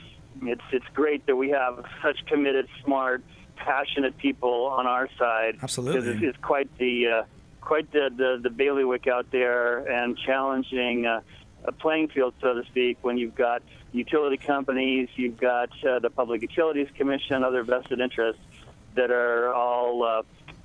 it's 0.43 0.63
it's 0.73 0.87
great 0.95 1.27
that 1.27 1.37
we 1.37 1.51
have 1.51 1.85
such 2.03 2.25
committed, 2.27 2.69
smart, 2.85 3.23
passionate 3.57 4.17
people 4.19 4.67
on 4.67 4.87
our 4.87 5.09
side. 5.19 5.59
Absolutely, 5.63 6.11
it's, 6.13 6.23
it's 6.23 6.45
quite 6.45 6.69
the 6.79 7.09
uh, 7.09 7.23
quite 7.61 7.91
the, 7.93 8.11
the, 8.17 8.39
the 8.43 8.51
bailiwick 8.51 9.07
out 9.07 9.31
there 9.31 9.79
and 9.91 10.17
challenging 10.19 11.07
uh, 11.07 11.21
a 11.65 11.73
playing 11.73 12.09
field, 12.09 12.35
so 12.41 12.55
to 12.55 12.65
speak. 12.67 12.99
When 13.03 13.17
you've 13.17 13.35
got 13.35 13.63
utility 13.93 14.37
companies, 14.37 15.09
you've 15.17 15.39
got 15.39 15.71
uh, 15.85 15.99
the 15.99 16.11
Public 16.11 16.43
Utilities 16.43 16.89
Commission, 16.97 17.43
other 17.43 17.63
vested 17.63 18.01
interests 18.01 18.43
that 18.95 19.11
are 19.11 19.53
all 19.53 20.03
uh, 20.03 20.23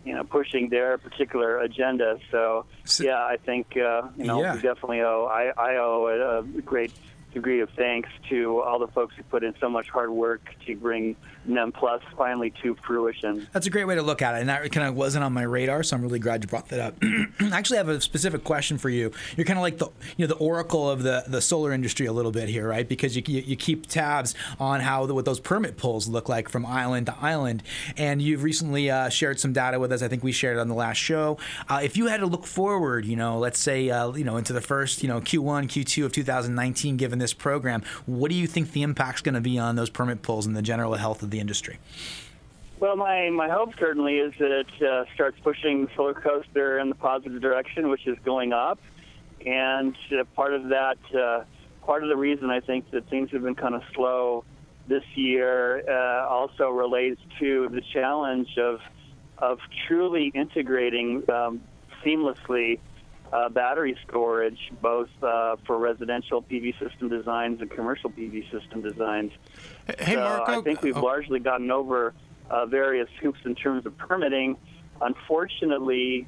you 0.10 0.16
know 0.16 0.24
pushing 0.24 0.70
their 0.70 0.98
particular 0.98 1.60
agenda. 1.60 2.18
So, 2.32 2.66
so 2.84 3.04
yeah, 3.04 3.24
I 3.24 3.38
think 3.38 3.78
uh, 3.78 4.10
you 4.18 4.26
know 4.26 4.42
yeah. 4.42 4.56
we 4.56 4.62
definitely 4.62 5.02
owe 5.02 5.26
I, 5.32 5.52
I 5.56 5.76
owe 5.78 6.08
a, 6.08 6.40
a 6.40 6.62
great 6.62 6.92
degree 7.34 7.62
of 7.62 7.70
thanks 7.72 8.10
to 8.30 8.62
all 8.62 8.80
the 8.80 8.88
folks 8.88 9.16
who 9.16 9.24
put 9.24 9.44
in 9.44 9.54
so 9.60 9.70
much 9.70 9.90
hard 9.90 10.10
work 10.10 10.42
to 10.66 10.76
bring 10.76 11.16
NEM 11.46 11.72
Plus 11.72 12.02
finally 12.18 12.54
to 12.62 12.76
fruition. 12.86 13.48
That's 13.54 13.68
a 13.68 13.70
great 13.70 13.86
way 13.86 13.96
to 13.96 14.02
look 14.02 14.22
at 14.22 14.36
it, 14.36 14.42
and 14.42 14.50
that 14.50 14.72
kind 14.72 14.88
of 14.88 14.96
wasn't 14.96 15.24
on 15.24 15.34
my 15.34 15.44
radar, 15.44 15.84
so 15.84 15.96
I'm 15.96 16.02
really 16.02 16.20
glad 16.20 16.44
you 16.44 16.48
brought 16.48 16.70
that 16.70 16.80
up. 16.80 16.96
I 17.04 17.28
actually 17.52 17.78
have 17.78 17.90
a 17.90 18.02
specific 18.02 18.44
question 18.44 18.78
for 18.78 18.90
you. 18.90 19.12
You're 19.36 19.46
kind 19.46 19.58
of 19.58 19.64
like 19.64 19.78
the 19.78 19.88
you 20.18 20.28
know 20.28 20.28
the 20.28 20.40
oracle 20.40 20.90
of 20.90 21.04
the, 21.04 21.24
the 21.28 21.42
solar 21.42 21.72
industry 21.72 22.06
a 22.06 22.14
little 22.14 22.32
bit 22.32 22.50
here, 22.50 22.68
right? 22.68 22.88
Because 22.88 23.16
you, 23.16 23.24
you, 23.26 23.42
you 23.42 23.56
keep 23.56 23.88
tabs 23.88 24.36
on 24.60 24.80
how 24.82 25.06
the, 25.06 25.14
what 25.14 25.26
those 25.26 25.40
permit 25.40 25.78
pulls 25.78 26.08
look 26.08 26.30
like 26.30 26.50
from 26.50 26.66
island 26.66 27.08
to 27.08 27.16
island, 27.22 27.64
and 27.98 28.22
you've 28.22 28.44
recently 28.44 28.90
uh, 28.90 29.10
shared 29.10 29.40
some 29.40 29.54
data 29.54 29.80
with 29.80 29.92
us. 29.92 30.02
I 30.02 30.08
think 30.08 30.24
we 30.24 30.32
shared 30.32 30.58
it 30.58 30.60
on 30.60 30.68
the 30.68 30.76
last 30.76 30.98
show. 30.98 31.38
Uh, 31.68 31.80
if 31.84 31.98
you 31.98 32.08
had 32.08 32.20
to 32.20 32.26
look 32.26 32.46
forward, 32.46 33.06
you 33.06 33.16
know, 33.16 33.40
let's 33.40 33.60
say 33.60 33.90
uh, 33.90 34.12
you 34.14 34.24
know 34.24 34.38
into 34.38 34.54
the 34.54 34.62
first 34.62 35.02
you 35.02 35.10
know 35.10 35.22
Q1, 35.22 35.68
Q2 35.68 36.06
of 36.06 36.12
2019, 36.12 36.98
given 36.98 37.19
this 37.20 37.34
program, 37.34 37.84
what 38.06 38.30
do 38.30 38.36
you 38.36 38.48
think 38.48 38.72
the 38.72 38.82
impact's 38.82 39.22
going 39.22 39.36
to 39.36 39.42
be 39.42 39.60
on 39.60 39.76
those 39.76 39.90
permit 39.90 40.22
pulls 40.22 40.46
and 40.46 40.56
the 40.56 40.62
general 40.62 40.96
health 40.96 41.22
of 41.22 41.30
the 41.30 41.40
industry? 41.40 41.78
Well, 42.80 42.96
my, 42.96 43.30
my 43.30 43.50
hope 43.50 43.74
certainly 43.78 44.16
is 44.16 44.34
that 44.40 44.52
it 44.52 44.82
uh, 44.82 45.04
starts 45.14 45.38
pushing 45.44 45.86
the 45.86 45.92
solar 45.96 46.14
coaster 46.14 46.80
in 46.80 46.90
the 46.90 46.96
positive 46.96 47.42
direction, 47.42 47.90
which 47.90 48.08
is 48.08 48.18
going 48.24 48.54
up. 48.54 48.80
And 49.46 49.96
uh, 50.18 50.24
part 50.36 50.54
of 50.54 50.70
that, 50.70 50.98
uh, 51.14 51.44
part 51.86 52.04
of 52.04 52.10
the 52.10 52.16
reason 52.16 52.50
I 52.50 52.62
think 52.62 52.90
that 52.92 53.10
things 53.10 53.32
have 53.32 53.44
been 53.44 53.56
kind 53.56 53.76
of 53.76 53.84
slow 53.94 54.46
this 54.88 55.04
year 55.16 55.84
uh, 55.88 56.28
also 56.28 56.70
relates 56.70 57.22
to 57.40 57.70
the 57.70 57.82
challenge 57.94 58.58
of 58.58 58.80
of 59.38 59.60
truly 59.88 60.32
integrating 60.36 61.24
um, 61.30 61.62
seamlessly 62.04 62.80
uh, 63.32 63.50
battery 63.50 63.98
storage, 64.08 64.72
both 64.82 65.10
uh, 65.22 65.56
for 65.66 65.78
residential 65.78 66.42
PV 66.42 66.80
system 66.80 67.10
designs 67.10 67.62
and 67.62 67.70
commercial 67.70 68.10
PV 68.10 68.50
system 68.52 68.82
designs. 68.82 69.32
Hey, 70.00 70.16
so 70.16 70.22
Marco, 70.22 70.60
I 70.60 70.62
think 70.62 70.82
we've 70.82 70.98
oh. 70.98 71.02
largely 71.02 71.40
gotten 71.40 71.70
over 71.72 72.14
uh, 72.50 72.66
various 72.66 73.10
hoops 73.22 73.40
in 73.46 73.56
terms 73.56 73.86
of 73.86 73.98
permitting. 73.98 74.58
Unfortunately, 75.02 76.28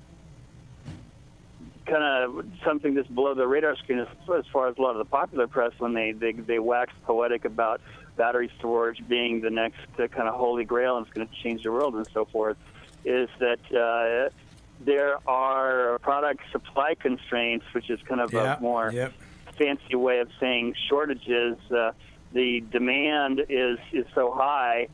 kind 1.85 2.03
of 2.03 2.45
something 2.63 2.93
that's 2.93 3.07
below 3.07 3.33
the 3.33 3.47
radar 3.47 3.75
screen 3.77 3.99
as, 3.99 4.07
far 4.51 4.67
as 4.67 4.77
a 4.77 4.81
lot 4.81 4.91
of 4.91 4.97
the 4.97 5.05
popular 5.05 5.47
press 5.47 5.71
when 5.79 5.93
they, 5.93 6.11
they, 6.11 6.31
they 6.31 6.59
wax 6.59 6.93
poetic 7.05 7.45
about 7.45 7.81
battery 8.15 8.51
storage 8.59 9.01
being 9.07 9.41
the 9.41 9.49
next 9.49 9.79
uh, 9.99 10.07
kind 10.07 10.27
of 10.27 10.35
holy 10.35 10.63
grail 10.63 10.97
and 10.97 11.05
it's 11.05 11.13
going 11.13 11.27
to 11.27 11.33
change 11.41 11.63
the 11.63 11.71
world 11.71 11.95
and 11.95 12.07
so 12.13 12.25
forth, 12.25 12.57
is 13.03 13.29
that 13.39 13.59
uh, 13.71 14.29
there 14.85 15.17
are 15.29 15.99
product 15.99 16.41
supply 16.51 16.95
constraints, 16.95 17.65
which 17.73 17.89
is 17.89 17.99
kind 18.03 18.21
of 18.21 18.33
Yeah, 18.33 18.57
a 18.57 18.59
more 18.59 18.91
yep. 18.91 19.13
fancy 19.57 19.95
way 19.95 20.19
of 20.19 20.29
saying 20.39 20.75
shortages. 20.89 21.57
Uh, 21.69 21.91
the 22.33 22.61
demand 22.71 23.41
is 23.49 23.77
is 23.91 24.05
so 24.15 24.31
high, 24.31 24.87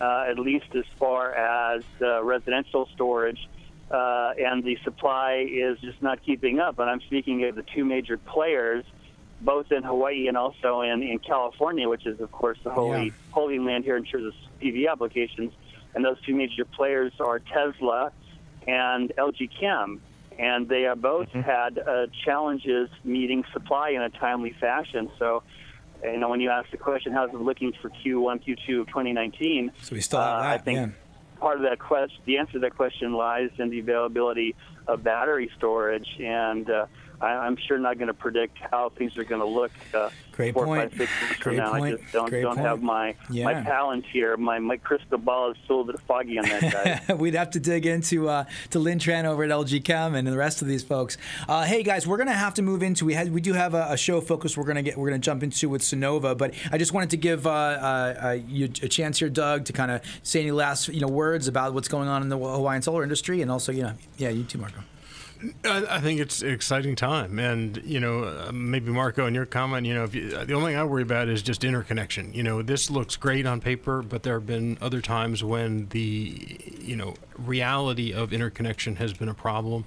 uh, 0.00 0.26
at 0.28 0.38
least 0.38 0.74
as 0.74 0.84
far 0.98 1.32
as 1.34 1.82
uh, 2.00 2.22
residential 2.22 2.88
storage, 2.94 3.48
uh, 3.90 4.32
and 4.38 4.64
the 4.64 4.78
supply 4.84 5.46
is 5.50 5.78
just 5.80 6.00
not 6.02 6.22
keeping 6.24 6.58
up. 6.60 6.78
And 6.78 6.88
I'm 6.88 7.00
speaking 7.02 7.44
of 7.44 7.56
the 7.56 7.62
two 7.74 7.84
major 7.84 8.16
players, 8.16 8.84
both 9.40 9.72
in 9.72 9.82
Hawaii 9.82 10.28
and 10.28 10.36
also 10.36 10.80
in, 10.82 11.02
in 11.02 11.18
California, 11.18 11.88
which 11.88 12.06
is 12.06 12.20
of 12.20 12.30
course 12.32 12.58
the 12.64 12.70
holy 12.70 13.06
Yeah. 13.06 13.10
holy 13.32 13.58
land 13.58 13.84
here 13.84 13.96
in 13.96 14.04
terms 14.04 14.26
of 14.26 14.34
PV 14.60 14.88
applications. 14.90 15.52
And 15.94 16.04
those 16.04 16.20
two 16.22 16.34
major 16.34 16.64
players 16.64 17.12
are 17.20 17.38
Tesla 17.38 18.10
and 18.66 19.12
LG 19.16 19.50
Chem. 19.58 20.00
And 20.38 20.68
they 20.68 20.86
are 20.86 20.96
both 20.96 21.28
had 21.30 21.78
uh, 21.78 22.06
challenges 22.24 22.90
meeting 23.04 23.44
supply 23.52 23.90
in 23.90 24.02
a 24.02 24.10
timely 24.10 24.54
fashion. 24.58 25.08
So, 25.18 25.44
you 26.02 26.18
know, 26.18 26.28
when 26.28 26.40
you 26.40 26.50
ask 26.50 26.70
the 26.70 26.76
question, 26.76 27.12
how's 27.12 27.30
it 27.30 27.36
looking 27.36 27.72
for 27.80 27.88
Q1, 27.88 28.44
Q2 28.44 28.80
of 28.80 28.86
2019? 28.88 29.70
So 29.82 29.94
we 29.94 30.00
still 30.00 30.20
have 30.20 30.28
uh, 30.28 30.42
that. 30.42 30.48
I 30.48 30.58
think 30.58 30.94
part 31.38 31.56
of 31.56 31.62
that 31.62 31.78
question, 31.78 32.20
the 32.24 32.38
answer 32.38 32.54
to 32.54 32.58
that 32.60 32.74
question 32.74 33.12
lies 33.12 33.50
in 33.58 33.70
the 33.70 33.78
availability 33.78 34.56
of 34.88 35.04
battery 35.04 35.50
storage. 35.56 36.08
And 36.18 36.68
uh, 36.68 36.86
I, 37.20 37.26
I'm 37.28 37.56
sure 37.56 37.78
not 37.78 37.96
going 37.98 38.08
to 38.08 38.14
predict 38.14 38.58
how 38.58 38.90
things 38.90 39.16
are 39.18 39.24
going 39.24 39.40
to 39.40 39.46
look 39.46 39.70
uh, 39.94 40.10
Great 40.32 40.52
four, 40.52 40.64
point. 40.66 40.90
five, 40.90 40.98
six 40.98 41.10
weeks 41.22 41.42
Great 41.42 41.56
from 41.56 41.64
now. 41.64 41.70
point. 41.78 41.94
I 41.94 42.02
just 42.02 42.12
don't, 42.12 42.28
Great 42.28 42.42
don't 42.42 42.56
point. 42.56 42.66
have 42.66 42.82
my 42.82 43.14
my 43.30 43.52
Yeah. 43.52 43.62
talent 43.62 44.04
here. 44.12 44.36
My 44.36 44.58
my 44.58 44.76
crystal 44.76 45.18
ball 45.18 45.52
is 45.52 45.56
still 45.64 45.82
a 45.82 45.84
bit 45.84 46.00
foggy 46.08 46.38
on 46.38 46.44
that, 46.46 47.04
guys. 47.08 47.18
We'd 47.18 47.34
have 47.34 47.50
to 47.52 47.60
dig 47.60 47.86
into 47.86 48.28
uh, 48.28 48.44
to 48.70 48.78
Lynn 48.80 48.98
Tran 48.98 49.24
over 49.24 49.44
at 49.44 49.50
LG 49.50 49.84
Chem 49.84 50.14
and 50.16 50.26
the 50.26 50.36
rest 50.36 50.60
of 50.60 50.66
these 50.68 50.82
folks. 50.82 51.16
Uh, 51.48 51.64
hey 51.64 51.82
guys, 51.84 52.06
we're 52.06 52.16
gonna 52.18 52.32
have 52.32 52.54
to 52.54 52.62
move 52.62 52.82
into 52.82 53.04
we 53.04 53.14
had 53.14 53.32
we 53.32 53.40
do 53.40 53.52
have 53.52 53.74
a, 53.74 53.86
a 53.90 53.96
show 53.96 54.20
focus 54.20 54.56
we're 54.56 54.64
gonna 54.64 54.82
get 54.82 54.98
we're 54.98 55.08
gonna 55.08 55.18
jump 55.20 55.42
into 55.44 55.68
with 55.68 55.82
Sunnova, 55.82 56.36
but 56.36 56.52
I 56.72 56.78
just 56.78 56.92
wanted 56.92 57.10
to 57.10 57.16
give 57.16 57.46
uh, 57.46 57.50
uh, 57.50 58.14
uh, 58.24 58.38
you 58.48 58.64
a 58.64 58.88
chance 58.88 59.20
here, 59.20 59.28
Doug, 59.28 59.64
to 59.66 59.72
kind 59.72 59.90
of 59.92 60.00
say 60.24 60.40
any 60.40 60.50
last 60.50 60.88
you 60.88 61.00
know 61.00 61.08
words 61.08 61.46
about 61.46 61.74
what's 61.74 61.88
going 61.88 62.08
on 62.08 62.22
in 62.22 62.28
the 62.28 62.36
Hawaiian 62.38 62.82
solar 62.82 63.02
industry, 63.04 63.40
and 63.40 63.50
also 63.52 63.70
you 63.70 63.82
know 63.84 63.92
yeah 64.18 64.30
you 64.30 64.42
too, 64.42 64.58
Marco. 64.58 64.80
I, 65.64 65.96
I 65.96 66.00
think 66.00 66.20
it's 66.20 66.42
an 66.42 66.50
exciting 66.50 66.96
time, 66.96 67.38
and 67.38 67.80
you 67.84 68.00
know, 68.00 68.24
uh, 68.24 68.50
maybe 68.52 68.90
Marco, 68.90 69.26
in 69.26 69.34
your 69.34 69.46
comment, 69.46 69.86
you 69.86 69.94
know, 69.94 70.04
you, 70.04 70.30
the 70.44 70.54
only 70.54 70.72
thing 70.72 70.80
I 70.80 70.84
worry 70.84 71.02
about 71.02 71.28
is 71.28 71.42
just 71.42 71.64
interconnection. 71.64 72.32
You 72.32 72.42
know, 72.42 72.62
this 72.62 72.90
looks 72.90 73.16
great 73.16 73.46
on 73.46 73.60
paper, 73.60 74.02
but 74.02 74.22
there 74.22 74.34
have 74.34 74.46
been 74.46 74.78
other 74.80 75.00
times 75.00 75.42
when 75.42 75.88
the, 75.88 76.58
you 76.80 76.96
know, 76.96 77.14
reality 77.36 78.12
of 78.12 78.32
interconnection 78.32 78.96
has 78.96 79.12
been 79.12 79.28
a 79.28 79.34
problem, 79.34 79.84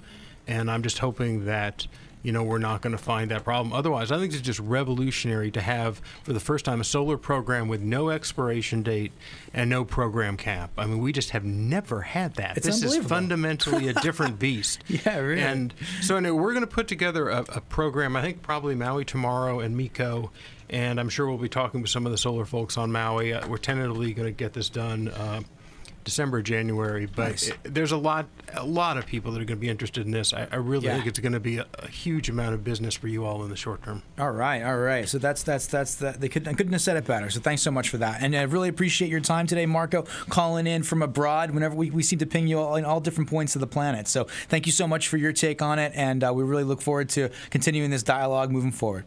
and 0.47 0.69
I'm 0.69 0.83
just 0.83 0.99
hoping 0.99 1.45
that. 1.45 1.87
You 2.23 2.31
know, 2.31 2.43
we're 2.43 2.57
not 2.57 2.81
going 2.81 2.91
to 2.95 3.01
find 3.01 3.31
that 3.31 3.43
problem. 3.43 3.73
Otherwise, 3.73 4.11
I 4.11 4.17
think 4.17 4.33
it's 4.33 4.41
just 4.41 4.59
revolutionary 4.59 5.51
to 5.51 5.61
have, 5.61 6.01
for 6.23 6.33
the 6.33 6.39
first 6.39 6.65
time, 6.65 6.81
a 6.81 6.83
solar 6.83 7.17
program 7.17 7.67
with 7.67 7.81
no 7.81 8.09
expiration 8.09 8.83
date 8.83 9.11
and 9.53 9.69
no 9.69 9.85
program 9.85 10.35
cap. 10.35 10.71
I 10.77 10.87
mean, 10.87 10.99
we 10.99 11.11
just 11.13 11.29
have 11.29 11.45
never 11.45 12.01
had 12.01 12.35
that. 12.35 12.57
It's 12.57 12.65
this 12.65 12.83
is 12.83 12.97
fundamentally 12.97 13.87
a 13.87 13.93
different 13.93 14.39
beast. 14.39 14.83
Yeah, 14.87 15.17
really. 15.17 15.41
And 15.41 15.73
so 16.01 16.17
anyway, 16.17 16.37
we're 16.37 16.53
going 16.53 16.65
to 16.65 16.67
put 16.67 16.87
together 16.87 17.29
a, 17.29 17.45
a 17.49 17.61
program. 17.61 18.15
I 18.15 18.21
think 18.21 18.41
probably 18.41 18.75
Maui 18.75 19.05
tomorrow 19.05 19.59
and 19.59 19.77
MECO, 19.77 20.31
and 20.69 20.99
I'm 20.99 21.09
sure 21.09 21.27
we'll 21.27 21.37
be 21.37 21.49
talking 21.49 21.81
with 21.81 21.91
some 21.91 22.05
of 22.05 22.11
the 22.11 22.17
solar 22.17 22.45
folks 22.45 22.77
on 22.77 22.91
Maui. 22.91 23.33
Uh, 23.33 23.47
we're 23.47 23.57
tentatively 23.57 24.13
going 24.13 24.27
to 24.27 24.31
get 24.35 24.53
this 24.53 24.69
done. 24.69 25.07
Uh, 25.09 25.41
December, 26.07 26.41
January, 26.41 27.05
but 27.05 27.31
Nice. 27.31 27.49
it, 27.49 27.57
there's 27.63 27.91
a 27.91 27.97
lot, 27.97 28.27
a 28.53 28.65
lot 28.65 28.95
of 28.97 29.05
people 29.05 29.33
that 29.33 29.41
are 29.41 29.45
going 29.45 29.57
to 29.57 29.61
be 29.61 29.67
interested 29.67 30.05
in 30.05 30.11
this. 30.13 30.33
I, 30.33 30.47
I 30.49 30.55
really 30.55 30.85
Yeah. 30.87 30.95
think 30.95 31.05
it's 31.07 31.19
going 31.19 31.33
to 31.33 31.39
be 31.41 31.57
a, 31.57 31.65
a 31.79 31.87
huge 31.89 32.29
amount 32.29 32.53
of 32.53 32.63
business 32.63 32.95
for 32.95 33.09
you 33.09 33.25
all 33.25 33.43
in 33.43 33.49
the 33.49 33.57
short 33.57 33.83
term. 33.83 34.03
All 34.17 34.31
right, 34.31 34.63
all 34.63 34.77
right. 34.77 35.07
So 35.09 35.17
that's 35.17 35.43
that's 35.43 35.67
that's 35.67 35.95
that. 35.95 36.21
They 36.21 36.29
couldn't 36.29 36.47
I 36.47 36.53
couldn't 36.53 36.71
have 36.71 36.81
said 36.81 36.95
it 36.95 37.03
better. 37.05 37.29
So 37.29 37.41
thanks 37.41 37.61
so 37.61 37.71
much 37.71 37.89
for 37.89 37.97
that, 37.97 38.21
and 38.21 38.33
I 38.37 38.43
really 38.43 38.69
appreciate 38.69 39.11
your 39.11 39.19
time 39.19 39.47
today, 39.47 39.65
Marco, 39.65 40.03
calling 40.29 40.65
in 40.65 40.83
from 40.83 41.01
abroad. 41.01 41.51
Whenever 41.51 41.75
we, 41.75 41.91
we 41.91 42.03
seem 42.03 42.19
to 42.19 42.25
ping 42.25 42.47
you 42.47 42.57
all 42.59 42.77
in 42.77 42.85
all 42.85 43.01
different 43.01 43.29
points 43.29 43.53
of 43.55 43.59
the 43.59 43.67
planet. 43.67 44.07
So 44.07 44.23
thank 44.47 44.65
you 44.65 44.71
so 44.71 44.87
much 44.87 45.09
for 45.09 45.17
your 45.17 45.33
take 45.33 45.61
on 45.61 45.77
it, 45.77 45.91
and 45.93 46.23
uh, 46.23 46.31
we 46.33 46.43
really 46.45 46.63
look 46.63 46.81
forward 46.81 47.09
to 47.09 47.29
continuing 47.49 47.91
this 47.91 48.03
dialogue 48.03 48.49
moving 48.49 48.71
forward. 48.71 49.03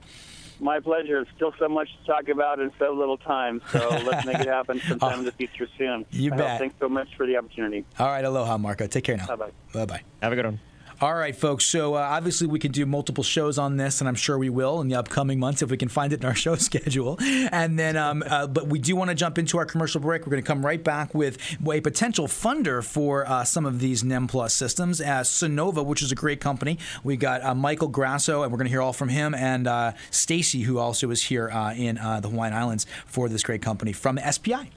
My 0.60 0.78
pleasure. 0.80 1.26
Still 1.36 1.52
so 1.58 1.68
much 1.68 1.88
to 1.98 2.06
talk 2.06 2.28
about 2.28 2.60
in 2.60 2.70
so 2.78 2.92
little 2.92 3.16
time. 3.16 3.62
So 3.72 3.78
let's 4.04 4.26
make 4.26 4.38
it 4.38 4.46
happen 4.46 4.80
sometime 4.80 5.20
in 5.20 5.24
the 5.24 5.32
future 5.32 5.66
soon. 5.78 6.04
You 6.10 6.32
I 6.32 6.36
bet. 6.36 6.58
Thanks 6.58 6.76
so 6.78 6.88
much 6.88 7.08
for 7.16 7.26
the 7.26 7.36
opportunity. 7.36 7.84
All 7.98 8.08
right, 8.08 8.24
aloha, 8.24 8.58
Marco. 8.58 8.86
Take 8.86 9.04
care 9.04 9.16
now. 9.16 9.26
Bye-bye. 9.26 9.50
Bye 9.72 9.84
bye. 9.86 10.02
Have 10.22 10.32
a 10.32 10.36
good 10.36 10.44
one. 10.44 10.60
All 11.02 11.14
right, 11.14 11.34
folks. 11.34 11.64
So 11.64 11.94
uh, 11.94 11.98
obviously 11.98 12.46
we 12.46 12.58
can 12.58 12.72
do 12.72 12.84
multiple 12.84 13.24
shows 13.24 13.56
on 13.56 13.78
this, 13.78 14.02
and 14.02 14.08
I'm 14.08 14.14
sure 14.14 14.36
we 14.36 14.50
will 14.50 14.82
in 14.82 14.88
the 14.88 14.96
upcoming 14.96 15.38
months 15.38 15.62
if 15.62 15.70
we 15.70 15.78
can 15.78 15.88
find 15.88 16.12
it 16.12 16.20
in 16.20 16.26
our 16.26 16.34
show 16.44 16.56
schedule. 16.56 17.16
And 17.20 17.78
then, 17.78 17.96
um, 17.96 18.22
uh, 18.26 18.46
but 18.46 18.66
we 18.66 18.78
do 18.78 18.94
want 18.96 19.08
to 19.08 19.14
jump 19.14 19.38
into 19.38 19.56
our 19.56 19.64
commercial 19.64 20.02
break. 20.02 20.26
We're 20.26 20.32
going 20.32 20.42
to 20.42 20.46
come 20.46 20.64
right 20.64 20.84
back 20.84 21.14
with 21.14 21.38
a 21.66 21.80
potential 21.80 22.26
funder 22.26 22.84
for 22.84 23.26
uh, 23.26 23.44
some 23.44 23.64
of 23.64 23.80
these 23.80 24.04
NEM 24.04 24.26
Plus 24.26 24.52
systems, 24.52 25.00
as 25.00 25.30
Sunnova, 25.30 25.86
which 25.86 26.02
is 26.02 26.12
a 26.12 26.14
great 26.14 26.38
company. 26.38 26.78
We 27.02 27.16
got 27.16 27.42
uh, 27.42 27.54
Michael 27.54 27.88
Grasso, 27.88 28.42
and 28.42 28.52
we're 28.52 28.58
going 28.58 28.66
to 28.66 28.70
hear 28.70 28.82
all 28.82 28.92
from 28.92 29.08
him, 29.08 29.34
and 29.34 29.66
uh, 29.66 29.92
Stacy, 30.10 30.62
who 30.62 30.76
also 30.76 31.10
is 31.10 31.22
here 31.22 31.48
uh, 31.48 31.72
in 31.72 31.96
uh, 31.96 32.20
the 32.20 32.28
Hawaiian 32.28 32.52
Islands 32.52 32.84
for 33.06 33.30
this 33.30 33.42
great 33.42 33.62
company 33.62 33.94
from 33.94 34.18
SPI. 34.18 34.70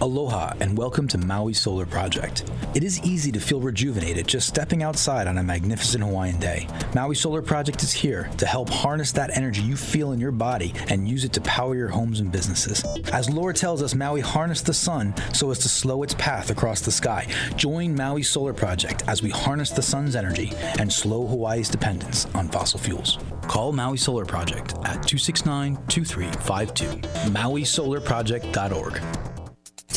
Aloha 0.00 0.54
and 0.60 0.78
welcome 0.78 1.06
to 1.08 1.18
Maui 1.18 1.52
Solar 1.52 1.84
Project. 1.84 2.50
It 2.74 2.82
is 2.82 3.02
easy 3.02 3.30
to 3.32 3.40
feel 3.40 3.60
rejuvenated 3.60 4.26
just 4.26 4.48
stepping 4.48 4.82
outside 4.82 5.26
on 5.26 5.36
a 5.36 5.42
magnificent 5.42 6.02
Hawaiian 6.02 6.38
day. 6.38 6.66
Maui 6.94 7.14
Solar 7.14 7.42
Project 7.42 7.82
is 7.82 7.92
here 7.92 8.30
to 8.38 8.46
help 8.46 8.70
harness 8.70 9.12
that 9.12 9.36
energy 9.36 9.60
you 9.60 9.76
feel 9.76 10.12
in 10.12 10.20
your 10.20 10.32
body 10.32 10.72
and 10.88 11.06
use 11.06 11.24
it 11.24 11.34
to 11.34 11.42
power 11.42 11.76
your 11.76 11.88
homes 11.88 12.20
and 12.20 12.32
businesses. 12.32 12.82
As 13.12 13.28
lore 13.28 13.52
tells 13.52 13.82
us, 13.82 13.94
Maui 13.94 14.22
harnessed 14.22 14.64
the 14.64 14.72
sun 14.72 15.14
so 15.34 15.50
as 15.50 15.58
to 15.58 15.68
slow 15.68 16.02
its 16.02 16.14
path 16.14 16.50
across 16.50 16.80
the 16.80 16.90
sky. 16.90 17.26
Join 17.56 17.94
Maui 17.94 18.22
Solar 18.22 18.54
Project 18.54 19.02
as 19.08 19.22
we 19.22 19.28
harness 19.28 19.70
the 19.70 19.82
sun's 19.82 20.16
energy 20.16 20.52
and 20.78 20.90
slow 20.90 21.26
Hawaii's 21.26 21.68
dependence 21.68 22.26
on 22.34 22.48
fossil 22.48 22.78
fuels. 22.78 23.18
Call 23.42 23.72
Maui 23.72 23.98
Solar 23.98 24.24
Project 24.24 24.72
at 24.84 25.06
269 25.06 25.76
2352. 25.88 26.86
MauiSolarProject.org. 27.30 29.29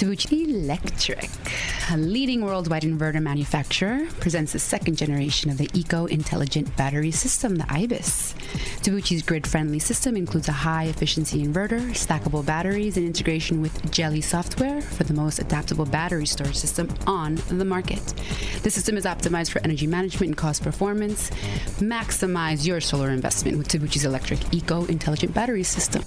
Tabuchi 0.03 0.49
Electric, 0.49 1.29
a 1.89 1.95
leading 1.95 2.43
worldwide 2.43 2.83
inverter 2.83 3.21
manufacturer, 3.21 4.05
presents 4.19 4.51
the 4.51 4.59
second 4.59 4.97
generation 4.97 5.49
of 5.49 5.57
the 5.57 5.69
Eco 5.73 6.07
Intelligent 6.07 6.75
Battery 6.75 7.09
System, 7.11 7.55
the 7.55 7.65
IBIS. 7.71 8.35
Tabuchi's 8.81 9.23
grid 9.23 9.47
friendly 9.47 9.79
system 9.79 10.17
includes 10.17 10.49
a 10.49 10.51
high 10.51 10.83
efficiency 10.87 11.41
inverter, 11.41 11.79
stackable 11.91 12.45
batteries, 12.45 12.97
and 12.97 13.05
integration 13.05 13.61
with 13.61 13.81
Geli 13.93 14.21
software 14.21 14.81
for 14.81 15.05
the 15.05 15.13
most 15.13 15.39
adaptable 15.39 15.85
battery 15.85 16.25
storage 16.25 16.57
system 16.57 16.89
on 17.07 17.35
the 17.47 17.63
market. 17.63 18.05
The 18.63 18.71
system 18.71 18.97
is 18.97 19.05
optimized 19.05 19.51
for 19.51 19.61
energy 19.63 19.87
management 19.87 20.31
and 20.31 20.37
cost 20.37 20.63
performance. 20.63 21.29
Maximize 21.79 22.67
your 22.67 22.81
solar 22.81 23.09
investment 23.09 23.57
with 23.57 23.69
Tabuchi's 23.69 24.03
electric 24.03 24.53
Eco 24.53 24.83
Intelligent 24.87 25.33
Battery 25.33 25.63
System. 25.63 26.03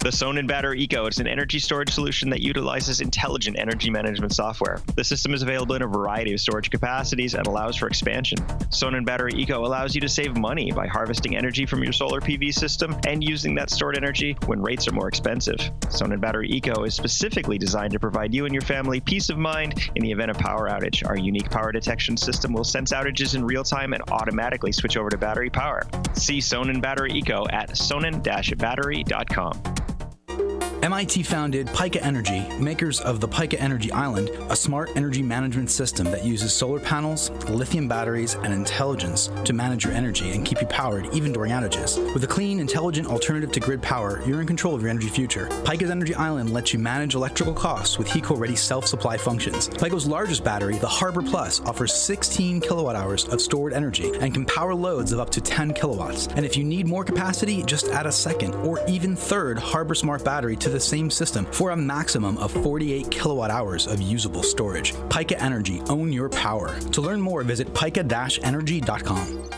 The 0.00 0.10
Sonnen 0.10 0.46
Battery 0.46 0.80
Eco 0.80 1.08
is 1.08 1.18
an 1.18 1.26
energy 1.26 1.58
storage 1.58 1.90
solution 1.90 2.30
that 2.30 2.40
utilizes 2.40 3.00
intelligent 3.00 3.58
energy 3.58 3.90
management 3.90 4.32
software. 4.32 4.80
The 4.94 5.02
system 5.02 5.34
is 5.34 5.42
available 5.42 5.74
in 5.74 5.82
a 5.82 5.88
variety 5.88 6.32
of 6.32 6.40
storage 6.40 6.70
capacities 6.70 7.34
and 7.34 7.44
allows 7.48 7.74
for 7.74 7.88
expansion. 7.88 8.38
Sonnen 8.70 9.04
Battery 9.04 9.32
Eco 9.34 9.66
allows 9.66 9.96
you 9.96 10.00
to 10.00 10.08
save 10.08 10.36
money 10.36 10.70
by 10.70 10.86
harvesting 10.86 11.36
energy 11.36 11.66
from 11.66 11.82
your 11.82 11.92
solar 11.92 12.20
PV 12.20 12.54
system 12.54 12.96
and 13.08 13.24
using 13.24 13.56
that 13.56 13.70
stored 13.70 13.96
energy 13.96 14.36
when 14.46 14.62
rates 14.62 14.86
are 14.86 14.92
more 14.92 15.08
expensive. 15.08 15.58
Sonnen 15.88 16.20
Battery 16.20 16.48
Eco 16.48 16.84
is 16.84 16.94
specifically 16.94 17.58
designed 17.58 17.92
to 17.92 17.98
provide 17.98 18.32
you 18.32 18.44
and 18.44 18.54
your 18.54 18.62
family 18.62 19.00
peace 19.00 19.30
of 19.30 19.36
mind 19.36 19.90
in 19.96 20.04
the 20.04 20.12
event 20.12 20.30
of 20.30 20.38
power 20.38 20.70
outage. 20.70 21.04
Our 21.04 21.18
unique 21.18 21.50
power 21.50 21.72
detection 21.72 22.16
system 22.16 22.52
will 22.52 22.62
sense 22.62 22.92
outages 22.92 23.34
in 23.34 23.44
real 23.44 23.64
time 23.64 23.94
and 23.94 24.02
automatically 24.12 24.70
switch 24.70 24.96
over 24.96 25.10
to 25.10 25.18
battery 25.18 25.50
power. 25.50 25.82
See 26.12 26.38
Sonnen 26.38 26.80
Battery 26.80 27.14
Eco 27.14 27.46
at 27.50 27.70
sonnen-battery.com. 27.70 29.77
MIT 30.82 31.24
founded 31.24 31.66
Pika 31.68 32.00
Energy, 32.02 32.46
makers 32.60 33.00
of 33.00 33.18
the 33.18 33.26
Pika 33.26 33.60
Energy 33.60 33.90
Island, 33.90 34.30
a 34.48 34.54
smart 34.54 34.90
energy 34.94 35.22
management 35.22 35.72
system 35.72 36.06
that 36.12 36.24
uses 36.24 36.54
solar 36.54 36.78
panels, 36.78 37.30
lithium 37.48 37.88
batteries, 37.88 38.34
and 38.34 38.54
intelligence 38.54 39.28
to 39.44 39.52
manage 39.52 39.84
your 39.84 39.92
energy 39.92 40.30
and 40.30 40.46
keep 40.46 40.60
you 40.60 40.68
powered 40.68 41.12
even 41.12 41.32
during 41.32 41.50
outages. 41.50 41.98
With 42.14 42.22
a 42.22 42.28
clean, 42.28 42.60
intelligent 42.60 43.08
alternative 43.08 43.50
to 43.52 43.60
grid 43.60 43.82
power, 43.82 44.22
you're 44.24 44.40
in 44.40 44.46
control 44.46 44.76
of 44.76 44.80
your 44.80 44.90
energy 44.90 45.08
future. 45.08 45.48
Pika's 45.64 45.90
Energy 45.90 46.14
Island 46.14 46.52
lets 46.52 46.72
you 46.72 46.78
manage 46.78 47.16
electrical 47.16 47.54
costs 47.54 47.98
with 47.98 48.06
HECO 48.06 48.38
ready 48.38 48.56
self 48.56 48.86
supply 48.86 49.16
functions. 49.16 49.68
Pika's 49.68 50.06
largest 50.06 50.44
battery, 50.44 50.78
the 50.78 50.86
Harbor 50.86 51.22
Plus, 51.22 51.60
offers 51.62 51.92
16 51.92 52.60
kilowatt 52.60 52.94
hours 52.94 53.26
of 53.26 53.40
stored 53.40 53.72
energy 53.72 54.12
and 54.20 54.32
can 54.32 54.44
power 54.44 54.76
loads 54.76 55.10
of 55.10 55.18
up 55.18 55.30
to 55.30 55.40
10 55.40 55.74
kilowatts. 55.74 56.28
And 56.36 56.46
if 56.46 56.56
you 56.56 56.62
need 56.62 56.86
more 56.86 57.02
capacity, 57.02 57.64
just 57.64 57.88
add 57.88 58.06
a 58.06 58.12
second 58.12 58.54
or 58.54 58.78
even 58.86 59.16
third 59.16 59.58
Harbor 59.58 59.96
Smart 59.96 60.24
battery 60.24 60.54
to 60.56 60.67
to 60.68 60.74
the 60.74 60.80
same 60.80 61.10
system 61.10 61.46
for 61.46 61.70
a 61.70 61.76
maximum 61.76 62.36
of 62.38 62.52
48 62.52 63.10
kilowatt 63.10 63.50
hours 63.50 63.86
of 63.86 64.02
usable 64.02 64.42
storage. 64.42 64.92
Pika 65.08 65.40
Energy, 65.40 65.80
own 65.88 66.12
your 66.12 66.28
power. 66.28 66.78
To 66.92 67.00
learn 67.00 67.20
more, 67.20 67.42
visit 67.42 67.72
pika-energy.com. 67.72 69.57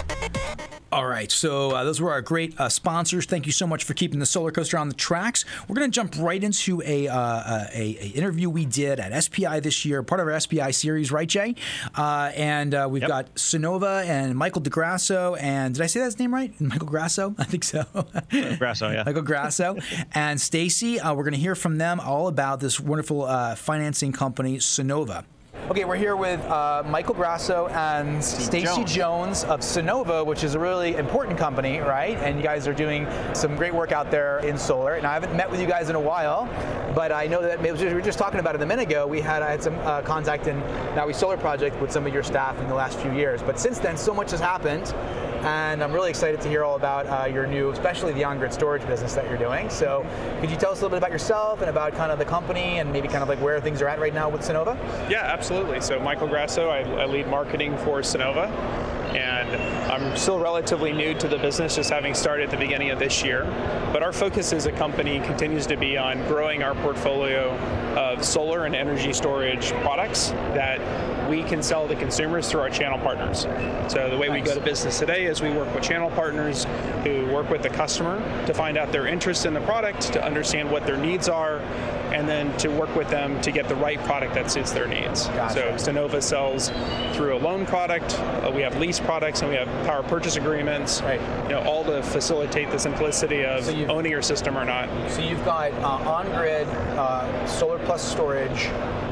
All 0.91 1.07
right, 1.07 1.31
so 1.31 1.71
uh, 1.71 1.85
those 1.85 2.01
were 2.01 2.11
our 2.11 2.21
great 2.21 2.59
uh, 2.59 2.67
sponsors. 2.67 3.25
Thank 3.25 3.45
you 3.45 3.53
so 3.53 3.65
much 3.65 3.85
for 3.85 3.93
keeping 3.93 4.19
the 4.19 4.25
solar 4.25 4.51
coaster 4.51 4.77
on 4.77 4.89
the 4.89 4.93
tracks. 4.93 5.45
We're 5.69 5.75
going 5.75 5.89
to 5.89 5.95
jump 5.95 6.15
right 6.19 6.43
into 6.43 6.81
a, 6.85 7.07
uh, 7.07 7.67
a, 7.73 7.97
a, 8.01 8.07
interview 8.09 8.49
we 8.49 8.65
did 8.65 8.99
at 8.99 9.23
SPI 9.23 9.61
this 9.61 9.85
year, 9.85 10.03
part 10.03 10.19
of 10.19 10.27
our 10.27 10.37
SPI 10.37 10.71
series, 10.71 11.09
right, 11.09 11.29
Jay? 11.29 11.55
Uh, 11.95 12.33
and 12.35 12.73
uh, 12.73 12.89
we've 12.91 13.03
yep. 13.03 13.09
got 13.09 13.35
Sunnova 13.35 14.03
and 14.05 14.35
Michael 14.35 14.61
DeGrasso, 14.61 15.41
and 15.41 15.75
did 15.75 15.81
I 15.81 15.87
say 15.87 16.01
that 16.01 16.19
name 16.19 16.33
right? 16.33 16.59
Michael 16.59 16.87
Grasso, 16.87 17.35
I 17.39 17.45
think 17.45 17.63
so. 17.63 17.85
Grasso, 18.57 18.89
yeah. 18.89 19.03
Michael 19.05 19.21
Grasso 19.21 19.77
and 20.13 20.41
Stacy. 20.41 20.99
Uh, 20.99 21.13
we're 21.13 21.23
going 21.23 21.33
to 21.33 21.39
hear 21.39 21.55
from 21.55 21.77
them 21.77 22.01
all 22.01 22.27
about 22.27 22.59
this 22.59 22.81
wonderful 22.81 23.27
financing 23.55 24.11
company, 24.11 24.57
Sunnova. 24.57 25.23
Okay, 25.71 25.85
we're 25.85 25.95
here 25.95 26.15
with 26.15 26.41
uh, 26.45 26.83
Michael 26.85 27.13
Grasso 27.13 27.67
and 27.67 28.21
Stacy 28.21 28.83
Jones. 28.83 28.93
Jones. 28.93 29.43
of 29.45 29.61
Sunnova, 29.61 30.25
which 30.25 30.43
is 30.43 30.53
a 30.53 30.59
really 30.59 30.95
important 30.95 31.37
company, 31.37 31.79
right? 31.79 32.17
And 32.17 32.37
you 32.37 32.43
guys 32.43 32.67
are 32.67 32.73
doing 32.73 33.07
some 33.33 33.55
great 33.55 33.73
work 33.73 33.93
out 33.93 34.11
there 34.11 34.39
in 34.39 34.57
solar. 34.57 34.95
And 34.95 35.07
I 35.07 35.13
haven't 35.13 35.33
met 35.35 35.49
with 35.49 35.61
you 35.61 35.67
guys 35.67 35.89
in 35.89 35.95
a 35.95 35.99
while, 35.99 36.45
but 36.93 37.13
I 37.13 37.25
know 37.27 37.41
that 37.41 37.61
we 37.61 37.71
were 37.71 38.01
just 38.01 38.19
talking 38.19 38.41
about 38.41 38.55
it 38.55 38.61
a 38.61 38.65
minute 38.65 38.89
ago. 38.89 39.07
We 39.07 39.21
had 39.21 39.41
I 39.43 39.51
had 39.51 39.63
some 39.63 39.77
uh, 39.79 40.01
contact 40.01 40.47
in 40.47 40.59
Maui 40.95 41.13
Solar 41.13 41.37
Project 41.37 41.79
with 41.81 41.91
some 41.91 42.05
of 42.05 42.13
your 42.13 42.23
staff 42.23 42.59
in 42.59 42.67
the 42.67 42.75
last 42.75 42.99
few 42.99 43.13
years. 43.13 43.41
But 43.41 43.57
since 43.57 43.79
then, 43.79 43.95
so 43.95 44.13
much 44.13 44.31
has 44.31 44.41
happened 44.41 44.93
and 45.43 45.83
I'm 45.83 45.91
really 45.91 46.09
excited 46.09 46.39
to 46.41 46.49
hear 46.49 46.63
all 46.63 46.75
about 46.75 47.07
uh, 47.07 47.25
your 47.25 47.47
new, 47.47 47.71
especially 47.71 48.13
the 48.13 48.23
on-grid 48.23 48.53
storage 48.53 48.85
business 48.85 49.15
that 49.15 49.27
you're 49.27 49.37
doing. 49.37 49.69
So, 49.69 50.05
could 50.39 50.51
you 50.51 50.55
tell 50.55 50.71
us 50.71 50.79
a 50.79 50.83
little 50.83 50.89
bit 50.89 50.97
about 50.97 51.11
yourself 51.11 51.61
and 51.61 51.69
about 51.69 51.93
kind 51.95 52.11
of 52.11 52.19
the 52.19 52.25
company 52.25 52.79
and 52.79 52.91
maybe 52.91 53.07
kind 53.07 53.23
of 53.23 53.29
like 53.29 53.41
where 53.41 53.59
things 53.59 53.81
are 53.81 53.87
at 53.87 53.99
right 53.99 54.13
now 54.13 54.29
with 54.29 54.41
Sunnova? 54.41 54.77
Yeah, 55.09 55.23
absolutely. 55.23 55.81
So, 55.81 55.99
Michael 55.99 56.27
Grasso, 56.27 56.69
I, 56.69 56.81
I 56.81 57.05
lead 57.05 57.27
marketing 57.27 57.77
for 57.79 58.01
Sunnova 58.01 58.49
and 59.15 59.91
I'm 59.91 60.15
still 60.15 60.39
relatively 60.39 60.93
new 60.93 61.13
to 61.15 61.27
the 61.27 61.37
business, 61.37 61.75
just 61.75 61.89
having 61.89 62.13
started 62.13 62.45
at 62.45 62.51
the 62.51 62.57
beginning 62.57 62.91
of 62.91 62.99
this 62.99 63.23
year. 63.23 63.43
But 63.91 64.03
our 64.03 64.13
focus 64.13 64.53
as 64.53 64.65
a 64.65 64.71
company 64.71 65.19
continues 65.19 65.65
to 65.67 65.75
be 65.75 65.97
on 65.97 66.25
growing 66.27 66.63
our 66.63 66.75
portfolio 66.75 67.49
of 67.97 68.23
solar 68.23 68.65
and 68.65 68.75
energy 68.75 69.11
storage 69.11 69.71
products 69.81 70.29
that 70.53 70.79
we 71.31 71.43
can 71.43 71.63
sell 71.63 71.87
to 71.87 71.95
consumers 71.95 72.49
through 72.49 72.59
our 72.59 72.69
channel 72.69 72.99
partners. 72.99 73.43
So 73.87 74.09
the 74.09 74.17
way 74.17 74.27
nice. 74.27 74.41
we 74.41 74.45
go 74.45 74.53
to 74.53 74.59
business 74.59 74.99
today 74.99 75.27
is 75.27 75.41
we 75.41 75.49
work 75.49 75.73
with 75.73 75.81
channel 75.81 76.09
partners 76.11 76.65
who 77.05 77.25
work 77.27 77.49
with 77.49 77.63
the 77.63 77.69
customer 77.69 78.19
to 78.47 78.53
find 78.53 78.77
out 78.77 78.91
their 78.91 79.07
interest 79.07 79.45
in 79.45 79.53
the 79.53 79.61
product, 79.61 80.11
to 80.11 80.23
understand 80.23 80.69
what 80.69 80.85
their 80.85 80.97
needs 80.97 81.29
are, 81.29 81.59
and 82.11 82.27
then 82.27 82.55
to 82.57 82.67
work 82.67 82.93
with 82.97 83.09
them 83.09 83.39
to 83.41 83.51
get 83.51 83.69
the 83.69 83.75
right 83.75 83.97
product 84.03 84.33
that 84.33 84.51
suits 84.51 84.73
their 84.73 84.87
needs. 84.87 85.27
Gotcha. 85.27 85.79
So 85.79 85.91
Sunnova 85.91 86.21
sells 86.21 86.69
through 87.15 87.37
a 87.37 87.39
loan 87.39 87.65
product, 87.65 88.19
uh, 88.19 88.51
we 88.53 88.61
have 88.61 88.75
lease 88.77 88.99
products, 88.99 89.41
and 89.41 89.49
we 89.49 89.55
have 89.55 89.69
power 89.85 90.03
purchase 90.03 90.35
agreements, 90.35 91.01
right. 91.01 91.21
you 91.43 91.55
know, 91.55 91.61
all 91.61 91.85
to 91.85 92.03
facilitate 92.03 92.69
the 92.71 92.79
simplicity 92.79 93.45
of 93.45 93.63
so 93.63 93.73
owning 93.85 94.11
your 94.11 94.21
system 94.21 94.57
or 94.57 94.65
not. 94.65 94.89
So 95.09 95.21
you've 95.21 95.45
got 95.45 95.71
uh, 95.75 96.09
on-grid 96.11 96.67
uh, 96.67 97.47
solar 97.47 97.79
plus 97.79 98.03
storage, 98.03 98.67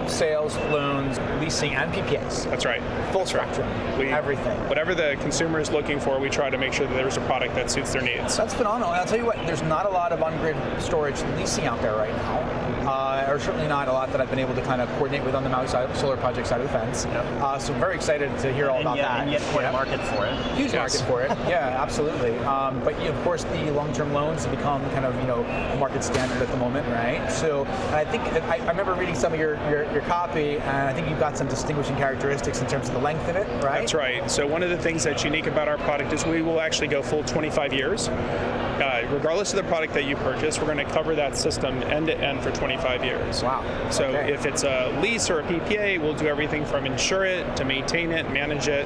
sales, 0.09 0.55
loans, 0.71 1.19
leasing, 1.41 1.75
and 1.75 1.91
PPS. 1.93 2.49
That's 2.49 2.65
right. 2.65 2.81
Full 3.11 3.25
spectrum. 3.25 3.67
We, 3.97 4.07
everything. 4.07 4.57
Whatever 4.67 4.95
the 4.95 5.17
consumer 5.21 5.59
is 5.59 5.71
looking 5.71 5.99
for, 5.99 6.19
we 6.19 6.29
try 6.29 6.49
to 6.49 6.57
make 6.57 6.73
sure 6.73 6.87
that 6.87 6.93
there's 6.95 7.17
a 7.17 7.21
product 7.21 7.55
that 7.55 7.69
suits 7.71 7.93
their 7.93 8.01
needs. 8.01 8.37
That's 8.37 8.53
phenomenal. 8.53 8.91
And 8.91 9.01
I'll 9.01 9.07
tell 9.07 9.17
you 9.17 9.25
what, 9.25 9.37
there's 9.45 9.63
not 9.63 9.85
a 9.85 9.89
lot 9.89 10.11
of 10.11 10.21
on-grid 10.23 10.57
storage 10.81 11.21
leasing 11.37 11.65
out 11.65 11.81
there 11.81 11.95
right 11.95 12.15
now 12.17 12.78
uh, 12.89 13.25
or 13.29 13.39
certainly 13.39 13.67
not 13.67 13.87
a 13.87 13.93
lot 13.93 14.11
that 14.11 14.19
I've 14.19 14.29
been 14.29 14.39
able 14.39 14.55
to 14.55 14.61
kind 14.63 14.81
of 14.81 14.89
coordinate 14.93 15.23
with 15.23 15.35
on 15.35 15.43
the 15.43 15.49
Maui 15.49 15.67
solar 15.67 16.17
project 16.17 16.47
side 16.47 16.59
of 16.61 16.67
the 16.67 16.73
fence. 16.73 17.05
Yep. 17.05 17.25
Uh, 17.41 17.59
so 17.59 17.73
I'm 17.73 17.79
very 17.79 17.95
excited 17.95 18.35
to 18.39 18.51
hear 18.51 18.69
all 18.69 18.77
and 18.77 18.87
about 18.87 18.97
yet, 18.97 19.07
that. 19.07 19.19
And 19.21 19.31
yet 19.31 19.41
quite 19.53 19.63
yep. 19.63 19.71
a 19.71 19.73
market 19.73 19.99
for 20.07 20.25
it. 20.25 20.35
Huge 20.57 20.73
yes. 20.73 21.01
market 21.01 21.07
for 21.07 21.21
it. 21.21 21.29
Yeah, 21.49 21.81
absolutely. 21.81 22.37
Um, 22.39 22.79
but 22.83 22.93
of 23.07 23.23
course, 23.23 23.43
the 23.43 23.71
long-term 23.71 24.13
loans 24.13 24.45
have 24.45 24.55
become 24.55 24.81
kind 24.91 25.05
of 25.05 25.15
you 25.19 25.25
know 25.25 25.41
market 25.79 26.03
standard 26.03 26.41
at 26.41 26.47
the 26.49 26.57
moment, 26.57 26.87
right? 26.89 27.31
So 27.31 27.65
I 27.91 28.05
think 28.05 28.21
I, 28.43 28.57
I 28.57 28.67
remember 28.67 28.93
reading 28.93 29.15
some 29.15 29.33
of 29.33 29.39
your, 29.39 29.55
your, 29.69 29.91
your 29.91 30.01
copy, 30.01 30.59
and 30.59 30.87
I 30.87 30.93
think 30.93 31.09
you've 31.09 31.19
got 31.19 31.37
some 31.37 31.47
distinguishing 31.47 31.95
characteristics 31.95 32.61
in 32.61 32.67
terms 32.67 32.87
of 32.87 32.93
the 32.93 32.99
length 32.99 33.27
of 33.29 33.35
it, 33.35 33.47
right? 33.63 33.79
That's 33.79 33.93
right. 33.93 34.29
So 34.29 34.45
one 34.45 34.61
of 34.61 34.69
the 34.69 34.77
things 34.77 35.03
that's 35.03 35.23
unique 35.23 35.47
about 35.47 35.67
our 35.67 35.77
product 35.79 36.13
is 36.13 36.25
we 36.25 36.41
will 36.41 36.61
actually 36.61 36.87
go 36.87 37.01
full 37.01 37.23
25 37.23 37.73
years 37.73 38.09
uh, 38.81 39.05
regardless 39.11 39.53
of 39.53 39.57
the 39.57 39.69
product 39.69 39.93
that 39.93 40.05
you 40.05 40.15
purchase, 40.17 40.59
we're 40.59 40.65
going 40.65 40.77
to 40.77 40.85
cover 40.85 41.15
that 41.15 41.35
system 41.35 41.81
end 41.83 42.07
to 42.07 42.17
end 42.17 42.41
for 42.41 42.51
25 42.51 42.78
years. 43.03 43.43
Wow. 43.43 43.63
So 43.89 44.05
okay. 44.05 44.33
if 44.33 44.45
it's 44.45 44.63
a 44.63 44.97
lease 45.01 45.29
or 45.29 45.39
a 45.39 45.43
PPA, 45.43 45.99
we'll 46.01 46.13
do 46.13 46.27
everything 46.27 46.65
from 46.65 46.85
insure 46.85 47.25
it 47.25 47.55
to 47.57 47.65
maintain 47.65 48.11
it, 48.11 48.29
manage 48.31 48.67
it. 48.67 48.85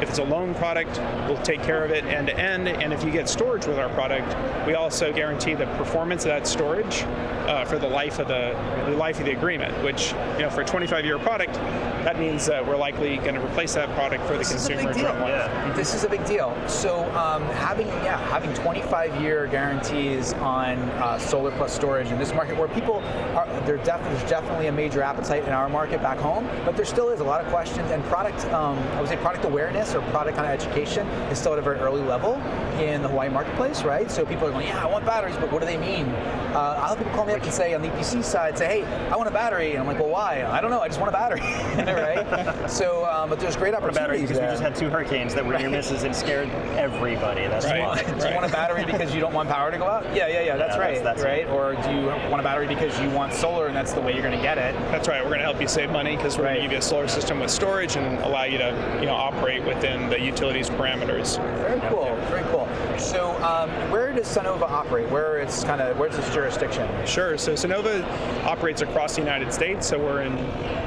If 0.00 0.10
it's 0.10 0.18
a 0.18 0.24
loan 0.24 0.54
product, 0.54 0.98
we'll 1.28 1.42
take 1.42 1.62
care 1.62 1.84
of 1.84 1.90
it 1.90 2.04
end 2.04 2.28
to 2.28 2.38
end. 2.38 2.68
And 2.68 2.92
if 2.92 3.04
you 3.04 3.10
get 3.10 3.28
storage 3.28 3.66
with 3.66 3.78
our 3.78 3.88
product, 3.90 4.34
we 4.66 4.74
also 4.74 5.12
guarantee 5.12 5.54
the 5.54 5.66
performance 5.76 6.24
of 6.24 6.30
that 6.30 6.46
storage 6.46 7.02
uh, 7.02 7.64
for 7.64 7.78
the 7.78 7.86
life 7.86 8.18
of 8.18 8.28
the, 8.28 8.56
the 8.86 8.96
life 8.96 9.18
of 9.18 9.26
the 9.26 9.32
agreement. 9.32 9.72
Which 9.84 10.12
you 10.36 10.40
know, 10.40 10.50
for 10.50 10.62
a 10.62 10.64
25-year 10.64 11.18
product, 11.18 11.54
that 11.54 12.18
means 12.18 12.46
that 12.46 12.66
we're 12.66 12.76
likely 12.76 13.16
going 13.18 13.34
to 13.34 13.44
replace 13.44 13.74
that 13.74 13.90
product 13.94 14.24
for 14.26 14.38
this 14.38 14.48
the 14.48 14.54
consumer. 14.54 14.90
Is 14.90 14.96
a 14.96 15.00
big 15.00 15.12
deal. 15.12 15.28
Yeah. 15.28 15.72
This 15.74 15.94
is 15.94 16.04
a 16.04 16.08
big 16.08 16.24
deal. 16.24 16.56
So 16.68 17.04
um, 17.14 17.42
having 17.44 17.86
yeah 17.86 18.18
having 18.28 18.52
25 18.54 19.20
year 19.20 19.34
year 19.34 19.46
guarantees 19.48 20.32
on 20.34 20.78
uh, 21.02 21.18
solar 21.18 21.50
plus 21.50 21.74
storage 21.74 22.08
in 22.08 22.18
this 22.18 22.32
market 22.32 22.56
where 22.56 22.68
people 22.68 22.98
are, 23.34 23.46
def- 23.66 23.84
there's 23.84 24.30
definitely 24.30 24.68
a 24.68 24.72
major 24.72 25.02
appetite 25.02 25.42
in 25.44 25.50
our 25.50 25.68
market 25.68 26.00
back 26.00 26.18
home, 26.18 26.48
but 26.64 26.76
there 26.76 26.84
still 26.84 27.08
is 27.08 27.18
a 27.20 27.24
lot 27.24 27.40
of 27.40 27.48
questions 27.48 27.90
and 27.90 28.04
product, 28.04 28.44
um, 28.52 28.78
I 28.78 29.00
would 29.00 29.08
say 29.08 29.16
product 29.16 29.44
awareness 29.44 29.83
or 29.92 30.00
product 30.12 30.36
kind 30.36 30.46
of 30.46 30.60
education 30.60 31.06
is 31.32 31.38
still 31.38 31.52
at 31.52 31.58
a 31.58 31.62
very 31.62 31.78
early 31.80 32.00
level 32.00 32.34
in 32.80 33.02
the 33.02 33.08
Hawaii 33.08 33.28
marketplace, 33.28 33.82
right? 33.82 34.10
So 34.10 34.24
people 34.24 34.46
are 34.46 34.52
going, 34.52 34.66
yeah, 34.66 34.82
I 34.82 34.86
want 34.86 35.04
batteries, 35.04 35.36
but 35.36 35.50
what 35.52 35.60
do 35.60 35.66
they 35.66 35.76
mean? 35.76 36.06
Uh, 36.54 36.78
I'll 36.78 36.90
have 36.90 36.98
people 36.98 37.12
call 37.12 37.26
me 37.26 37.32
up 37.32 37.42
and 37.42 37.52
say 37.52 37.74
on 37.74 37.82
the 37.82 37.88
EPC 37.88 38.22
side, 38.22 38.56
say, 38.56 38.82
hey, 38.82 39.08
I 39.10 39.16
want 39.16 39.28
a 39.28 39.32
battery. 39.32 39.72
And 39.72 39.80
I'm 39.80 39.86
like, 39.86 39.98
well, 39.98 40.08
why? 40.08 40.44
I 40.44 40.60
don't 40.60 40.70
know. 40.70 40.80
I 40.80 40.86
just 40.86 41.00
want 41.00 41.08
a 41.08 41.12
battery, 41.12 41.40
right? 41.92 42.70
so, 42.70 43.04
um, 43.06 43.28
but 43.30 43.40
there's 43.40 43.56
great 43.56 43.74
opportunities 43.74 44.28
because 44.28 44.40
we 44.40 44.46
just 44.46 44.62
had 44.62 44.76
two 44.76 44.88
hurricanes 44.88 45.34
that 45.34 45.44
were 45.44 45.52
right. 45.52 45.62
near 45.62 45.70
misses 45.70 46.04
and 46.04 46.14
scared 46.14 46.48
everybody. 46.76 47.42
That's 47.48 47.66
right. 47.66 47.82
why. 47.82 48.02
do 48.02 48.28
you 48.28 48.34
want 48.34 48.46
a 48.46 48.52
battery 48.52 48.84
because 48.84 49.12
you 49.12 49.20
don't 49.20 49.34
want 49.34 49.48
power 49.48 49.70
to 49.70 49.78
go 49.78 49.86
out? 49.86 50.04
Yeah, 50.14 50.28
yeah, 50.28 50.42
yeah. 50.42 50.56
That's 50.56 50.76
yeah, 50.76 50.80
right. 50.80 51.02
That's, 51.02 51.22
that's 51.22 51.24
right. 51.24 51.48
Or 51.48 51.74
do 51.74 51.90
you 51.90 52.06
want 52.30 52.40
a 52.40 52.44
battery 52.44 52.68
because 52.68 53.00
you 53.00 53.10
want 53.10 53.32
solar 53.32 53.66
and 53.66 53.74
that's 53.74 53.92
the 53.92 54.00
way 54.00 54.12
you're 54.12 54.22
going 54.22 54.36
to 54.36 54.42
get 54.42 54.58
it? 54.58 54.74
That's 54.92 55.08
right. 55.08 55.22
We're 55.22 55.30
going 55.30 55.40
to 55.40 55.46
help 55.46 55.60
you 55.60 55.68
save 55.68 55.90
money 55.90 56.16
because 56.16 56.38
we're 56.38 56.44
right. 56.44 56.58
going 56.58 56.62
to 56.62 56.66
give 56.68 56.72
you 56.72 56.78
a 56.78 56.82
solar 56.82 57.08
system 57.08 57.40
with 57.40 57.50
storage 57.50 57.96
and 57.96 58.18
allow 58.20 58.44
you 58.44 58.58
to, 58.58 58.98
you 59.00 59.06
know, 59.06 59.14
operate 59.14 59.64
within 59.74 60.08
the 60.08 60.20
utilities 60.20 60.70
parameters. 60.70 61.36
Very 61.58 61.80
cool. 61.88 62.14
Very 62.28 62.44
cool. 62.44 62.68
So, 62.98 63.32
um, 63.42 63.70
where 63.90 64.12
does 64.12 64.26
Sunnova 64.26 64.62
operate? 64.62 65.10
Where 65.10 65.38
it's 65.38 65.64
kind 65.64 65.80
of 65.80 65.98
where's 65.98 66.16
its 66.16 66.32
jurisdiction? 66.32 66.88
Sure. 67.06 67.36
So 67.36 67.52
Sunnova 67.52 68.04
operates 68.44 68.82
across 68.82 69.14
the 69.14 69.20
United 69.20 69.52
States. 69.52 69.86
So 69.86 69.98
we're 69.98 70.22
in 70.22 70.38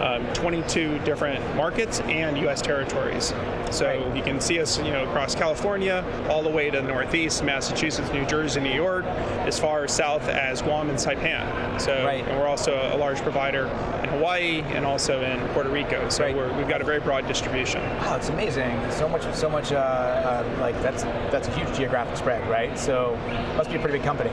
um, 0.01 0.25
22 0.33 0.99
different 0.99 1.43
markets 1.55 1.99
and 2.01 2.37
U.S. 2.39 2.61
territories. 2.61 3.33
So 3.71 3.85
right. 3.85 4.15
you 4.15 4.23
can 4.23 4.39
see 4.39 4.59
us, 4.59 4.77
you 4.77 4.91
know, 4.91 5.03
across 5.07 5.35
California, 5.35 6.03
all 6.29 6.41
the 6.41 6.49
way 6.49 6.69
to 6.69 6.81
the 6.81 6.87
Northeast, 6.87 7.43
Massachusetts, 7.43 8.11
New 8.11 8.25
Jersey, 8.25 8.61
New 8.61 8.73
York, 8.73 9.05
as 9.05 9.59
far 9.59 9.87
south 9.87 10.27
as 10.27 10.61
Guam 10.61 10.89
and 10.89 10.97
Saipan. 10.97 11.79
So 11.79 12.05
right. 12.05 12.25
and 12.25 12.39
we're 12.39 12.47
also 12.47 12.73
a 12.93 12.97
large 12.97 13.21
provider 13.21 13.67
in 14.03 14.09
Hawaii 14.09 14.61
and 14.61 14.85
also 14.85 15.21
in 15.21 15.45
Puerto 15.49 15.69
Rico. 15.69 16.07
So 16.09 16.23
right. 16.23 16.35
we 16.35 16.41
have 16.41 16.69
got 16.69 16.81
a 16.81 16.85
very 16.85 16.99
broad 16.99 17.27
distribution. 17.27 17.81
Wow, 17.97 18.15
it's 18.15 18.29
amazing. 18.29 18.76
So 18.91 19.07
much, 19.07 19.35
so 19.35 19.49
much. 19.49 19.71
Uh, 19.71 19.75
uh, 19.77 20.57
like 20.59 20.81
that's 20.81 21.03
that's 21.31 21.47
a 21.47 21.51
huge 21.51 21.75
geographic 21.75 22.17
spread, 22.17 22.47
right? 22.49 22.77
So 22.77 23.17
must 23.55 23.69
be 23.69 23.75
a 23.75 23.79
pretty 23.79 23.97
big 23.97 24.05
company. 24.05 24.31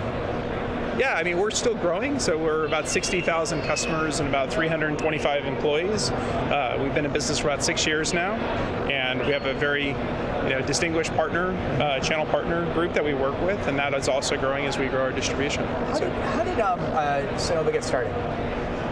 Yeah, 0.98 1.14
I 1.14 1.24
mean, 1.24 1.38
we're 1.38 1.50
still 1.50 1.74
growing. 1.74 2.20
So 2.20 2.38
we're 2.38 2.66
about 2.66 2.88
60,000 2.88 3.62
customers 3.62 4.20
and 4.20 4.28
about 4.28 4.52
325 4.52 5.44
employees. 5.44 6.10
Uh, 6.10 6.78
we've 6.80 6.94
been 6.94 7.04
in 7.04 7.12
business 7.12 7.40
for 7.40 7.48
about 7.48 7.64
six 7.64 7.84
years 7.84 8.14
now, 8.14 8.34
and 8.88 9.20
we 9.20 9.32
have 9.32 9.46
a 9.46 9.54
very 9.54 9.88
you 9.88 10.50
know, 10.50 10.62
distinguished 10.64 11.12
partner, 11.14 11.50
uh, 11.82 11.98
channel 11.98 12.26
partner 12.26 12.72
group 12.74 12.92
that 12.92 13.04
we 13.04 13.14
work 13.14 13.40
with, 13.42 13.66
and 13.66 13.76
that 13.78 13.92
is 13.94 14.08
also 14.08 14.36
growing 14.36 14.66
as 14.66 14.78
we 14.78 14.86
grow 14.86 15.00
our 15.00 15.12
distribution. 15.12 15.64
How 15.64 15.98
did, 15.98 16.12
how 16.12 16.44
did 16.44 16.60
um, 16.60 16.80
uh, 16.80 17.22
Sunnova 17.38 17.72
get 17.72 17.82
started? 17.82 18.12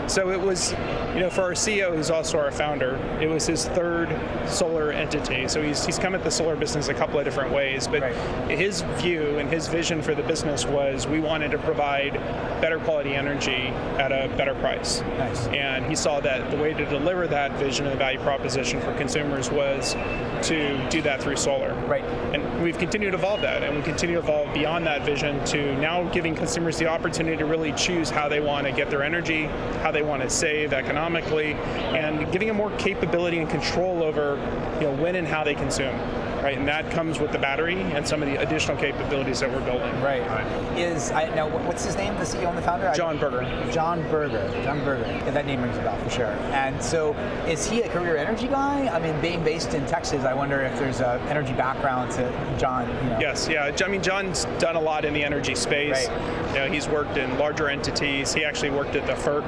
So 0.08 0.30
it 0.30 0.40
was, 0.40 0.72
you 1.14 1.20
know, 1.20 1.30
for 1.30 1.42
our 1.42 1.52
CEO, 1.52 1.94
who's 1.94 2.10
also 2.10 2.38
our 2.38 2.50
founder, 2.50 2.96
it 3.20 3.28
was 3.28 3.46
his 3.46 3.66
third 3.66 4.08
solar 4.48 4.92
entity. 4.92 5.48
So 5.48 5.62
he's, 5.62 5.84
he's 5.86 5.98
come 5.98 6.14
at 6.14 6.24
the 6.24 6.30
solar 6.30 6.56
business 6.56 6.88
a 6.88 6.94
couple 6.94 7.18
of 7.18 7.24
different 7.24 7.52
ways. 7.52 7.86
But 7.86 8.02
Right. 8.02 8.14
his 8.50 8.82
view 8.98 9.38
and 9.38 9.48
his 9.48 9.68
vision 9.68 10.02
for 10.02 10.14
the 10.14 10.22
business 10.24 10.66
was 10.66 11.06
we 11.06 11.20
wanted 11.20 11.50
to 11.52 11.58
provide 11.58 12.14
better 12.60 12.78
quality 12.80 13.14
energy 13.14 13.68
at 13.98 14.12
a 14.12 14.28
better 14.36 14.54
price. 14.56 15.00
Nice. 15.18 15.46
And 15.48 15.86
he 15.86 15.94
saw 15.94 16.20
that 16.20 16.50
the 16.50 16.56
way 16.56 16.74
to 16.74 16.84
deliver 16.86 17.26
that 17.28 17.52
vision 17.58 17.86
and 17.86 17.94
the 17.94 17.98
value 17.98 18.18
proposition 18.20 18.80
for 18.80 18.92
consumers 18.94 19.50
was 19.50 19.94
to 20.42 20.88
do 20.90 21.00
that 21.02 21.22
through 21.22 21.36
solar. 21.36 21.74
Right. 21.86 22.04
And 22.34 22.62
we've 22.62 22.78
continued 22.78 23.12
to 23.12 23.18
evolve 23.18 23.40
that, 23.42 23.62
and 23.62 23.76
we 23.76 23.82
continue 23.82 24.16
to 24.16 24.22
evolve 24.22 24.52
beyond 24.52 24.86
that 24.86 25.04
vision 25.04 25.44
to 25.46 25.76
now 25.76 26.04
giving 26.10 26.34
consumers 26.34 26.78
the 26.78 26.86
opportunity 26.86 27.36
to 27.36 27.44
really 27.44 27.72
choose 27.72 28.10
how 28.10 28.28
they 28.28 28.40
want 28.40 28.66
to 28.66 28.72
get 28.72 28.90
their 28.90 29.02
energy, 29.02 29.44
how 29.82 29.90
they 29.90 30.01
want 30.02 30.22
to 30.22 30.30
save 30.30 30.72
economically, 30.72 31.54
and 31.54 32.30
giving 32.32 32.48
them 32.48 32.56
more 32.56 32.70
capability 32.76 33.38
and 33.38 33.48
control 33.48 34.02
over, 34.02 34.36
you 34.80 34.86
know, 34.86 34.94
when 35.00 35.16
and 35.16 35.26
how 35.26 35.44
they 35.44 35.54
consume. 35.54 35.98
Right, 36.42 36.58
and 36.58 36.66
that 36.66 36.90
comes 36.90 37.20
with 37.20 37.30
the 37.30 37.38
battery 37.38 37.80
and 37.80 38.06
some 38.06 38.20
of 38.20 38.28
the 38.28 38.40
additional 38.40 38.76
capabilities 38.76 39.38
that 39.38 39.50
we're 39.50 39.60
building. 39.60 39.88
Right. 40.02 40.22
Is 40.76 41.12
I 41.12 41.26
now 41.36 41.46
what- 41.46 41.62
what's 41.62 41.84
his 41.84 41.96
name? 41.96 42.16
The 42.18 42.24
CEO 42.26 42.48
and 42.48 42.58
the 42.58 42.62
founder? 42.62 42.90
John 42.96 43.16
Berger. 43.16 43.46
John 43.70 44.02
Berger. 44.10 44.42
John 44.64 44.84
Berger. 44.84 45.06
Yeah, 45.06 45.30
that 45.30 45.46
name 45.46 45.62
rings 45.62 45.78
a 45.78 45.82
bell 45.82 45.96
for 46.02 46.10
sure. 46.10 46.34
And 46.52 46.82
so, 46.82 47.14
is 47.46 47.70
he 47.70 47.82
a 47.82 47.88
career 47.88 48.16
energy 48.16 48.48
guy? 48.48 48.88
I 48.92 48.98
mean, 48.98 49.14
being 49.20 49.44
based 49.44 49.74
in 49.74 49.86
Texas, 49.86 50.24
I 50.24 50.34
wonder 50.34 50.62
if 50.62 50.76
there's 50.80 51.00
a 51.00 51.20
energy 51.28 51.52
background 51.52 52.10
to 52.12 52.28
John. 52.58 52.88
You 53.04 53.10
know. 53.10 53.18
Yes, 53.20 53.46
yeah. 53.48 53.70
I 53.84 53.88
mean, 53.88 54.02
John's 54.02 54.46
done 54.58 54.74
a 54.74 54.80
lot 54.80 55.04
in 55.04 55.14
the 55.14 55.22
energy 55.22 55.54
space. 55.54 56.08
Right. 56.08 56.54
You 56.54 56.58
know, 56.60 56.66
he's 56.72 56.88
worked 56.88 57.18
in 57.18 57.38
larger 57.38 57.68
entities. 57.68 58.34
He 58.34 58.44
actually 58.44 58.70
worked 58.70 58.96
at 58.96 59.06
the 59.06 59.12
FERC 59.14 59.44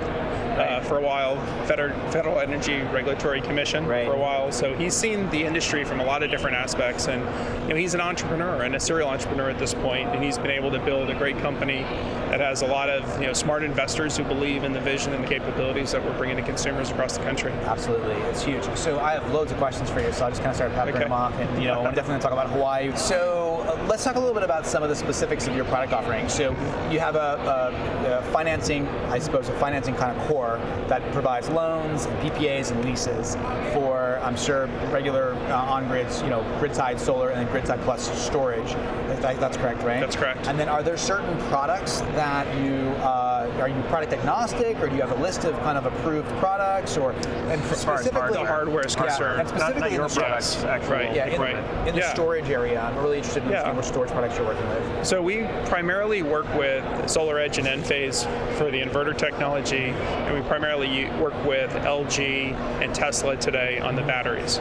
uh, 0.59 0.81
for 0.83 0.99
a 0.99 1.01
while, 1.01 1.37
Federal, 1.67 1.99
Federal 2.11 2.39
Energy 2.39 2.83
Regulatory 2.93 3.41
Commission 3.41 3.85
Right. 3.87 4.07
for 4.07 4.13
a 4.15 4.19
while. 4.19 4.53
So 4.53 4.75
he's 4.75 4.95
seen 4.95 5.29
the 5.31 5.43
industry 5.45 5.83
from 5.85 5.99
a 6.01 6.05
lot 6.05 6.23
of 6.23 6.31
different 6.31 6.57
aspects, 6.57 6.84
and 6.85 7.23
you 7.65 7.69
know, 7.71 7.77
he's 7.77 7.95
an 7.95 8.01
entrepreneur 8.01 8.63
and 8.63 8.75
a 8.75 8.81
serial 8.81 9.09
entrepreneur 9.09 9.49
at 9.51 9.59
this 9.59 9.73
point, 9.75 10.09
and 10.11 10.23
he's 10.23 10.37
been 10.39 10.51
able 10.51 10.71
to 10.71 10.79
build 10.81 11.09
a 11.11 11.15
great 11.15 11.39
company 11.39 11.83
that 12.31 12.41
has 12.41 12.63
a 12.63 12.67
lot 12.67 12.89
of 12.91 13.21
you 13.21 13.27
know 13.27 13.33
smart 13.33 13.63
investors 13.63 14.17
who 14.17 14.25
believe 14.25 14.65
in 14.65 14.73
the 14.73 14.81
vision 14.81 15.13
and 15.15 15.25
the 15.25 15.29
capabilities 15.29 15.93
that 15.93 16.05
we're 16.05 16.17
bringing 16.19 16.37
to 16.37 16.43
consumers 16.43 16.91
across 16.91 17.17
the 17.17 17.23
country. 17.25 17.53
Absolutely, 17.65 18.15
it's 18.29 18.43
huge. 18.43 18.65
So 18.77 18.99
I 19.01 19.13
have 19.15 19.33
loads 19.33 19.51
of 19.53 19.59
questions 19.59 19.89
for 19.91 20.01
you, 20.01 20.13
so 20.13 20.25
I'll 20.25 20.31
just 20.31 20.43
kind 20.43 20.51
of 20.51 20.57
start 20.57 20.73
peppering 20.73 20.95
Okay. 20.97 21.05
them 21.05 21.13
off, 21.13 21.35
and 21.39 21.63
you 21.63 21.69
know, 21.69 21.79
I'm 21.85 21.95
definitely 21.95 22.13
going 22.13 22.21
to 22.21 22.25
talk 22.25 22.33
about 22.33 22.51
Hawaii. 22.51 22.95
So 22.97 23.54
uh, 23.67 23.87
let's 23.89 24.05
talk 24.05 24.17
a 24.17 24.19
little 24.19 24.35
bit 24.35 24.43
about 24.43 24.67
some 24.67 24.83
of 24.83 24.89
the 24.89 24.95
specifics 24.97 25.47
of 25.47 25.55
your 25.57 25.65
product 25.67 25.93
offering. 25.93 26.29
So 26.29 26.51
you 26.91 27.01
have 27.01 27.17
a, 27.17 27.73
a, 28.09 28.19
a 28.19 28.33
financing, 28.33 28.87
I 29.09 29.19
suppose, 29.19 29.49
a 29.49 29.59
financing 29.59 29.95
kind 29.95 30.17
of 30.17 30.27
core 30.29 30.59
that 30.89 31.03
provides 31.13 31.49
loans 31.49 32.07
and 32.07 32.19
PPAs 32.19 32.71
and 32.71 32.85
leases 32.85 33.37
for, 33.73 34.19
I'm 34.23 34.37
sure, 34.37 34.67
regular 34.93 35.35
uh, 35.49 35.57
on-grids, 35.65 36.23
you 36.23 36.29
know, 36.31 36.43
grid-side 36.59 37.01
solar 37.01 37.31
and 37.31 37.41
then 37.41 37.51
grid-side 37.53 37.81
plus 37.83 38.11
storage. 38.23 38.73
That- 38.73 39.41
that's 39.41 39.57
correct, 39.57 39.83
right? 39.83 40.01
That's 40.01 40.17
correct. 40.17 40.47
And 40.49 40.59
then 40.61 40.69
are 40.69 40.83
there 40.83 40.97
certain 40.99 41.37
products 41.49 42.01
that 42.13 42.47
you 42.63 42.75
uh, 43.03 43.51
are 43.61 43.69
you 43.69 43.83
product 43.85 44.13
agnostic, 44.13 44.79
or 44.81 44.89
do 44.89 44.95
you 44.97 45.01
have 45.01 45.13
a 45.13 45.23
list 45.23 45.45
of 45.45 45.59
kind 45.61 45.79
of 45.79 45.87
approved 45.87 46.29
products, 46.39 46.97
or 46.99 47.13
and 47.13 47.61
as 47.63 47.81
specifically 47.81 48.33
The 48.33 48.45
hardware 48.45 48.85
is 48.87 48.95
Yeah, 48.95 49.03
concerned. 49.07 49.41
and 49.41 49.49
Not, 49.49 49.49
specifically 49.49 49.81
not 49.81 49.89
in 49.91 49.95
your 49.95 50.09
the 50.09 50.15
products, 50.15 50.55
Yes. 50.57 50.65
actual 50.65 50.93
Right. 50.93 51.15
yeah, 51.15 51.27
in, 51.27 51.33
equipment. 51.35 51.89
in 51.89 51.95
the 51.95 52.01
Yeah. 52.03 52.13
storage 52.13 52.51
area, 52.51 52.81
I'm 52.81 52.97
really 53.03 53.17
interested 53.19 53.45
in 53.45 53.51
Yeah. 53.55 53.69
understanding 53.71 53.77
what 53.77 53.85
storage 53.87 54.11
products 54.11 54.37
you're 54.37 54.47
working 54.47 54.69
with. 54.69 55.07
So 55.07 55.23
we 55.23 55.47
primarily 55.67 56.23
work 56.23 56.53
with 56.55 56.85
SolarEdge 57.05 57.59
and 57.59 57.67
Enphase 57.83 58.25
for 58.57 58.71
the 58.71 58.81
inverter 58.81 59.17
technology, 59.17 59.87
and 59.87 60.35
we 60.35 60.41
primarily 60.43 61.07
work 61.21 61.35
with 61.45 61.71
LG 61.73 62.53
and 62.83 62.95
Tesla 62.95 63.37
today 63.37 63.79
on 63.79 63.95
the 63.95 64.03
batteries. 64.03 64.59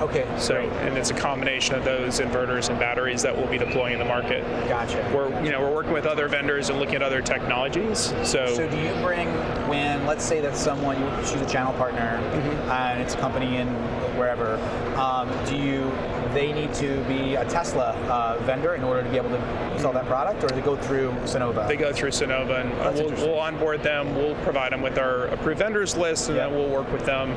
Okay, 0.00 0.26
So, 0.38 0.54
great. 0.54 0.72
and 0.82 0.96
it's 0.96 1.10
a 1.10 1.14
combination 1.14 1.74
of 1.74 1.84
those 1.84 2.20
inverters 2.20 2.70
and 2.70 2.78
batteries 2.78 3.20
that 3.22 3.36
we'll 3.36 3.46
be 3.48 3.58
deploying 3.58 3.92
in 3.92 3.98
the 3.98 4.04
market. 4.04 4.42
Gotcha. 4.68 4.98
We're, 5.14 5.28
you 5.44 5.50
know, 5.50 5.60
we're 5.60 5.74
working 5.74 5.92
with 5.92 6.06
other 6.06 6.26
vendors 6.28 6.70
and 6.70 6.78
looking 6.78 6.94
at 6.96 7.02
other 7.02 7.20
technologies. 7.20 8.14
So, 8.22 8.46
So 8.54 8.68
do 8.68 8.78
you 8.78 8.92
bring 9.02 9.28
when 9.68 10.06
let's 10.06 10.24
say 10.24 10.40
that 10.40 10.56
someone 10.56 10.98
you 11.00 11.06
choose 11.26 11.40
a 11.42 11.48
channel 11.48 11.72
partner 11.74 12.18
Mm-hmm. 12.30 12.70
and 12.70 13.02
it's 13.02 13.14
a 13.14 13.18
company 13.18 13.56
in 13.56 13.68
wherever, 14.20 14.56
um, 14.96 15.28
do 15.46 15.56
you 15.56 15.90
they 16.34 16.52
need 16.52 16.72
to 16.74 17.02
be 17.04 17.34
a 17.34 17.44
Tesla 17.46 17.92
uh, 18.08 18.38
vendor 18.44 18.74
in 18.76 18.84
order 18.84 19.02
to 19.02 19.08
be 19.08 19.16
able 19.16 19.30
to 19.30 19.78
sell 19.80 19.92
that 19.92 20.06
product, 20.06 20.44
or 20.44 20.48
do 20.48 20.54
they 20.54 20.60
go 20.60 20.76
through 20.76 21.10
Sonova? 21.24 21.66
they 21.66 21.74
go 21.76 21.92
through 21.92 22.10
Sonova, 22.10 22.60
and 22.60 22.72
uh, 22.74 22.92
we'll, 22.94 23.10
we'll 23.28 23.38
onboard 23.40 23.82
them. 23.82 24.14
We'll 24.14 24.36
provide 24.44 24.72
them 24.72 24.82
with 24.82 24.98
our 24.98 25.26
approved 25.28 25.58
vendors 25.58 25.96
list, 25.96 26.28
and 26.28 26.36
Yeah. 26.36 26.46
then 26.46 26.54
we'll 26.56 26.68
work 26.68 26.92
with 26.92 27.04
them 27.04 27.32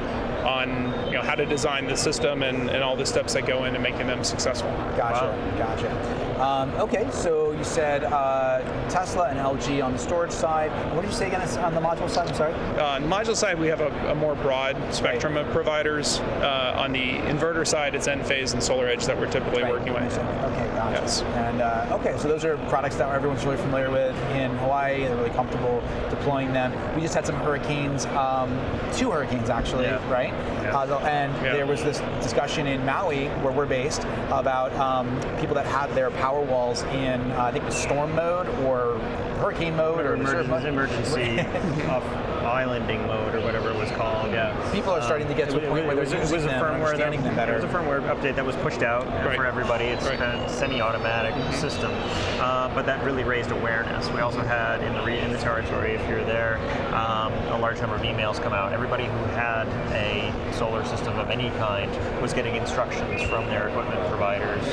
on 0.46 0.70
you 1.08 1.14
know 1.14 1.22
how 1.22 1.36
to 1.36 1.46
design 1.46 1.88
the 1.88 1.96
system 1.96 2.44
and, 2.44 2.70
and 2.70 2.84
all 2.84 2.96
the 2.98 3.06
steps 3.06 3.34
that 3.34 3.48
go 3.48 3.64
into 3.66 3.80
making 3.80 4.06
them 4.08 4.24
successful. 4.24 4.70
Gotcha, 4.98 5.34
gotcha. 5.58 6.33
Um, 6.44 6.72
okay, 6.72 7.08
so 7.14 7.54
you 7.54 7.64
said 7.64 8.04
uh, 8.04 8.60
Tesla 8.90 9.30
and 9.30 9.40
LG 9.40 9.82
on 9.82 9.94
the 9.94 9.98
storage 9.98 10.32
side. 10.32 10.72
What 10.94 11.04
did 11.04 11.12
you 11.12 11.16
say 11.16 11.28
again 11.28 11.40
on 11.60 11.74
the 11.74 11.80
module 11.80 12.10
side? 12.10 12.28
I'm 12.28 12.36
sorry. 12.36 12.54
Uh, 12.78 12.96
on 12.96 13.02
the 13.04 13.08
module 13.08 13.34
side, 13.34 13.58
we 13.58 13.68
have 13.68 13.80
a, 13.80 13.88
a 14.12 14.16
more 14.16 14.36
broad 14.36 14.76
spectrum 14.94 15.38
of 15.38 15.48
providers. 15.54 16.20
Uh, 16.20 16.76
on 16.78 16.92
the 16.92 17.00
inverter 17.32 17.66
side, 17.66 17.96
it's 17.96 18.08
Enphase 18.10 18.52
and 18.52 18.62
SolarEdge 18.62 19.06
that 19.06 19.18
we're 19.18 19.32
typically 19.32 19.64
Right, 19.64 19.72
working 19.72 19.94
with. 19.94 20.04
Okay, 20.18 20.68
gotcha. 20.76 21.00
Yes. 21.00 21.22
And 21.22 21.62
uh, 21.62 21.98
okay, 22.02 22.18
so 22.18 22.28
those 22.28 22.44
are 22.44 22.58
products 22.68 22.98
that 22.98 23.08
everyone's 23.10 23.46
really 23.46 23.56
familiar 23.58 23.90
with 23.90 24.14
in 24.34 24.52
Hawaii. 24.58 25.00
They're 25.04 25.16
really 25.16 25.30
comfortable 25.30 25.82
deploying 26.10 26.52
them. 26.52 26.74
We 26.94 27.04
just 27.04 27.16
had 27.16 27.26
some 27.26 27.36
hurricanes, 27.38 28.06
um, 28.08 28.50
two 28.92 29.12
hurricanes 29.12 29.50
actually, 29.50 29.86
Yeah. 29.86 30.12
right? 30.12 30.34
Yeah. 30.62 30.78
Uh, 30.78 31.00
and 31.06 31.34
Yeah. 31.42 31.54
there 31.54 31.66
was 31.66 31.82
this 31.84 32.02
discussion 32.22 32.68
in 32.68 32.86
Maui, 32.86 33.28
where 33.44 33.54
we're 33.54 33.66
based, 33.66 34.02
about 34.30 34.74
um, 34.76 35.08
people 35.40 35.56
that 35.56 35.66
had 35.66 35.88
their 35.96 36.12
power 36.12 36.33
walls 36.42 36.84
in, 36.84 37.32
uh, 37.32 37.44
I 37.44 37.52
think, 37.52 37.64
it 37.64 37.68
was 37.68 37.76
storm 37.76 38.16
mode 38.16 38.48
or 38.66 38.98
hurricane 39.40 39.76
mode 39.76 40.06
or 40.06 40.16
reserve 40.16 40.50
emergency, 40.50 41.38
emergency 41.38 41.84
off 41.88 42.04
islanding 42.44 43.06
mode 43.08 43.36
or 43.36 43.42
whatever 43.42 43.70
it 43.72 43.76
was 43.78 43.90
called. 43.92 44.32
Yeah. 44.32 44.54
People 44.72 44.92
are 44.92 45.02
starting 45.02 45.28
to 45.28 45.34
get 45.34 45.50
to 45.50 45.58
a 45.58 45.60
point 45.70 45.86
where 45.86 45.96
they're 45.96 46.04
was, 46.04 46.14
using 46.14 46.30
it 46.30 46.44
was 46.44 46.46
a 46.46 46.50
firmware 46.50 46.98
that, 46.98 47.12
them 47.24 47.36
better. 47.36 47.54
It 47.54 47.64
was 47.64 47.66
a 47.66 47.68
firmware 47.68 48.02
update 48.14 48.36
that 48.36 48.46
was 48.46 48.56
pushed 48.58 48.84
out 48.84 49.06
Right. 49.26 49.36
for 49.36 49.46
everybody. 49.46 49.86
It's 49.86 50.06
Right. 50.06 50.20
a 50.20 50.48
semi-automatic 50.50 51.34
system, 51.54 51.92
uh, 52.40 52.70
but 52.76 52.86
that 52.86 53.04
really 53.04 53.24
raised 53.24 53.52
awareness. 53.52 54.10
We 54.12 54.20
also 54.22 54.42
had 54.42 54.82
in 54.82 54.94
the 54.94 55.02
re- 55.04 55.20
in 55.20 55.32
the 55.32 55.38
territory, 55.38 55.94
if 55.94 56.08
you're 56.10 56.24
there, 56.24 56.58
um, 56.94 57.32
a 57.52 57.58
large 57.60 57.80
number 57.80 57.96
of 57.96 58.02
emails 58.02 58.42
come 58.42 58.54
out. 58.54 58.74
Everybody 58.74 59.06
who 59.06 59.24
had 59.36 59.68
a 59.94 60.32
solar 60.54 60.84
system 60.86 61.18
of 61.20 61.30
any 61.30 61.50
kind 61.52 61.90
was 62.22 62.34
getting 62.34 62.56
instructions 62.56 63.22
from 63.24 63.46
their 63.48 63.68
equipment 63.70 64.06
providers, 64.10 64.64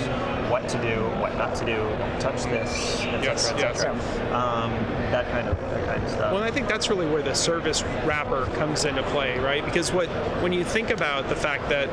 what 0.50 0.68
to 0.68 0.82
do, 0.82 1.02
what 1.20 1.36
not 1.38 1.54
to 1.54 1.64
do, 1.64 1.76
don't 1.76 2.20
touch 2.20 2.42
this, 2.44 3.00
etc. 3.02 3.22
Yes, 3.22 3.54
yes. 3.56 3.84
Um, 4.32 4.72
that 5.10 5.30
kind 5.30 5.48
of 5.48 5.58
that 5.70 5.86
kind 5.86 6.02
of 6.02 6.10
stuff. 6.10 6.32
Well, 6.32 6.42
I 6.42 6.50
think 6.50 6.68
that's 6.68 6.90
really 6.90 7.06
where 7.06 7.22
the 7.22 7.34
service 7.34 7.82
wrapper 8.04 8.46
comes 8.56 8.84
into 8.84 9.02
play, 9.04 9.38
right? 9.38 9.64
Because 9.64 9.92
what 9.92 10.08
when 10.42 10.52
you 10.52 10.64
think 10.64 10.90
about 10.90 11.28
the 11.28 11.36
fact 11.36 11.68
that 11.68 11.88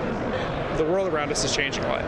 the 0.77 0.83
world 0.83 1.07
around 1.07 1.31
us 1.31 1.43
is 1.43 1.55
changing 1.55 1.83
a 1.83 1.87
lot, 1.87 2.03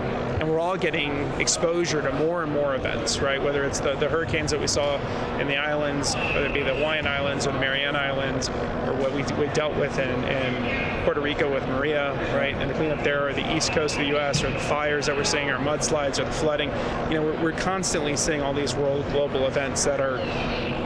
and 0.50 0.56
we're 0.56 0.64
all 0.64 0.78
getting 0.78 1.12
exposure 1.40 2.02
to 2.02 2.12
more 2.14 2.42
and 2.42 2.52
more 2.52 2.74
events, 2.74 3.20
right? 3.20 3.42
Whether 3.42 3.64
it's 3.66 3.80
the, 3.80 3.94
the 3.96 4.10
hurricanes 4.10 4.50
that 4.50 4.60
we 4.60 4.66
saw 4.66 4.98
in 5.38 5.48
the 5.48 5.58
islands, 5.58 6.16
whether 6.16 6.48
it 6.48 6.54
be 6.56 6.64
the 6.64 6.74
Hawaiian 6.74 7.06
Islands 7.06 7.46
or 7.46 7.52
the 7.52 7.60
Mariana 7.60 8.00
Islands, 8.00 8.50
or 8.50 8.96
what 8.96 9.14
we, 9.14 9.22
we 9.36 9.52
dealt 9.54 9.76
with 9.76 10.00
in, 10.00 10.24
in 10.24 11.04
Puerto 11.06 11.22
Rico 11.22 11.54
with 11.54 11.68
Maria, 11.68 12.14
right? 12.36 12.56
And 12.56 12.68
the 12.68 12.74
cleanup 12.74 13.04
there, 13.04 13.28
or 13.28 13.34
the 13.34 13.56
east 13.56 13.74
coast 13.74 13.96
of 13.96 14.02
the 14.02 14.08
U.S., 14.08 14.44
or 14.44 14.50
the 14.50 14.60
fires 14.60 15.06
that 15.06 15.16
we're 15.16 15.24
seeing, 15.24 15.52
or 15.52 15.60
mudslides, 15.60 16.20
or 16.20 16.26
the 16.26 16.32
flooding. 16.32 16.70
You 17.12 17.20
know, 17.20 17.26
we're, 17.26 17.44
we're 17.44 17.60
constantly 17.60 18.18
seeing 18.18 18.42
all 18.42 18.54
these 18.54 18.74
world 18.74 19.06
global 19.12 19.46
events 19.46 19.86
that 19.86 20.02
are 20.02 20.18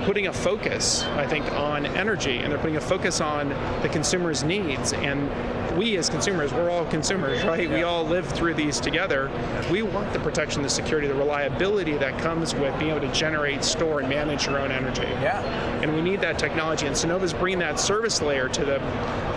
putting 0.03 0.27
a 0.27 0.33
focus, 0.33 1.03
I 1.03 1.25
think, 1.25 1.49
on 1.53 1.85
energy, 1.85 2.39
and 2.39 2.51
they're 2.51 2.59
putting 2.59 2.75
a 2.75 2.81
focus 2.81 3.21
on 3.21 3.49
the 3.81 3.89
consumer's 3.89 4.43
needs. 4.43 4.91
And 4.91 5.29
we, 5.77 5.97
as 5.97 6.09
consumers, 6.09 6.53
we're 6.53 6.69
all 6.69 6.85
consumers, 6.85 7.43
right? 7.43 7.69
We 7.69 7.83
all 7.83 8.05
live 8.05 8.27
through 8.27 8.55
these 8.55 8.79
together. 8.79 9.29
We 9.69 9.81
want 9.81 10.11
the 10.13 10.19
protection, 10.19 10.61
the 10.61 10.69
security, 10.69 11.07
the 11.07 11.15
reliability 11.15 11.97
that 11.97 12.19
comes 12.19 12.53
with 12.53 12.77
being 12.79 12.91
able 12.91 13.01
to 13.01 13.13
generate, 13.13 13.63
store, 13.63 13.99
and 13.99 14.09
manage 14.09 14.45
your 14.45 14.59
own 14.59 14.71
energy. 14.71 15.03
Yeah. 15.03 15.41
And 15.81 15.95
we 15.95 16.01
need 16.01 16.21
that 16.21 16.37
technology. 16.37 16.85
And 16.85 16.95
Sunnova's 16.95 17.33
bringing 17.33 17.59
that 17.59 17.79
service 17.79 18.21
layer 18.21 18.49
to 18.49 18.65
the 18.65 18.77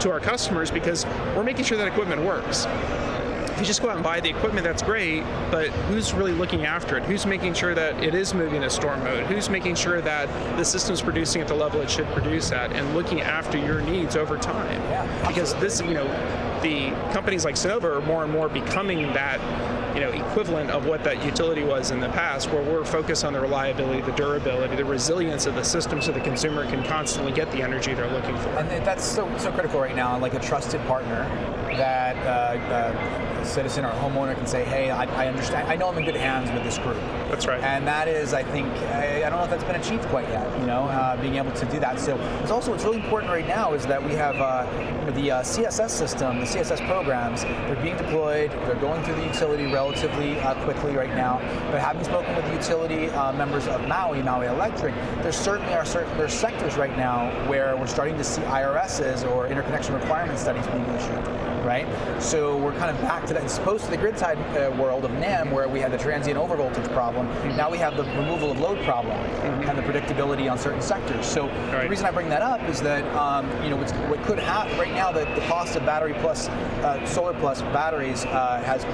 to 0.01 0.11
our 0.11 0.21
customers 0.21 0.71
because 0.71 1.07
we're 1.35 1.43
making 1.43 1.64
sure 1.64 1.79
that 1.79 1.89
equipment 1.89 2.23
works. 2.23 2.67
if 3.57 3.61
you 3.61 3.67
just 3.67 3.81
go 3.81 3.89
out 3.89 3.95
and 3.95 4.05
buy 4.05 4.21
the 4.21 4.29
equipment. 4.29 4.64
That's 4.64 4.83
great, 4.83 5.23
but 5.51 5.69
who's 5.89 6.12
really 6.12 6.33
looking 6.33 6.67
after 6.67 6.99
it? 6.99 7.05
Who's 7.05 7.25
making 7.25 7.55
sure 7.55 7.75
that 7.75 8.05
it 8.05 8.14
is 8.14 8.35
moving 8.35 8.61
to 8.61 8.69
storm 8.69 9.03
mode? 9.03 9.25
Who's 9.29 9.49
making 9.49 9.77
sure 9.77 10.03
that 10.03 10.29
the 10.59 10.64
system's 10.64 11.01
producing 11.01 11.41
at 11.41 11.49
the 11.49 11.55
level 11.55 11.81
it 11.81 11.89
should 11.91 12.07
produce 12.09 12.53
at, 12.53 12.71
and 12.73 12.95
looking 12.95 13.23
after 13.23 13.57
your 13.57 13.81
needs 13.81 14.14
over 14.14 14.37
time? 14.37 14.79
Yeah, 14.91 15.27
because 15.27 15.55
this, 15.55 15.81
you 15.81 15.95
know, 15.95 16.07
the 16.61 16.91
companies 17.14 17.47
like 17.47 17.55
Sunnova 17.55 17.97
are 17.97 18.01
more 18.03 18.25
and 18.25 18.31
more 18.31 18.51
becoming 18.51 19.11
that 19.14 19.41
you 19.97 20.03
know 20.03 20.11
equivalent 20.11 20.71
of 20.71 20.85
what 20.85 21.03
that 21.03 21.25
utility 21.25 21.65
was 21.65 21.91
in 21.91 22.01
the 22.01 22.09
past 22.11 22.51
where 22.53 22.63
we're 22.63 22.85
focused 22.85 23.25
on 23.25 23.33
the 23.33 23.41
reliability 23.41 24.03
the 24.03 24.13
durability 24.13 24.77
the 24.77 24.85
resilience 24.85 25.47
of 25.47 25.55
the 25.55 25.63
system 25.63 26.03
so 26.03 26.13
the 26.13 26.21
consumer 26.21 26.67
can 26.67 26.85
constantly 26.85 27.33
get 27.33 27.51
the 27.51 27.63
energy 27.63 27.95
they're 27.95 28.11
looking 28.11 28.37
for. 28.37 28.51
And 28.51 28.85
that's 28.85 29.03
so, 29.03 29.35
so 29.39 29.51
critical 29.53 29.81
right 29.81 29.97
now 29.97 30.19
like 30.19 30.35
a 30.35 30.41
trusted 30.41 30.83
partner 30.83 31.25
that 31.75 32.17
uh, 32.27 32.31
uh, 32.73 33.41
a 33.41 33.45
citizen 33.45 33.85
or 33.85 33.89
a 33.89 33.95
homeowner 33.95 34.35
can 34.35 34.47
say, 34.47 34.64
hey, 34.64 34.91
I, 34.91 35.05
I, 35.25 35.29
understand, 35.29 35.69
I 35.69 35.77
know 35.77 35.89
I'm 35.89 35.99
in 35.99 36.05
good 36.05 36.17
hands 36.17 36.51
with 36.51 36.64
this 36.64 36.79
group. 36.79 36.99
That's 37.29 37.47
right. 37.47 37.62
And 37.62 37.87
that 37.87 38.09
is, 38.09 38.35
I 38.35 38.43
think, 38.43 38.67
I, 38.67 39.25
I 39.25 39.31
don't 39.31 39.39
know 39.39 39.45
if 39.45 39.51
that's 39.51 39.64
been 39.64 39.81
achieved 39.81 40.05
quite 40.07 40.29
yet, 40.29 40.47
you 40.61 40.67
know, 40.67 40.85
uh, 40.85 41.21
being 41.21 41.37
able 41.37 41.53
to 41.53 41.67
do 41.67 41.79
that. 41.81 42.01
So 42.01 42.17
it's 42.43 42.51
also, 42.51 42.73
what's 42.73 42.85
really 42.85 42.99
important 42.99 43.31
right 43.31 43.47
now 43.47 43.75
is 43.75 43.87
that 43.87 44.03
we 44.03 44.12
have 44.12 44.37
uh, 44.37 44.64
the 45.12 45.31
uh, 45.31 45.43
CSS 45.43 45.91
system, 45.91 46.41
the 46.41 46.47
CSS 46.47 46.87
programs, 46.87 47.43
they're 47.43 47.83
being 47.83 47.97
deployed, 47.97 48.51
they're 48.51 48.75
going 48.77 49.03
through 49.05 49.17
the 49.17 49.25
utility 49.25 49.67
relatively 49.73 50.39
uh, 50.41 50.55
quickly 50.64 50.95
right 50.95 51.14
now. 51.14 51.39
But 51.71 51.81
having 51.81 52.05
spoken 52.05 52.35
with 52.35 52.45
the 52.47 52.55
utility 52.55 53.07
members 53.37 53.67
of 53.67 53.87
Maui, 53.87 54.23
Maui 54.23 54.47
Electric, 54.47 54.95
there 55.23 55.33
certainly 55.33 55.75
are 55.75 55.85
certain, 55.85 56.17
there's 56.17 56.33
sectors 56.33 56.77
right 56.77 56.97
now 56.97 57.31
where 57.49 57.77
we're 57.77 57.87
starting 57.87 58.17
to 58.17 58.25
see 58.25 58.43
IRSs 58.43 59.29
or 59.31 59.47
interconnection 59.47 59.95
requirement 59.95 60.39
studies 60.39 60.67
being 60.69 60.85
issued 60.87 61.36
right? 61.67 61.87
So 62.23 62.57
we're 62.57 62.73
kind 62.79 62.97
of 62.97 63.03
back 63.03 63.27
to 63.27 63.35
that, 63.35 63.45
as 63.45 63.59
opposed 63.59 63.85
to 63.87 63.91
the 63.91 63.97
grid 63.97 64.17
side 64.17 64.39
uh, 64.57 64.71
world 64.77 65.05
of 65.05 65.11
NEM, 65.11 65.51
where 65.51 65.69
we 65.69 65.81
had 65.81 65.93
the 65.93 65.99
transient 65.99 66.39
overvoltage 66.39 66.91
problem. 66.95 67.27
Mm-hmm. 67.27 67.57
Now 67.57 67.71
we 67.71 67.79
have 67.79 67.97
the 67.97 68.05
removal 68.05 68.53
of 68.53 68.61
load 68.61 68.83
problem 68.85 69.19
mm-hmm. 69.19 69.69
and 69.69 69.77
the 69.77 69.83
predictability 69.83 70.51
on 70.51 70.59
certain 70.59 70.81
sectors. 70.81 71.27
So 71.27 71.49
right. 71.49 71.83
the 71.83 71.89
reason 71.91 72.07
I 72.07 72.12
bring 72.12 72.29
that 72.29 72.43
up 72.43 72.62
is 72.69 72.81
that 72.83 73.05
um, 73.17 73.47
you 73.64 73.71
know 73.71 73.77
what 73.77 74.23
could 74.23 74.39
happen 74.39 74.79
right 74.79 74.93
now. 74.93 75.11
The, 75.11 75.25
the 75.35 75.45
cost 75.49 75.75
of 75.77 75.85
battery 75.85 76.14
plus 76.21 76.49
uh, 76.49 77.05
solar 77.05 77.35
plus 77.35 77.62
batteries 77.62 78.25
uh, 78.27 78.62
has 78.64 78.85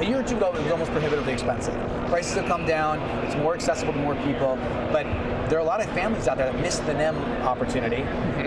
a 0.00 0.04
year 0.04 0.20
or 0.20 0.22
two 0.22 0.36
ago 0.36 0.52
it 0.54 0.62
was 0.62 0.72
almost 0.72 0.90
prohibitively 0.90 1.32
expensive. 1.32 1.74
Prices 2.08 2.34
have 2.34 2.46
come 2.46 2.66
down. 2.66 3.00
It's 3.24 3.36
more 3.36 3.54
accessible 3.54 3.92
to 3.94 3.98
more 3.98 4.14
people, 4.16 4.56
but 4.92 5.04
there 5.48 5.58
are 5.58 5.62
a 5.62 5.64
lot 5.64 5.80
of 5.80 5.88
families 5.90 6.28
out 6.28 6.36
there 6.36 6.50
that 6.50 6.60
miss 6.60 6.78
the 6.80 6.94
NEM 6.94 7.16
opportunity. 7.42 8.02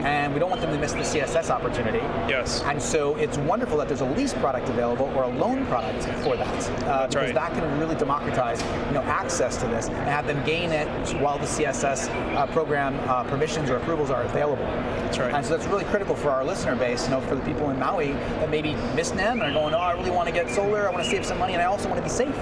And 0.08 0.34
we 0.34 0.40
don't 0.40 0.50
want 0.50 0.62
them 0.62 0.72
to 0.72 0.80
miss 0.80 0.94
the 0.94 1.00
CSS 1.00 1.50
opportunity. 1.50 1.98
Yes. 2.30 2.62
And 2.64 2.82
so 2.82 3.16
it's 3.18 3.38
wonderful 3.40 3.78
that 3.78 3.90
there's 3.90 4.02
a 4.02 4.06
lease 4.06 4.34
product 4.34 4.70
available 4.70 5.12
or 5.16 5.24
a 5.24 5.28
loan 5.28 5.66
product 5.66 6.06
for 6.24 6.38
that. 6.38 6.48
Uh, 6.48 7.08
That's 7.08 7.16
because 7.16 7.34
right. 7.34 7.34
that 7.34 7.52
can 7.52 7.78
really 7.78 7.96
democratize, 7.96 8.62
you 8.88 8.94
know, 8.94 9.02
access 9.04 9.58
to 9.58 9.68
this 9.68 9.90
and 9.90 9.98
have 9.98 10.26
them 10.26 10.42
gain 10.46 10.72
it 10.72 10.88
while 11.22 11.38
the 11.38 11.46
CSS 11.46 12.08
uh, 12.36 12.48
program 12.48 12.98
uh, 13.10 13.26
permissions 13.26 13.70
or 13.70 13.76
approvals 13.76 14.10
are 14.10 14.24
available. 14.24 14.64
That's 14.64 15.20
right. 15.20 15.34
And 15.34 15.46
so 15.46 15.58
that's 15.58 15.68
really 15.70 15.86
critical 15.86 16.16
for 16.16 16.30
our 16.30 16.46
listener 16.46 16.78
base, 16.78 17.04
you 17.04 17.12
know, 17.12 17.22
for 17.22 17.36
the 17.36 17.42
people 17.42 17.70
in 17.70 17.78
Maui 17.78 18.14
that 18.14 18.50
maybe 18.50 18.76
miss 18.96 19.14
NEM 19.14 19.42
and 19.42 19.52
are 19.52 19.62
going, 19.62 19.74
oh, 19.74 19.80
I 19.80 19.92
really 19.92 20.12
want 20.12 20.30
to 20.30 20.34
get 20.34 20.50
solar, 20.50 20.88
I 20.88 20.92
want 20.92 21.04
to 21.04 21.10
save 21.10 21.26
some 21.26 21.38
money, 21.38 21.54
and 21.54 21.62
I 21.62 21.66
also 21.66 21.90
want 21.90 21.98
to 21.98 22.04
be 22.04 22.10
safe. 22.10 22.36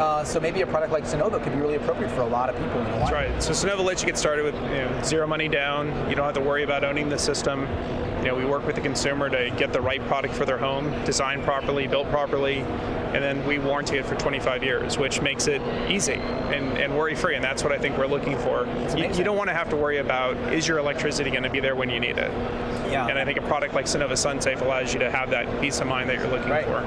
Uh, 0.00 0.24
so 0.24 0.40
maybe 0.40 0.62
a 0.62 0.66
product 0.66 0.92
like 0.92 1.04
Sunnova 1.04 1.42
could 1.42 1.52
be 1.52 1.60
really 1.60 1.76
appropriate 1.76 2.10
for 2.12 2.22
a 2.22 2.26
lot 2.26 2.48
of 2.48 2.56
people. 2.56 2.82
That's 2.82 3.12
right. 3.12 3.42
So 3.42 3.52
Sunnova 3.52 3.84
lets 3.84 4.00
you 4.00 4.06
get 4.06 4.16
started 4.16 4.44
with 4.44 4.54
you 4.54 4.60
know, 4.60 5.02
zero 5.02 5.26
money 5.26 5.46
down. 5.46 5.88
You 6.08 6.16
don't 6.16 6.24
have 6.24 6.34
to 6.34 6.40
worry 6.40 6.62
about 6.62 6.84
owning 6.84 7.10
the 7.10 7.18
system. 7.18 7.66
You 8.20 8.26
know, 8.26 8.34
we 8.34 8.44
work 8.44 8.66
with 8.66 8.74
the 8.74 8.82
consumer 8.82 9.30
to 9.30 9.50
get 9.56 9.72
the 9.72 9.80
right 9.80 10.04
product 10.06 10.34
for 10.34 10.44
their 10.44 10.58
home, 10.58 10.90
designed 11.04 11.42
properly, 11.42 11.86
built 11.86 12.10
properly, 12.10 12.58
and 12.58 13.24
then 13.24 13.44
we 13.46 13.58
warranty 13.58 13.96
it 13.96 14.04
for 14.04 14.14
25 14.14 14.62
years, 14.62 14.98
which 14.98 15.22
makes 15.22 15.46
it 15.46 15.62
easy 15.90 16.12
and, 16.14 16.76
and 16.76 16.94
worry-free. 16.94 17.34
And 17.34 17.42
that's 17.42 17.64
what 17.64 17.72
I 17.72 17.78
think 17.78 17.96
we're 17.96 18.06
looking 18.06 18.36
for. 18.38 18.66
You, 18.94 19.08
you, 19.14 19.24
don't 19.24 19.38
want 19.38 19.48
to 19.48 19.54
have 19.54 19.70
to 19.70 19.76
worry 19.76 19.98
about 19.98 20.36
is 20.52 20.68
your 20.68 20.78
electricity 20.78 21.30
going 21.30 21.44
to 21.44 21.50
be 21.50 21.60
there 21.60 21.74
when 21.74 21.88
you 21.88 21.98
need 21.98 22.18
it. 22.18 22.30
Yeah. 22.90 23.06
And 23.06 23.18
I 23.18 23.24
think 23.24 23.38
a 23.38 23.42
product 23.42 23.72
like 23.72 23.86
Sunnova 23.86 24.12
SunSafe 24.12 24.60
allows 24.60 24.92
you 24.92 25.00
to 25.00 25.10
have 25.10 25.30
that 25.30 25.60
peace 25.60 25.80
of 25.80 25.86
mind 25.86 26.10
that 26.10 26.18
you're 26.18 26.28
looking 26.28 26.50
right. 26.50 26.66
for. 26.66 26.80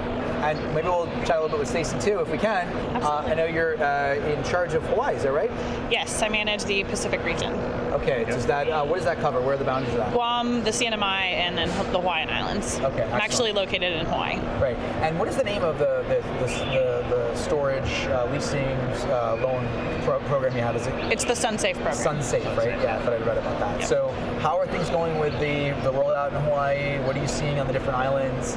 And 0.44 0.76
maybe 0.76 0.88
we'll 0.88 1.08
chat 1.26 1.32
a 1.32 1.42
little 1.42 1.50
bit 1.50 1.60
with 1.60 1.70
Stacy 1.70 1.98
too, 2.00 2.20
if 2.20 2.30
we 2.30 2.38
can. 2.38 2.68
Uh, 2.96 3.24
I 3.26 3.34
know 3.34 3.46
you're 3.46 3.82
uh, 3.84 4.16
in 4.16 4.44
charge 4.44 4.76
of 4.76 4.84
Hawaii, 4.84 5.16
is 5.16 5.24
that 5.24 5.34
right? 5.34 5.50
Yes, 5.90 6.22
I 6.22 6.30
manage 6.30 6.64
the 6.66 6.84
Pacific 6.84 7.24
region. 7.24 7.54
Okay, 7.94 8.24
does 8.26 8.48
that 8.48 8.68
uh, 8.68 8.84
what 8.84 8.96
does 8.96 9.06
that 9.06 9.20
cover? 9.20 9.40
Where 9.40 9.54
are 9.54 9.58
the 9.58 9.64
boundaries 9.64 9.94
of 9.94 10.00
that? 10.00 10.14
Guam, 10.14 10.64
the 10.64 10.72
CNMI, 10.72 11.34
and 11.34 11.56
then 11.56 11.68
the 11.68 12.00
Hawaiian 12.00 12.30
Islands. 12.30 12.80
Okay, 12.80 12.86
excellent. 12.88 13.14
I'm 13.14 13.22
actually 13.22 13.52
located 13.52 13.94
in 13.94 14.06
Hawaii. 14.08 14.40
Right. 14.60 14.76
And 15.04 15.20
what 15.20 15.28
is 15.28 15.36
the 15.38 15.44
name 15.44 15.64
of 15.64 15.78
the 15.78 16.04
the, 16.08 16.16
the, 16.40 16.48
the, 16.48 17.16
the 17.16 17.36
storage 17.36 18.06
uh, 18.08 18.28
leasing 18.32 18.66
uh, 19.12 19.38
loan 19.42 19.68
pro- 20.04 20.20
program 20.22 20.56
you 20.56 20.64
have? 20.64 20.76
Is 20.76 20.88
it? 20.88 20.94
It's 21.12 21.24
the 21.24 21.34
SunSafe 21.34 21.76
program. 21.76 21.96
SunSafe, 21.96 22.58
right? 22.58 22.82
Yeah, 22.82 22.98
I 22.98 23.02
thought 23.04 23.14
I 23.14 23.18
read 23.18 23.38
about 23.38 23.60
that. 23.60 23.80
Yeah. 23.82 23.86
So, 23.86 24.10
how 24.40 24.58
are 24.58 24.66
things 24.66 24.90
going 24.90 25.20
with 25.20 25.34
the 25.34 25.70
the 25.84 25.92
rollout 25.92 26.30
in 26.30 26.42
Hawaii? 26.46 27.00
What 27.06 27.16
are 27.16 27.22
you 27.22 27.28
seeing 27.28 27.60
on 27.60 27.68
the 27.68 27.74
different 27.74 28.00
islands? 28.00 28.56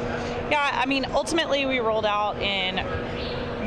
Yeah, 0.51 0.71
I 0.73 0.87
mean, 0.87 1.05
ultimately 1.13 1.67
we 1.67 1.81
rolled 1.81 2.07
out 2.07 2.41
in 2.41 2.77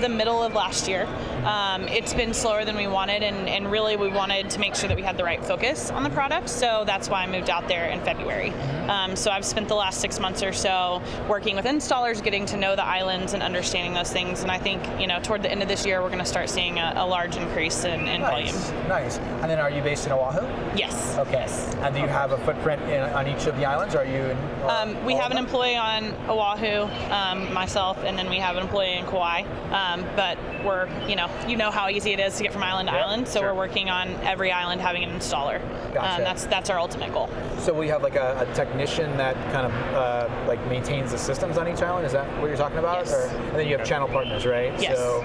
the 0.01 0.09
middle 0.09 0.41
of 0.41 0.53
last 0.53 0.88
year. 0.88 1.05
Um, 1.46 1.88
it's 1.88 2.14
been 2.14 2.34
slower 2.34 2.66
than 2.66 2.76
we 2.76 2.88
wanted, 2.88 3.24
and, 3.24 3.48
and, 3.48 3.72
really 3.72 3.96
we 3.96 4.10
wanted 4.10 4.50
to 4.50 4.60
make 4.60 4.74
sure 4.76 4.88
that 4.88 4.98
we 4.98 5.04
had 5.04 5.16
the 5.16 5.24
right 5.24 5.44
focus 5.46 5.92
on 5.92 6.04
the 6.04 6.10
product. 6.10 6.50
So 6.50 6.84
that's 6.86 7.08
why 7.08 7.24
I 7.24 7.28
moved 7.28 7.50
out 7.50 7.68
there 7.68 7.88
in 7.90 8.00
February. 8.02 8.52
Um, 8.90 9.16
so 9.16 9.30
I've 9.30 9.46
spent 9.46 9.68
the 9.68 9.76
last 9.76 10.02
six 10.02 10.20
months 10.20 10.42
or 10.42 10.52
so 10.52 11.02
working 11.28 11.56
with 11.56 11.66
installers, 11.66 12.24
getting 12.24 12.46
to 12.48 12.58
know 12.58 12.76
the 12.76 12.86
islands 12.86 13.34
and 13.34 13.44
understanding 13.44 13.94
those 13.94 14.12
things. 14.12 14.42
And 14.42 14.52
I 14.52 14.58
think 14.58 14.84
you 15.00 15.08
know 15.08 15.20
toward 15.22 15.44
the 15.44 15.52
end 15.52 15.62
of 15.62 15.68
this 15.68 15.86
year 15.86 16.02
we're 16.02 16.10
going 16.10 16.20
to 16.20 16.26
start 16.26 16.50
seeing 16.50 16.80
a, 16.80 16.94
a 16.98 17.06
large 17.06 17.36
increase 17.38 17.84
in, 17.86 18.08
in 18.08 18.22
nice. 18.22 18.52
volume. 18.52 18.88
Nice. 18.88 19.18
And 19.18 19.50
then 19.50 19.60
are 19.60 19.70
you 19.70 19.82
based 19.82 20.08
in 20.08 20.12
Oahu? 20.12 20.42
Yes. 20.76 21.18
Okay. 21.18 21.32
Yes. 21.34 21.76
And 21.76 21.94
do 21.94 22.02
you 22.02 22.08
have 22.08 22.32
a 22.32 22.38
footprint 22.40 22.82
in, 22.84 23.02
on 23.14 23.28
each 23.28 23.46
of 23.46 23.56
the 23.58 23.66
islands? 23.66 23.96
Or 23.96 24.00
are 24.00 24.06
you? 24.06 24.24
In, 24.24 24.38
um, 24.64 25.06
we 25.06 25.14
have 25.14 25.32
an 25.32 25.38
employee 25.38 25.76
on 25.76 26.14
Oahu, 26.28 26.84
um, 27.12 27.54
myself, 27.54 27.98
and 28.00 28.18
then 28.18 28.30
we 28.30 28.38
have 28.38 28.56
an 28.56 28.64
employee 28.64 28.98
in 28.98 29.06
Kauai. 29.06 29.44
Um, 29.72 30.06
but 30.16 30.38
we're 30.66 30.90
you 31.08 31.16
know 31.16 31.29
you 31.48 31.56
know 31.56 31.72
how 31.72 31.90
easy 31.90 32.12
it 32.12 32.20
is 32.20 32.38
to 32.38 32.44
get 32.44 32.54
from 32.54 32.64
island 32.64 32.90
to 32.90 32.96
yep, 32.96 33.06
island, 33.06 33.28
so 33.28 33.40
sure. 33.40 33.54
we're 33.54 33.58
working 33.58 33.90
on 33.90 34.10
every 34.24 34.52
island 34.52 34.82
having 34.82 35.04
an 35.04 35.12
installer. 35.12 35.60
Gotcha. 35.94 36.16
Um, 36.16 36.22
that's 36.24 36.46
that's 36.46 36.70
our 36.70 36.80
ultimate 36.80 37.12
goal. 37.14 37.30
So 37.60 37.74
we 37.74 37.88
have 37.88 38.04
like 38.04 38.16
a, 38.16 38.48
a 38.48 38.54
technician 38.54 39.18
that 39.18 39.36
kind 39.52 39.66
of 39.66 39.74
uh, 39.94 40.48
like 40.48 40.66
maintains 40.68 41.12
the 41.12 41.18
systems 41.18 41.58
on 41.58 41.68
each 41.68 41.82
island. 41.82 42.06
Is 42.06 42.14
that 42.14 42.28
what 42.40 42.48
you're 42.48 42.58
talking 42.58 42.80
about? 42.80 43.06
Yes. 43.06 43.14
Or, 43.14 43.38
and 43.38 43.56
then 43.56 43.68
you 43.68 43.78
have 43.78 43.88
channel 43.88 44.08
partners, 44.08 44.46
right? 44.46 44.80
Yes. 44.82 44.98
So, 44.98 45.22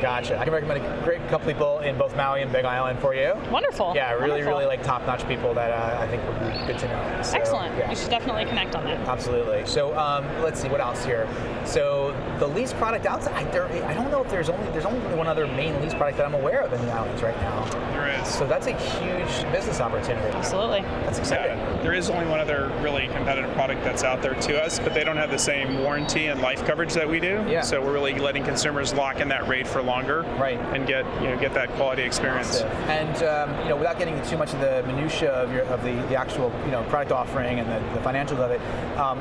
gotcha. 0.00 0.38
I 0.38 0.44
can 0.44 0.52
recommend 0.52 0.84
a 0.84 1.04
great 1.04 1.26
couple 1.28 1.46
people 1.52 1.80
in 1.80 1.98
both 1.98 2.14
Maui 2.16 2.42
and 2.42 2.52
Big 2.52 2.64
Island 2.64 2.98
for 3.00 3.14
you. 3.14 3.34
Wonderful. 3.50 3.92
Yeah, 3.94 4.12
really, 4.12 4.30
Wonderful. 4.30 4.52
really 4.52 4.66
like 4.66 4.82
top-notch 4.82 5.26
people 5.26 5.54
that 5.54 5.70
uh, 5.70 6.02
I 6.02 6.06
think 6.08 6.22
would 6.28 6.38
be 6.40 6.66
good 6.66 6.78
to 6.78 6.88
know. 6.88 7.22
So, 7.22 7.36
Excellent. 7.36 7.76
Yeah. 7.76 7.90
You 7.90 7.96
should 7.96 8.10
definitely 8.10 8.44
connect 8.44 8.76
on 8.76 8.84
that. 8.84 9.00
Absolutely. 9.08 9.66
So 9.66 9.96
um, 9.98 10.24
let's 10.42 10.60
see 10.60 10.68
what 10.68 10.80
else 10.80 11.04
here. 11.04 11.28
So 11.64 12.14
the 12.38 12.46
lease 12.46 12.72
product 12.72 13.06
outside 13.06 13.52
there, 13.52 13.66
I 13.86 13.94
don't 13.94 14.10
know 14.10 14.22
if 14.22 14.30
there's 14.30 14.48
only 14.48 14.70
there's 14.70 14.84
only 14.84 15.00
one 15.16 15.26
other 15.26 15.46
main 15.48 15.80
lease 15.80 15.94
product 15.94 16.18
that 16.18 16.26
I'm 16.26 16.34
aware 16.34 16.62
of 16.62 16.72
in 16.72 16.80
the 16.86 16.92
islands 16.92 17.22
right 17.22 17.36
now. 17.40 17.64
There 17.92 18.20
is. 18.20 18.28
So 18.28 18.46
that's 18.46 18.66
a 18.66 18.72
huge 18.72 19.52
business 19.52 19.80
opportunity. 19.80 20.28
Absolutely. 20.36 20.82
That's 21.04 21.18
exciting. 21.18 21.58
Yeah, 21.58 21.82
there 21.82 21.94
is 21.94 22.10
only 22.10 22.26
one 22.26 22.40
other 22.40 22.72
really 22.82 23.08
competitive 23.08 23.52
product 23.54 23.82
that's 23.84 24.04
out 24.04 24.22
there 24.22 24.34
to 24.34 24.62
us, 24.62 24.78
but 24.78 24.94
they 24.94 25.04
don't 25.04 25.16
have 25.16 25.30
the 25.30 25.38
same 25.38 25.80
warranty 25.80 26.26
and 26.26 26.40
life 26.40 26.64
coverage 26.64 26.92
that 26.94 27.08
we 27.08 27.20
do. 27.20 27.44
Yeah. 27.48 27.62
So 27.62 27.80
we're 27.80 27.92
really 27.92 28.14
letting 28.14 28.44
consumers 28.44 28.92
lock 28.94 29.20
in 29.20 29.28
that 29.28 29.48
rate 29.48 29.66
for 29.66 29.82
longer. 29.82 30.22
Right. 30.38 30.58
And 30.58 30.86
get 30.86 31.04
you 31.22 31.28
know 31.28 31.38
get 31.38 31.54
that 31.54 31.70
quality 31.72 32.02
experience. 32.02 32.60
And 32.88 33.22
um, 33.22 33.62
you 33.62 33.68
know, 33.70 33.76
without 33.76 33.98
getting 33.98 34.16
into 34.16 34.28
too 34.28 34.38
much 34.38 34.52
of 34.52 34.60
the 34.60 34.82
minutia 34.86 35.30
of, 35.30 35.52
your, 35.52 35.62
of 35.64 35.82
the, 35.82 35.94
the 36.08 36.16
actual 36.16 36.52
you 36.64 36.70
know 36.70 36.82
product 36.84 37.12
offering 37.12 37.58
and 37.60 37.68
the, 37.68 37.98
the 37.98 38.04
financials 38.04 38.38
of 38.38 38.50
it. 38.50 38.60
Um, 38.98 39.18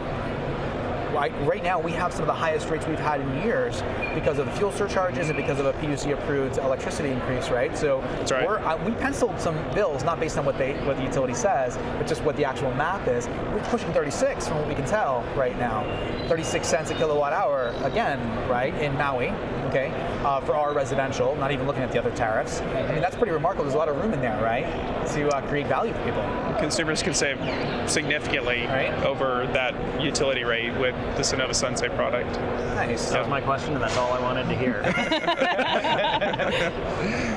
right, 1.18 1.48
right 1.48 1.64
now 1.64 1.80
we 1.80 1.92
have 1.92 2.12
some 2.12 2.22
of 2.22 2.28
the 2.28 2.34
highest 2.34 2.70
rates 2.70 2.86
we've 2.86 3.00
had 3.00 3.22
in 3.22 3.42
years 3.42 3.82
because 4.14 4.38
of 4.38 4.46
the 4.46 4.52
fuel 4.54 4.72
surcharges 4.72 5.30
and 5.30 5.38
because 5.38 5.60
of 5.60 5.66
a 5.66 5.74
PUC 5.74 6.14
approved 6.14 6.58
electricity 6.58 7.10
increase, 7.10 7.50
right? 7.50 7.76
So 7.76 8.02
right. 8.32 8.48
we're, 8.48 8.60
uh, 8.60 8.78
we 8.86 8.92
penciled 8.94 9.40
some 9.40 9.56
bills, 9.74 10.04
not 10.04 10.20
based 10.20 10.38
on 10.38 10.46
what 10.46 10.58
they 10.58 10.74
what 10.86 10.98
the 10.98 11.04
utility 11.04 11.34
says, 11.34 11.78
but 11.98 12.08
just 12.08 12.24
what 12.24 12.36
the 12.38 12.46
actual 12.46 12.72
math 12.76 13.08
is. 13.08 13.28
We're 13.28 13.64
pushing 13.66 13.92
36 13.94 14.48
from 14.48 14.60
what 14.60 14.68
we 14.68 14.76
can 14.76 14.86
tell 14.86 15.24
right 15.36 15.58
now. 15.58 15.84
36 16.28 16.68
cents 16.68 16.92
a 16.92 16.96
kilowatt 16.96 17.34
hour 17.34 17.74
again, 17.84 18.20
right, 18.48 18.74
in 18.76 18.94
Maui, 18.94 19.30
okay, 19.68 19.92
uh, 20.24 20.40
for 20.42 20.56
our 20.56 20.74
residential, 20.74 21.36
not 21.36 21.52
even 21.52 21.68
looking 21.68 21.84
at 21.84 21.92
the 21.92 22.00
other 22.00 22.12
tariffs. 22.12 22.62
I 22.62 22.92
mean, 22.92 23.02
that's 23.02 23.16
pretty 23.16 23.32
remarkable. 23.32 23.64
There's 23.66 23.76
a 23.76 23.78
lot 23.78 23.90
of 23.90 23.98
room 23.98 24.14
in 24.14 24.22
there, 24.22 24.42
right, 24.42 24.66
to 25.14 25.28
uh, 25.30 25.42
create 25.48 25.68
value 25.68 25.94
for 25.94 26.04
people. 26.04 26.24
Consumers 26.60 27.04
can 27.04 27.14
save 27.14 27.38
significantly 27.90 28.66
Right. 28.68 28.94
over 29.04 29.48
that 29.54 29.74
utility 30.02 30.44
rate 30.44 30.74
with 30.80 30.96
the 31.16 31.22
Sunnova 31.24 31.52
SunSafe 31.52 31.96
product. 31.96 32.30
Nice. 32.76 33.12
That 33.12 33.22
was 33.22 33.30
my 33.30 33.42
question, 33.42 33.74
and 33.74 33.82
that's 33.84 33.98
all 33.98 34.12
I 34.14 34.20
wanted 34.20 34.48
to 34.48 34.56
hear. 34.56 34.82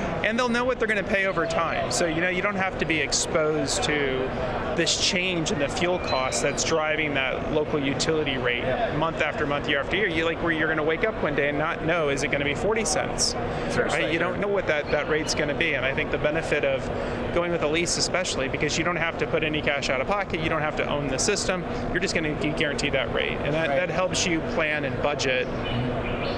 and 0.23 0.37
they'll 0.37 0.49
know 0.49 0.65
what 0.65 0.79
they're 0.79 0.87
going 0.87 1.03
to 1.03 1.09
pay 1.09 1.25
over 1.25 1.45
time. 1.45 1.91
So 1.91 2.05
you 2.05 2.21
know 2.21 2.29
you 2.29 2.41
don't 2.41 2.55
have 2.55 2.77
to 2.79 2.85
be 2.85 2.99
exposed 2.99 3.83
to 3.83 4.29
this 4.75 5.05
change 5.05 5.51
in 5.51 5.59
the 5.59 5.67
fuel 5.67 5.99
cost 5.99 6.41
that's 6.41 6.63
driving 6.63 7.13
that 7.13 7.51
local 7.51 7.79
utility 7.79 8.37
rate 8.37 8.63
yeah. 8.63 8.95
month 8.97 9.21
after 9.21 9.45
month, 9.45 9.67
year 9.67 9.79
after 9.79 9.97
year. 9.97 10.07
You 10.07 10.25
like 10.25 10.41
where 10.41 10.51
you're 10.51 10.67
going 10.67 10.77
to 10.77 10.83
wake 10.83 11.03
up 11.03 11.21
one 11.21 11.35
day 11.35 11.49
and 11.49 11.57
not 11.57 11.85
know 11.85 12.09
is 12.09 12.23
it 12.23 12.27
going 12.27 12.39
to 12.39 12.45
be 12.45 12.55
40 12.55 12.85
cents, 12.85 13.35
right? 13.75 14.11
You 14.11 14.19
don't 14.19 14.39
know 14.39 14.47
what 14.47 14.67
that 14.67 14.89
that 14.91 15.09
rate's 15.09 15.35
going 15.35 15.49
to 15.49 15.55
be, 15.55 15.73
and 15.73 15.85
I 15.85 15.93
think 15.93 16.11
the 16.11 16.17
benefit 16.17 16.63
of 16.63 16.85
going 17.33 17.51
with 17.51 17.63
a 17.63 17.67
lease, 17.67 17.97
especially 17.97 18.47
because 18.47 18.77
you 18.77 18.83
don't 18.83 18.95
have 18.95 19.17
to 19.19 19.27
put 19.27 19.43
any 19.43 19.61
cash 19.61 19.89
out 19.89 20.01
of 20.01 20.07
pocket, 20.07 20.41
you 20.41 20.49
don't 20.49 20.61
have 20.61 20.75
to 20.77 20.85
own 20.87 21.07
the 21.07 21.17
system, 21.17 21.63
you're 21.91 21.99
just 21.99 22.13
going 22.13 22.37
to 22.37 22.49
guarantee 22.51 22.89
that 22.89 23.13
rate, 23.13 23.37
and 23.41 23.53
that, 23.53 23.69
right. 23.69 23.75
that 23.75 23.89
helps 23.89 24.25
you 24.25 24.39
plan 24.51 24.85
and 24.85 25.01
budget 25.01 25.47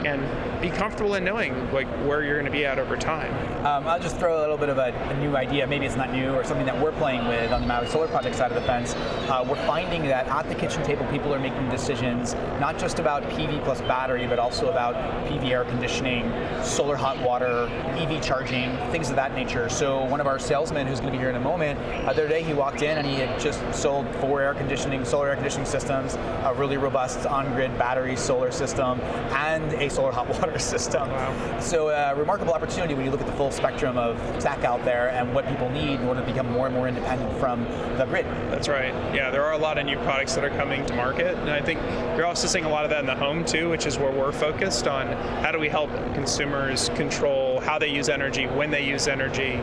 and 0.05 0.21
be 0.63 0.69
comfortable 0.69 1.15
in 1.15 1.25
knowing 1.25 1.53
like 1.73 1.87
where 2.07 2.23
you're 2.23 2.35
going 2.35 2.45
to 2.45 2.51
be 2.51 2.65
at 2.65 2.79
over 2.79 2.95
time. 2.95 3.33
Um, 3.65 3.85
I'll 3.85 3.99
just 3.99 4.15
throw 4.15 4.39
a 4.39 4.41
little 4.41 4.55
bit 4.55 4.69
of 4.69 4.77
a, 4.77 4.93
a, 4.93 5.17
new 5.19 5.35
idea. 5.35 5.67
Maybe 5.67 5.85
it's 5.85 5.97
not 5.97 6.13
new 6.13 6.33
or 6.33 6.45
something 6.45 6.65
that 6.65 6.81
we're 6.81 6.93
playing 6.93 7.27
with 7.27 7.51
on 7.51 7.61
the 7.61 7.67
Maui 7.67 7.85
Solar 7.85 8.07
Project 8.07 8.37
side 8.37 8.49
of 8.49 8.55
the 8.55 8.65
fence. 8.65 8.93
Uh, 9.29 9.45
we're 9.47 9.67
finding 9.67 10.03
that 10.03 10.25
at 10.27 10.47
the 10.47 10.55
kitchen 10.55 10.81
table, 10.83 11.05
people 11.07 11.33
are 11.33 11.39
making 11.39 11.67
decisions 11.67 12.33
not 12.61 12.79
just 12.79 12.99
about 12.99 13.23
PV 13.23 13.61
plus 13.65 13.81
battery, 13.81 14.25
but 14.25 14.39
also 14.39 14.69
about 14.69 14.95
PV 15.27 15.49
air 15.49 15.65
conditioning, 15.65 16.31
solar 16.63 16.95
hot 16.95 17.19
water, 17.21 17.67
EV 17.97 18.23
charging, 18.23 18.75
things 18.91 19.09
of 19.09 19.17
that 19.17 19.35
nature. 19.35 19.67
So 19.67 20.05
one 20.05 20.21
of 20.21 20.27
our 20.27 20.39
salesmen, 20.39 20.87
who's 20.87 21.01
going 21.01 21.11
to 21.11 21.17
be 21.17 21.21
here 21.21 21.29
in 21.29 21.35
a 21.35 21.41
moment, 21.41 21.77
the 21.79 22.09
other 22.09 22.29
day 22.29 22.41
he 22.41 22.53
walked 22.53 22.83
in 22.83 22.97
and 22.97 23.05
he 23.05 23.15
had 23.15 23.37
just 23.37 23.61
sold 23.73 24.07
four 24.15 24.41
air 24.41 24.53
conditioning, 24.53 25.03
solar 25.03 25.27
air 25.29 25.35
conditioning 25.35 25.65
systems, 25.65 26.15
a 26.15 26.53
really 26.57 26.77
robust 26.77 27.25
on-grid 27.25 27.77
battery 27.77 28.15
solar 28.15 28.51
system, 28.51 29.01
and 29.31 29.73
a 29.73 29.89
solar 29.89 30.11
hot 30.11 30.29
water 30.29 30.52
system. 30.59 31.09
Wow. 31.09 31.59
So 31.59 31.89
a 31.89 32.11
uh, 32.11 32.15
remarkable 32.15 32.53
opportunity 32.53 32.93
when 32.93 33.05
you 33.05 33.11
look 33.11 33.21
at 33.21 33.27
the 33.27 33.33
full 33.33 33.51
spectrum 33.51 33.97
of 33.97 34.17
tech 34.39 34.63
out 34.63 34.83
there 34.85 35.09
and 35.09 35.33
what 35.33 35.47
people 35.47 35.69
need 35.69 35.99
in 35.99 36.07
order 36.07 36.21
to 36.21 36.25
become 36.25 36.51
more 36.51 36.67
and 36.67 36.75
more 36.75 36.87
independent 36.87 37.39
from 37.39 37.63
the 37.97 38.05
grid. 38.05 38.25
That's 38.51 38.67
right. 38.67 38.93
Yeah, 39.13 39.31
there 39.31 39.43
are 39.43 39.53
a 39.53 39.57
lot 39.57 39.77
of 39.77 39.85
new 39.85 39.97
products 39.99 40.35
that 40.35 40.43
are 40.43 40.49
coming 40.51 40.85
to 40.85 40.95
market, 40.95 41.35
and 41.37 41.49
I 41.49 41.61
think 41.61 41.79
you're 42.15 42.25
also 42.25 42.47
seeing 42.47 42.65
a 42.65 42.69
lot 42.69 42.83
of 42.83 42.89
that 42.91 42.99
in 42.99 43.05
the 43.05 43.15
home 43.15 43.45
too, 43.45 43.69
which 43.69 43.85
is 43.85 43.97
where 43.97 44.11
we're 44.11 44.31
focused 44.31 44.87
on 44.87 45.07
how 45.43 45.51
do 45.51 45.59
we 45.59 45.69
help 45.69 45.89
consumers 46.13 46.89
control 46.89 47.59
how 47.59 47.79
they 47.79 47.87
use 47.87 48.09
energy, 48.09 48.45
when 48.47 48.71
they 48.71 48.85
use 48.85 49.07
energy, 49.07 49.61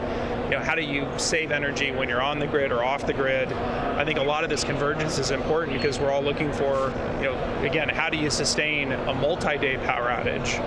you 0.51 0.59
know, 0.59 0.65
how 0.65 0.75
do 0.75 0.83
you 0.83 1.07
save 1.17 1.53
energy 1.53 1.93
when 1.93 2.09
you're 2.09 2.21
on 2.21 2.41
the 2.41 2.47
grid 2.47 2.73
or 2.73 2.83
off 2.83 3.07
the 3.07 3.13
grid? 3.13 3.53
I 3.53 4.05
think 4.05 4.19
a 4.19 4.23
lot 4.23 4.43
of 4.43 4.51
this 4.51 4.65
convergence 4.65 5.17
is 5.17 5.31
important 5.31 5.77
because 5.77 6.01
we're 6.01 6.11
all 6.11 6.23
looking 6.23 6.53
for, 6.53 6.93
you 7.19 7.27
know, 7.27 7.63
again, 7.63 7.89
how 7.89 8.11
do 8.11 8.19
you 8.19 8.31
sustain 8.31 8.91
a 8.91 9.15
multi-day 9.15 9.77
power 9.77 10.09
outage, 10.09 10.59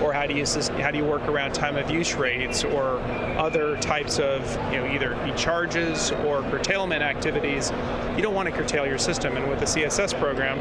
or 0.00 0.12
how 0.12 0.26
do 0.26 0.34
you 0.34 0.46
how 0.80 0.92
do 0.92 0.98
you 0.98 1.04
work 1.04 1.22
around 1.22 1.54
time 1.54 1.76
of 1.76 1.90
use 1.90 2.14
rates 2.14 2.62
or 2.62 3.00
other 3.36 3.76
types 3.78 4.20
of, 4.20 4.48
you 4.72 4.78
know, 4.78 4.86
either 4.86 5.16
charges 5.36 6.12
or 6.12 6.42
curtailment 6.42 7.02
activities? 7.02 7.72
You 8.16 8.22
don't 8.22 8.34
want 8.34 8.48
to 8.48 8.54
curtail 8.54 8.86
your 8.86 8.98
system, 8.98 9.36
and 9.36 9.48
with 9.48 9.58
the 9.58 9.66
CSS 9.66 10.16
program, 10.20 10.60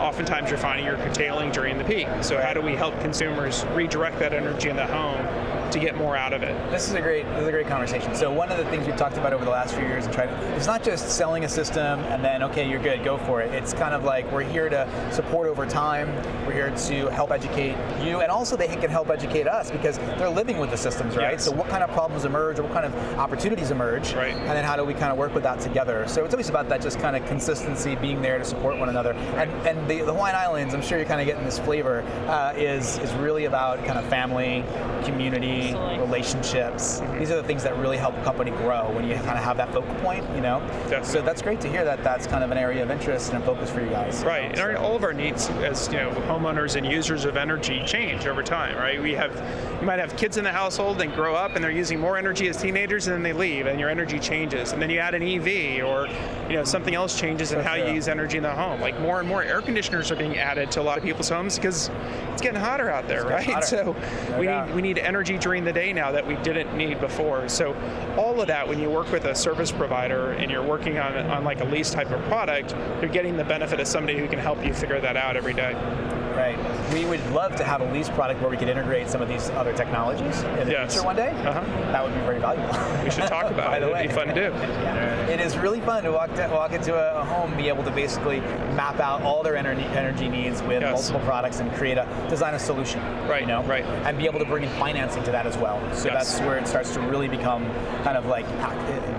oftentimes 0.00 0.50
you're 0.50 0.58
finding 0.58 0.84
you're 0.84 0.96
curtailing 0.96 1.52
during 1.52 1.78
the 1.78 1.84
peak. 1.84 2.08
So 2.22 2.40
how 2.40 2.54
do 2.54 2.60
we 2.60 2.74
help 2.74 2.98
consumers 3.00 3.64
redirect 3.66 4.18
that 4.18 4.32
energy 4.32 4.68
in 4.68 4.74
the 4.74 4.86
home 4.86 5.45
to 5.70 5.78
get 5.78 5.96
more 5.96 6.16
out 6.16 6.32
of 6.32 6.42
it. 6.42 6.54
This 6.70 6.88
is 6.88 6.94
a 6.94 7.00
great 7.00 7.24
this 7.26 7.42
is 7.42 7.48
a 7.48 7.50
great 7.50 7.66
conversation. 7.66 8.14
So 8.14 8.32
one 8.32 8.50
of 8.50 8.58
the 8.58 8.64
things 8.66 8.86
we've 8.86 8.96
talked 8.96 9.16
about 9.16 9.32
over 9.32 9.44
the 9.44 9.50
last 9.50 9.74
few 9.74 9.84
years 9.84 10.04
and 10.06 10.14
tried 10.14 10.28
it's 10.56 10.66
not 10.66 10.82
just 10.82 11.10
selling 11.10 11.44
a 11.44 11.48
system 11.48 12.00
and 12.04 12.24
then 12.24 12.42
okay 12.44 12.68
you're 12.68 12.82
good 12.82 13.04
go 13.04 13.18
for 13.18 13.42
it. 13.42 13.52
It's 13.52 13.72
kind 13.72 13.94
of 13.94 14.04
like 14.04 14.30
we're 14.32 14.42
here 14.42 14.68
to 14.68 14.88
support 15.12 15.48
over 15.48 15.66
time. 15.66 16.08
We're 16.46 16.52
here 16.52 16.70
to 16.70 17.10
help 17.10 17.30
educate 17.30 17.76
you 18.02 18.20
and 18.20 18.30
also 18.30 18.56
they 18.56 18.68
can 18.68 18.90
help 18.90 19.10
educate 19.10 19.46
us 19.46 19.70
because 19.70 19.98
they're 19.98 20.28
living 20.28 20.58
with 20.58 20.70
the 20.70 20.76
systems, 20.76 21.16
right? 21.16 21.32
Yes. 21.32 21.44
So 21.44 21.52
what 21.52 21.68
kind 21.68 21.82
of 21.82 21.90
problems 21.90 22.24
emerge 22.24 22.58
or 22.58 22.62
what 22.64 22.72
kind 22.72 22.86
of 22.86 22.94
opportunities 23.18 23.70
emerge, 23.70 24.14
right? 24.14 24.34
And 24.34 24.48
then 24.48 24.64
how 24.64 24.76
do 24.76 24.84
we 24.84 24.94
kind 24.94 25.12
of 25.12 25.18
work 25.18 25.34
with 25.34 25.42
that 25.42 25.60
together? 25.60 26.06
So 26.08 26.24
it's 26.24 26.34
always 26.34 26.48
about 26.48 26.68
that 26.68 26.80
just 26.80 26.98
kind 26.98 27.16
of 27.16 27.26
consistency, 27.26 27.96
being 27.96 28.22
there 28.22 28.38
to 28.38 28.44
support 28.44 28.78
one 28.78 28.88
another. 28.88 29.12
Right. 29.12 29.48
And 29.48 29.66
and 29.66 29.90
the, 29.90 29.98
the, 30.02 30.12
Hawaiian 30.12 30.36
Islands, 30.36 30.74
I'm 30.74 30.82
sure 30.82 30.98
you're 30.98 31.06
kind 31.06 31.20
of 31.20 31.26
getting 31.26 31.44
this 31.44 31.58
flavor, 31.58 32.02
uh, 32.28 32.54
is 32.56 32.98
is 32.98 33.12
really 33.14 33.44
about 33.44 33.84
kind 33.84 33.98
of 33.98 34.06
family, 34.06 34.64
community 35.04 35.55
Absolutely. 35.64 35.98
relationships. 35.98 37.00
Mm-hmm. 37.00 37.18
These 37.18 37.30
are 37.30 37.36
the 37.36 37.42
things 37.42 37.62
that 37.62 37.76
really 37.78 37.96
help 37.96 38.16
a 38.16 38.24
company 38.24 38.50
grow 38.52 38.90
when 38.92 39.08
you 39.08 39.14
kind 39.16 39.38
of 39.38 39.44
have 39.44 39.56
that 39.56 39.72
focal 39.72 39.94
point, 39.96 40.24
you 40.34 40.40
know? 40.40 40.60
Definitely. 40.88 41.06
So 41.06 41.22
that's 41.22 41.42
great 41.42 41.60
to 41.62 41.68
hear 41.68 41.84
that 41.84 42.02
that's 42.02 42.26
kind 42.26 42.44
of 42.44 42.50
an 42.50 42.58
area 42.58 42.82
of 42.82 42.90
interest 42.90 43.32
and 43.32 43.44
focus 43.44 43.70
for 43.70 43.80
you 43.80 43.90
guys. 43.90 44.24
Right. 44.24 44.50
And 44.50 44.60
our, 44.60 44.76
all 44.76 44.96
of 44.96 45.04
our 45.04 45.12
needs 45.12 45.48
as, 45.50 45.88
you 45.88 45.98
know, 45.98 46.10
homeowners 46.28 46.76
and 46.76 46.86
users 46.86 47.24
of 47.24 47.36
energy 47.36 47.82
change 47.86 48.26
over 48.26 48.42
time, 48.42 48.76
right? 48.76 49.00
We 49.00 49.12
have, 49.14 49.34
you 49.80 49.86
might 49.86 49.98
have 49.98 50.16
kids 50.16 50.36
in 50.36 50.44
the 50.44 50.52
household 50.52 51.00
and 51.00 51.12
grow 51.14 51.34
up 51.34 51.54
and 51.54 51.64
they're 51.64 51.70
using 51.70 51.98
more 51.98 52.16
energy 52.16 52.48
as 52.48 52.60
teenagers 52.60 53.06
and 53.06 53.14
then 53.14 53.22
they 53.22 53.32
leave 53.32 53.66
and 53.66 53.78
your 53.78 53.88
energy 53.88 54.18
changes. 54.18 54.72
And 54.72 54.80
then 54.80 54.90
you 54.90 54.98
add 54.98 55.14
an 55.14 55.22
EV 55.22 55.84
or, 55.84 56.08
you 56.48 56.56
know, 56.56 56.64
something 56.64 56.94
else 56.94 57.18
changes 57.18 57.52
in 57.52 57.60
how 57.60 57.74
you 57.74 57.92
use 57.92 58.08
energy 58.08 58.36
in 58.36 58.42
the 58.42 58.50
home. 58.50 58.80
Like 58.80 58.98
more 59.00 59.20
and 59.20 59.28
more 59.28 59.42
air 59.42 59.60
conditioners 59.60 60.10
are 60.10 60.16
being 60.16 60.38
added 60.38 60.70
to 60.72 60.80
a 60.80 60.82
lot 60.82 60.98
of 60.98 61.04
people's 61.04 61.28
homes 61.28 61.56
because 61.56 61.90
it's 62.32 62.42
getting 62.42 62.60
hotter 62.60 62.90
out 62.90 63.08
there, 63.08 63.24
right? 63.24 63.46
Hotter. 63.46 63.66
So 63.66 63.96
no 64.30 64.38
we 64.38 64.46
doubt. 64.46 64.68
need 64.68 64.74
we 64.76 64.82
need 64.82 64.98
energy 64.98 65.38
during 65.46 65.62
the 65.62 65.72
day 65.72 65.92
now 65.92 66.10
that 66.10 66.26
we 66.26 66.34
didn't 66.42 66.76
need 66.76 66.98
before. 67.00 67.48
So 67.48 67.72
all 68.18 68.40
of 68.40 68.48
that, 68.48 68.66
when 68.66 68.80
you 68.80 68.90
work 68.90 69.12
with 69.12 69.26
a 69.26 69.34
service 69.34 69.70
provider 69.70 70.32
and 70.32 70.50
you're 70.50 70.60
working 70.60 70.98
on 70.98 71.14
on 71.30 71.44
like 71.44 71.60
a 71.60 71.64
lease 71.64 71.90
type 71.90 72.10
of 72.10 72.20
product, 72.24 72.74
you're 73.00 73.12
getting 73.12 73.36
the 73.36 73.44
benefit 73.44 73.78
of 73.78 73.86
somebody 73.86 74.18
who 74.18 74.26
can 74.26 74.40
help 74.40 74.66
you 74.66 74.74
figure 74.74 75.00
that 75.00 75.16
out 75.16 75.36
every 75.36 75.54
day. 75.54 76.25
Right. 76.36 76.92
We 76.92 77.06
would 77.06 77.24
love 77.30 77.56
to 77.56 77.64
have 77.64 77.80
a 77.80 77.92
lease 77.92 78.08
product 78.10 78.40
where 78.40 78.50
we 78.50 78.56
could 78.56 78.68
integrate 78.68 79.08
some 79.08 79.22
of 79.22 79.28
these 79.28 79.48
other 79.50 79.72
technologies 79.72 80.42
in 80.42 80.66
the 80.66 80.72
yes. 80.72 80.92
future 80.92 81.06
one 81.06 81.16
day. 81.16 81.30
Uh-huh. 81.30 81.60
That 81.92 82.04
would 82.04 82.14
be 82.14 82.20
very 82.20 82.38
valuable. 82.38 82.68
We 83.02 83.10
should 83.10 83.26
talk 83.26 83.50
about 83.50 83.56
By 83.70 83.78
it. 83.78 83.80
The 83.80 83.88
way. 83.88 84.00
It'd 84.00 84.10
be 84.10 84.14
fun 84.14 84.28
to 84.28 84.34
do. 84.34 84.40
yeah. 84.40 85.14
It 85.36 85.40
is 85.40 85.56
really 85.58 85.80
fun 85.80 86.04
to 86.04 86.12
walk 86.12 86.34
to, 86.34 86.48
walk 86.52 86.72
into 86.72 86.94
a, 86.94 87.24
home, 87.24 87.56
be 87.56 87.68
able 87.68 87.82
to 87.84 87.90
basically 87.90 88.40
map 88.76 89.00
out 89.00 89.22
all 89.22 89.42
their 89.42 89.56
energy 89.56 89.82
energy 89.84 90.28
needs 90.28 90.62
with 90.62 90.82
yes. 90.82 90.92
multiple 90.92 91.20
products 91.20 91.60
and 91.60 91.72
create 91.74 91.98
a 91.98 92.06
design 92.28 92.54
a 92.54 92.58
solution. 92.58 93.00
Right. 93.26 93.40
You 93.42 93.48
know. 93.48 93.62
Right. 93.64 93.84
And 93.84 94.16
be 94.16 94.26
able 94.26 94.38
to 94.38 94.44
bring 94.44 94.64
in 94.64 94.70
financing 94.78 95.24
to 95.24 95.32
that 95.32 95.46
as 95.46 95.56
well. 95.58 95.80
So 95.94 96.08
yes. 96.08 96.36
that's 96.36 96.40
where 96.46 96.58
it 96.58 96.68
starts 96.68 96.94
to 96.94 97.00
really 97.00 97.28
become 97.28 97.64
kind 98.02 98.16
of 98.16 98.26
like 98.26 98.46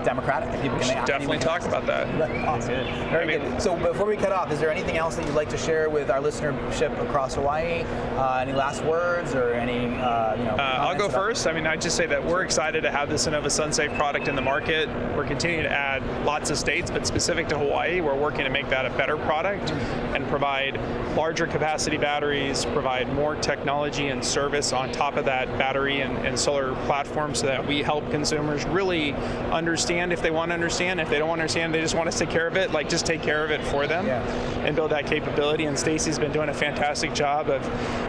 democratic. 0.04 0.50
That 0.50 0.62
people 0.62 0.78
can 0.78 1.06
definitely 1.06 1.38
talk 1.38 1.62
about 1.62 1.86
that. 1.86 2.08
Awesome. 2.46 2.74
Very 3.10 3.24
I 3.24 3.38
mean, 3.38 3.50
good. 3.50 3.62
So 3.62 3.76
before 3.76 4.06
we 4.06 4.16
cut 4.16 4.32
off, 4.32 4.50
is 4.50 4.60
there 4.60 4.70
anything 4.70 4.96
else 4.96 5.16
that 5.16 5.26
you'd 5.26 5.34
like 5.34 5.50
to 5.50 5.58
share 5.58 5.90
with 5.90 6.10
our 6.10 6.20
listenership 6.20 7.07
across 7.08 7.34
Hawaii? 7.34 7.82
Uh, 8.16 8.38
any 8.38 8.52
last 8.52 8.84
words 8.84 9.34
or 9.34 9.52
any, 9.54 9.86
uh, 9.96 10.36
you 10.36 10.44
know? 10.44 10.56
Uh, 10.56 10.78
I'll 10.80 10.98
go 10.98 11.08
first. 11.08 11.46
I 11.46 11.52
mean, 11.52 11.66
I'd 11.66 11.80
just 11.80 11.96
say 11.96 12.06
that 12.06 12.24
we're 12.24 12.42
excited 12.42 12.82
to 12.82 12.90
have 12.90 13.08
the 13.08 13.14
Sunnova 13.14 13.46
SunSafe 13.46 13.96
product 13.96 14.28
in 14.28 14.36
the 14.36 14.42
market. 14.42 14.88
We're 15.16 15.26
continuing 15.26 15.64
to 15.64 15.70
add 15.70 16.02
lots 16.24 16.50
of 16.50 16.58
states, 16.58 16.90
but 16.90 17.06
specific 17.06 17.48
to 17.48 17.58
Hawaii, 17.58 18.00
we're 18.00 18.16
working 18.16 18.44
to 18.44 18.50
make 18.50 18.68
that 18.68 18.84
a 18.86 18.90
better 18.90 19.16
product 19.16 19.70
and 20.14 20.26
provide 20.28 20.78
larger 21.16 21.46
capacity 21.46 21.96
batteries, 21.96 22.64
provide 22.66 23.12
more 23.14 23.34
technology 23.36 24.08
and 24.08 24.24
service 24.24 24.72
on 24.72 24.92
top 24.92 25.16
of 25.16 25.24
that 25.24 25.46
battery 25.58 26.00
and, 26.00 26.16
and 26.26 26.38
solar 26.38 26.74
platform 26.86 27.34
so 27.34 27.46
that 27.46 27.66
we 27.66 27.82
help 27.82 28.08
consumers 28.10 28.64
really 28.66 29.12
understand 29.50 30.12
if 30.12 30.20
they 30.20 30.30
want 30.30 30.50
to 30.50 30.54
understand. 30.54 31.00
If 31.00 31.08
they 31.08 31.18
don't 31.18 31.30
understand, 31.30 31.74
they 31.74 31.80
just 31.80 31.94
want 31.94 32.08
us 32.08 32.18
to 32.18 32.26
take 32.26 32.32
care 32.32 32.46
of 32.46 32.56
it, 32.56 32.72
like 32.72 32.88
just 32.88 33.06
take 33.06 33.22
care 33.22 33.44
of 33.44 33.50
it 33.50 33.62
for 33.64 33.86
them 33.86 34.06
yeah. 34.06 34.22
and 34.64 34.76
build 34.76 34.90
that 34.90 35.06
capability. 35.06 35.64
And 35.64 35.78
Stacy's 35.78 36.18
been 36.18 36.32
doing 36.32 36.48
a 36.48 36.54
fantastic 36.54 36.97
job 37.06 37.48
of 37.48 37.62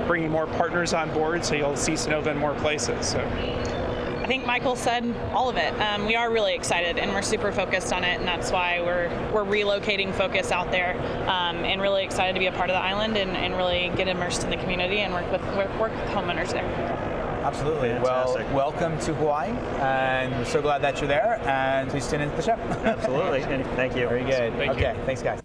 bringing 0.07 0.31
more 0.31 0.47
partners 0.47 0.93
on 0.93 1.11
board 1.13 1.45
so 1.45 1.55
you'll 1.55 1.75
see 1.75 1.93
Sunnova 1.93 2.27
in 2.27 2.37
more 2.37 2.53
places. 2.55 3.09
So. 3.09 3.19
I 3.19 4.27
think 4.27 4.45
Michael 4.45 4.75
said 4.75 5.15
all 5.33 5.49
of 5.49 5.57
it. 5.57 5.73
Um, 5.81 6.05
we 6.05 6.15
are 6.15 6.31
really 6.31 6.53
excited 6.53 6.99
and 6.99 7.11
we're 7.11 7.21
super 7.21 7.51
focused 7.51 7.91
on 7.91 8.03
it, 8.03 8.19
and 8.19 8.27
that's 8.27 8.51
why 8.51 8.79
we're 8.79 9.09
we're 9.33 9.43
relocating 9.43 10.13
focus 10.13 10.51
out 10.51 10.69
there, 10.71 10.95
um, 11.27 11.65
and 11.65 11.81
really 11.81 12.03
excited 12.03 12.33
to 12.33 12.39
be 12.39 12.45
a 12.45 12.51
part 12.51 12.69
of 12.69 12.75
the 12.75 12.81
island 12.81 13.17
and, 13.17 13.31
and 13.31 13.55
really 13.57 13.91
get 13.95 14.07
immersed 14.07 14.43
in 14.43 14.51
the 14.51 14.57
community 14.57 14.99
and 14.99 15.13
work 15.13 15.31
with 15.31 15.41
work, 15.55 15.79
work 15.79 15.91
with 15.91 16.09
homeowners 16.09 16.51
there. 16.51 17.09
Absolutely. 17.43 17.89
Fantastic. 17.89 18.45
Well, 18.53 18.71
welcome 18.71 18.99
to 18.99 19.13
Hawaii, 19.15 19.49
and 19.79 20.31
we're 20.33 20.45
so 20.45 20.61
glad 20.61 20.83
that 20.83 20.99
you're 20.99 21.07
there. 21.07 21.39
And 21.47 21.89
please 21.89 22.07
tune 22.07 22.21
into 22.21 22.35
the 22.35 22.43
show. 22.43 22.51
Absolutely. 22.51 23.41
Thank 23.75 23.95
you. 23.95 24.07
Very 24.07 24.25
good. 24.25 24.53
Thank 24.53 24.73
okay. 24.73 24.95
You. 24.95 25.05
Thanks, 25.05 25.23
guys. 25.23 25.41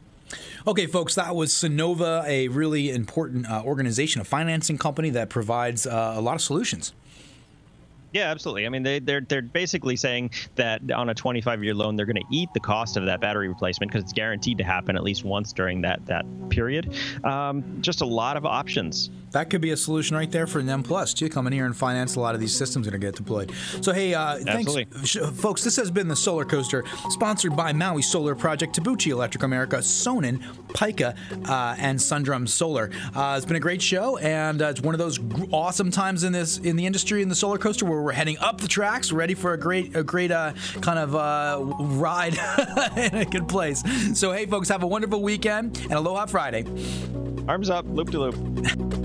Okay, 0.67 0.87
folks, 0.87 1.15
that 1.17 1.37
was 1.37 1.53
Sunnova, 1.53 2.25
a 2.25 2.49
really 2.49 2.89
important 2.89 3.47
uh, 3.47 3.62
organization, 3.67 4.23
a 4.23 4.25
financing 4.25 4.79
company 4.79 5.11
that 5.11 5.29
provides 5.29 5.87
uh, 5.87 6.15
a 6.17 6.23
lot 6.23 6.37
of 6.37 6.41
solutions. 6.41 6.95
Yeah, 8.15 8.31
absolutely. 8.31 8.65
I 8.65 8.69
mean, 8.69 8.85
they, 8.85 9.01
they're 9.01 9.23
they're 9.23 9.43
basically 9.43 9.97
saying 9.97 10.31
that 10.55 10.89
on 10.93 11.11
a 11.11 11.15
25-year 11.15 11.75
loan, 11.75 11.97
they're 11.97 12.07
going 12.07 12.15
to 12.15 12.25
eat 12.31 12.49
the 12.55 12.61
cost 12.61 12.97
of 12.97 13.05
that 13.07 13.21
battery 13.21 13.49
replacement 13.49 13.91
because 13.91 14.05
it's 14.05 14.12
guaranteed 14.12 14.57
to 14.59 14.65
happen 14.65 14.97
at 14.97 15.03
least 15.03 15.25
once 15.25 15.53
during 15.53 15.81
that 15.83 16.07
that 16.07 16.25
period. 16.49 16.95
Um, 17.25 17.79
just 17.83 18.03
a 18.03 18.07
lot 18.07 18.37
of 18.37 18.47
options 18.47 19.11
that 19.35 19.51
could 19.51 19.61
be 19.61 19.73
a 19.73 19.77
solution 19.77 20.17
right 20.17 20.31
there 20.31 20.47
for 20.47 20.62
NEM 20.62 20.85
Plus 20.85 21.12
to 21.15 21.29
come 21.29 21.49
in 21.49 21.53
here 21.53 21.67
and 21.67 21.77
finance 21.77 22.15
a 22.15 22.21
lot 22.21 22.37
of 22.37 22.41
these 22.41 22.57
systems 22.57 22.87
that 22.87 22.95
are 22.95 22.99
get 22.99 23.17
deployed. 23.17 23.53
So 23.81 23.93
hey, 23.93 24.15
uh, 24.15 24.39
thanks, 24.39 24.73
folks. 25.41 25.65
This 25.65 25.75
has 25.77 25.91
been 25.91 26.07
the 26.07 26.15
Solar 26.15 26.45
Coaster, 26.45 26.85
sponsored 27.11 27.57
by 27.57 27.73
Maui 27.73 28.01
Solar 28.01 28.37
Project, 28.37 28.79
Tabuchi 28.79 29.11
Electric 29.11 29.43
America, 29.43 29.79
Sonnen, 29.79 30.41
Pika, 30.69 31.17
uh, 31.49 31.75
and 31.79 32.01
Sundrum 32.01 32.47
Solar. 32.47 32.91
Uh, 33.12 33.35
it's 33.37 33.45
been 33.45 33.57
a 33.57 33.61
great 33.61 33.83
show, 33.83 34.17
and 34.19 34.62
uh, 34.62 34.67
it's 34.67 34.81
one 34.81 34.95
of 34.95 35.01
those 35.01 35.19
awesome 35.51 35.91
times 35.91 36.23
in 36.23 36.33
this 36.33 36.59
in 36.59 36.77
the 36.77 36.87
industry 36.87 37.21
in 37.21 37.29
the 37.29 37.35
solar 37.35 37.59
coaster 37.59 37.85
where 37.85 38.01
we're 38.05 38.13
heading 38.13 38.39
up 38.39 38.61
the 38.61 38.69
tracks, 38.69 39.11
ready 39.11 39.35
for 39.35 39.55
a 39.55 39.59
great, 39.59 39.97
a 39.97 40.05
great 40.05 40.31
uh, 40.31 40.53
kind 40.83 40.99
of 40.99 41.15
uh, 41.15 41.59
ride 41.97 42.35
in 42.97 43.15
a 43.15 43.25
good 43.25 43.49
place. 43.49 43.83
So, 44.19 44.33
hey, 44.33 44.47
folks, 44.47 44.69
have 44.69 44.83
a 44.83 44.87
wonderful 44.87 45.23
weekend 45.23 45.79
and 45.85 45.93
Aloha 45.93 46.27
Friday. 46.27 46.65
Arms 47.49 47.71
up, 47.71 47.87
loop 47.89 48.11
de 48.11 48.19
loop. 48.19 49.04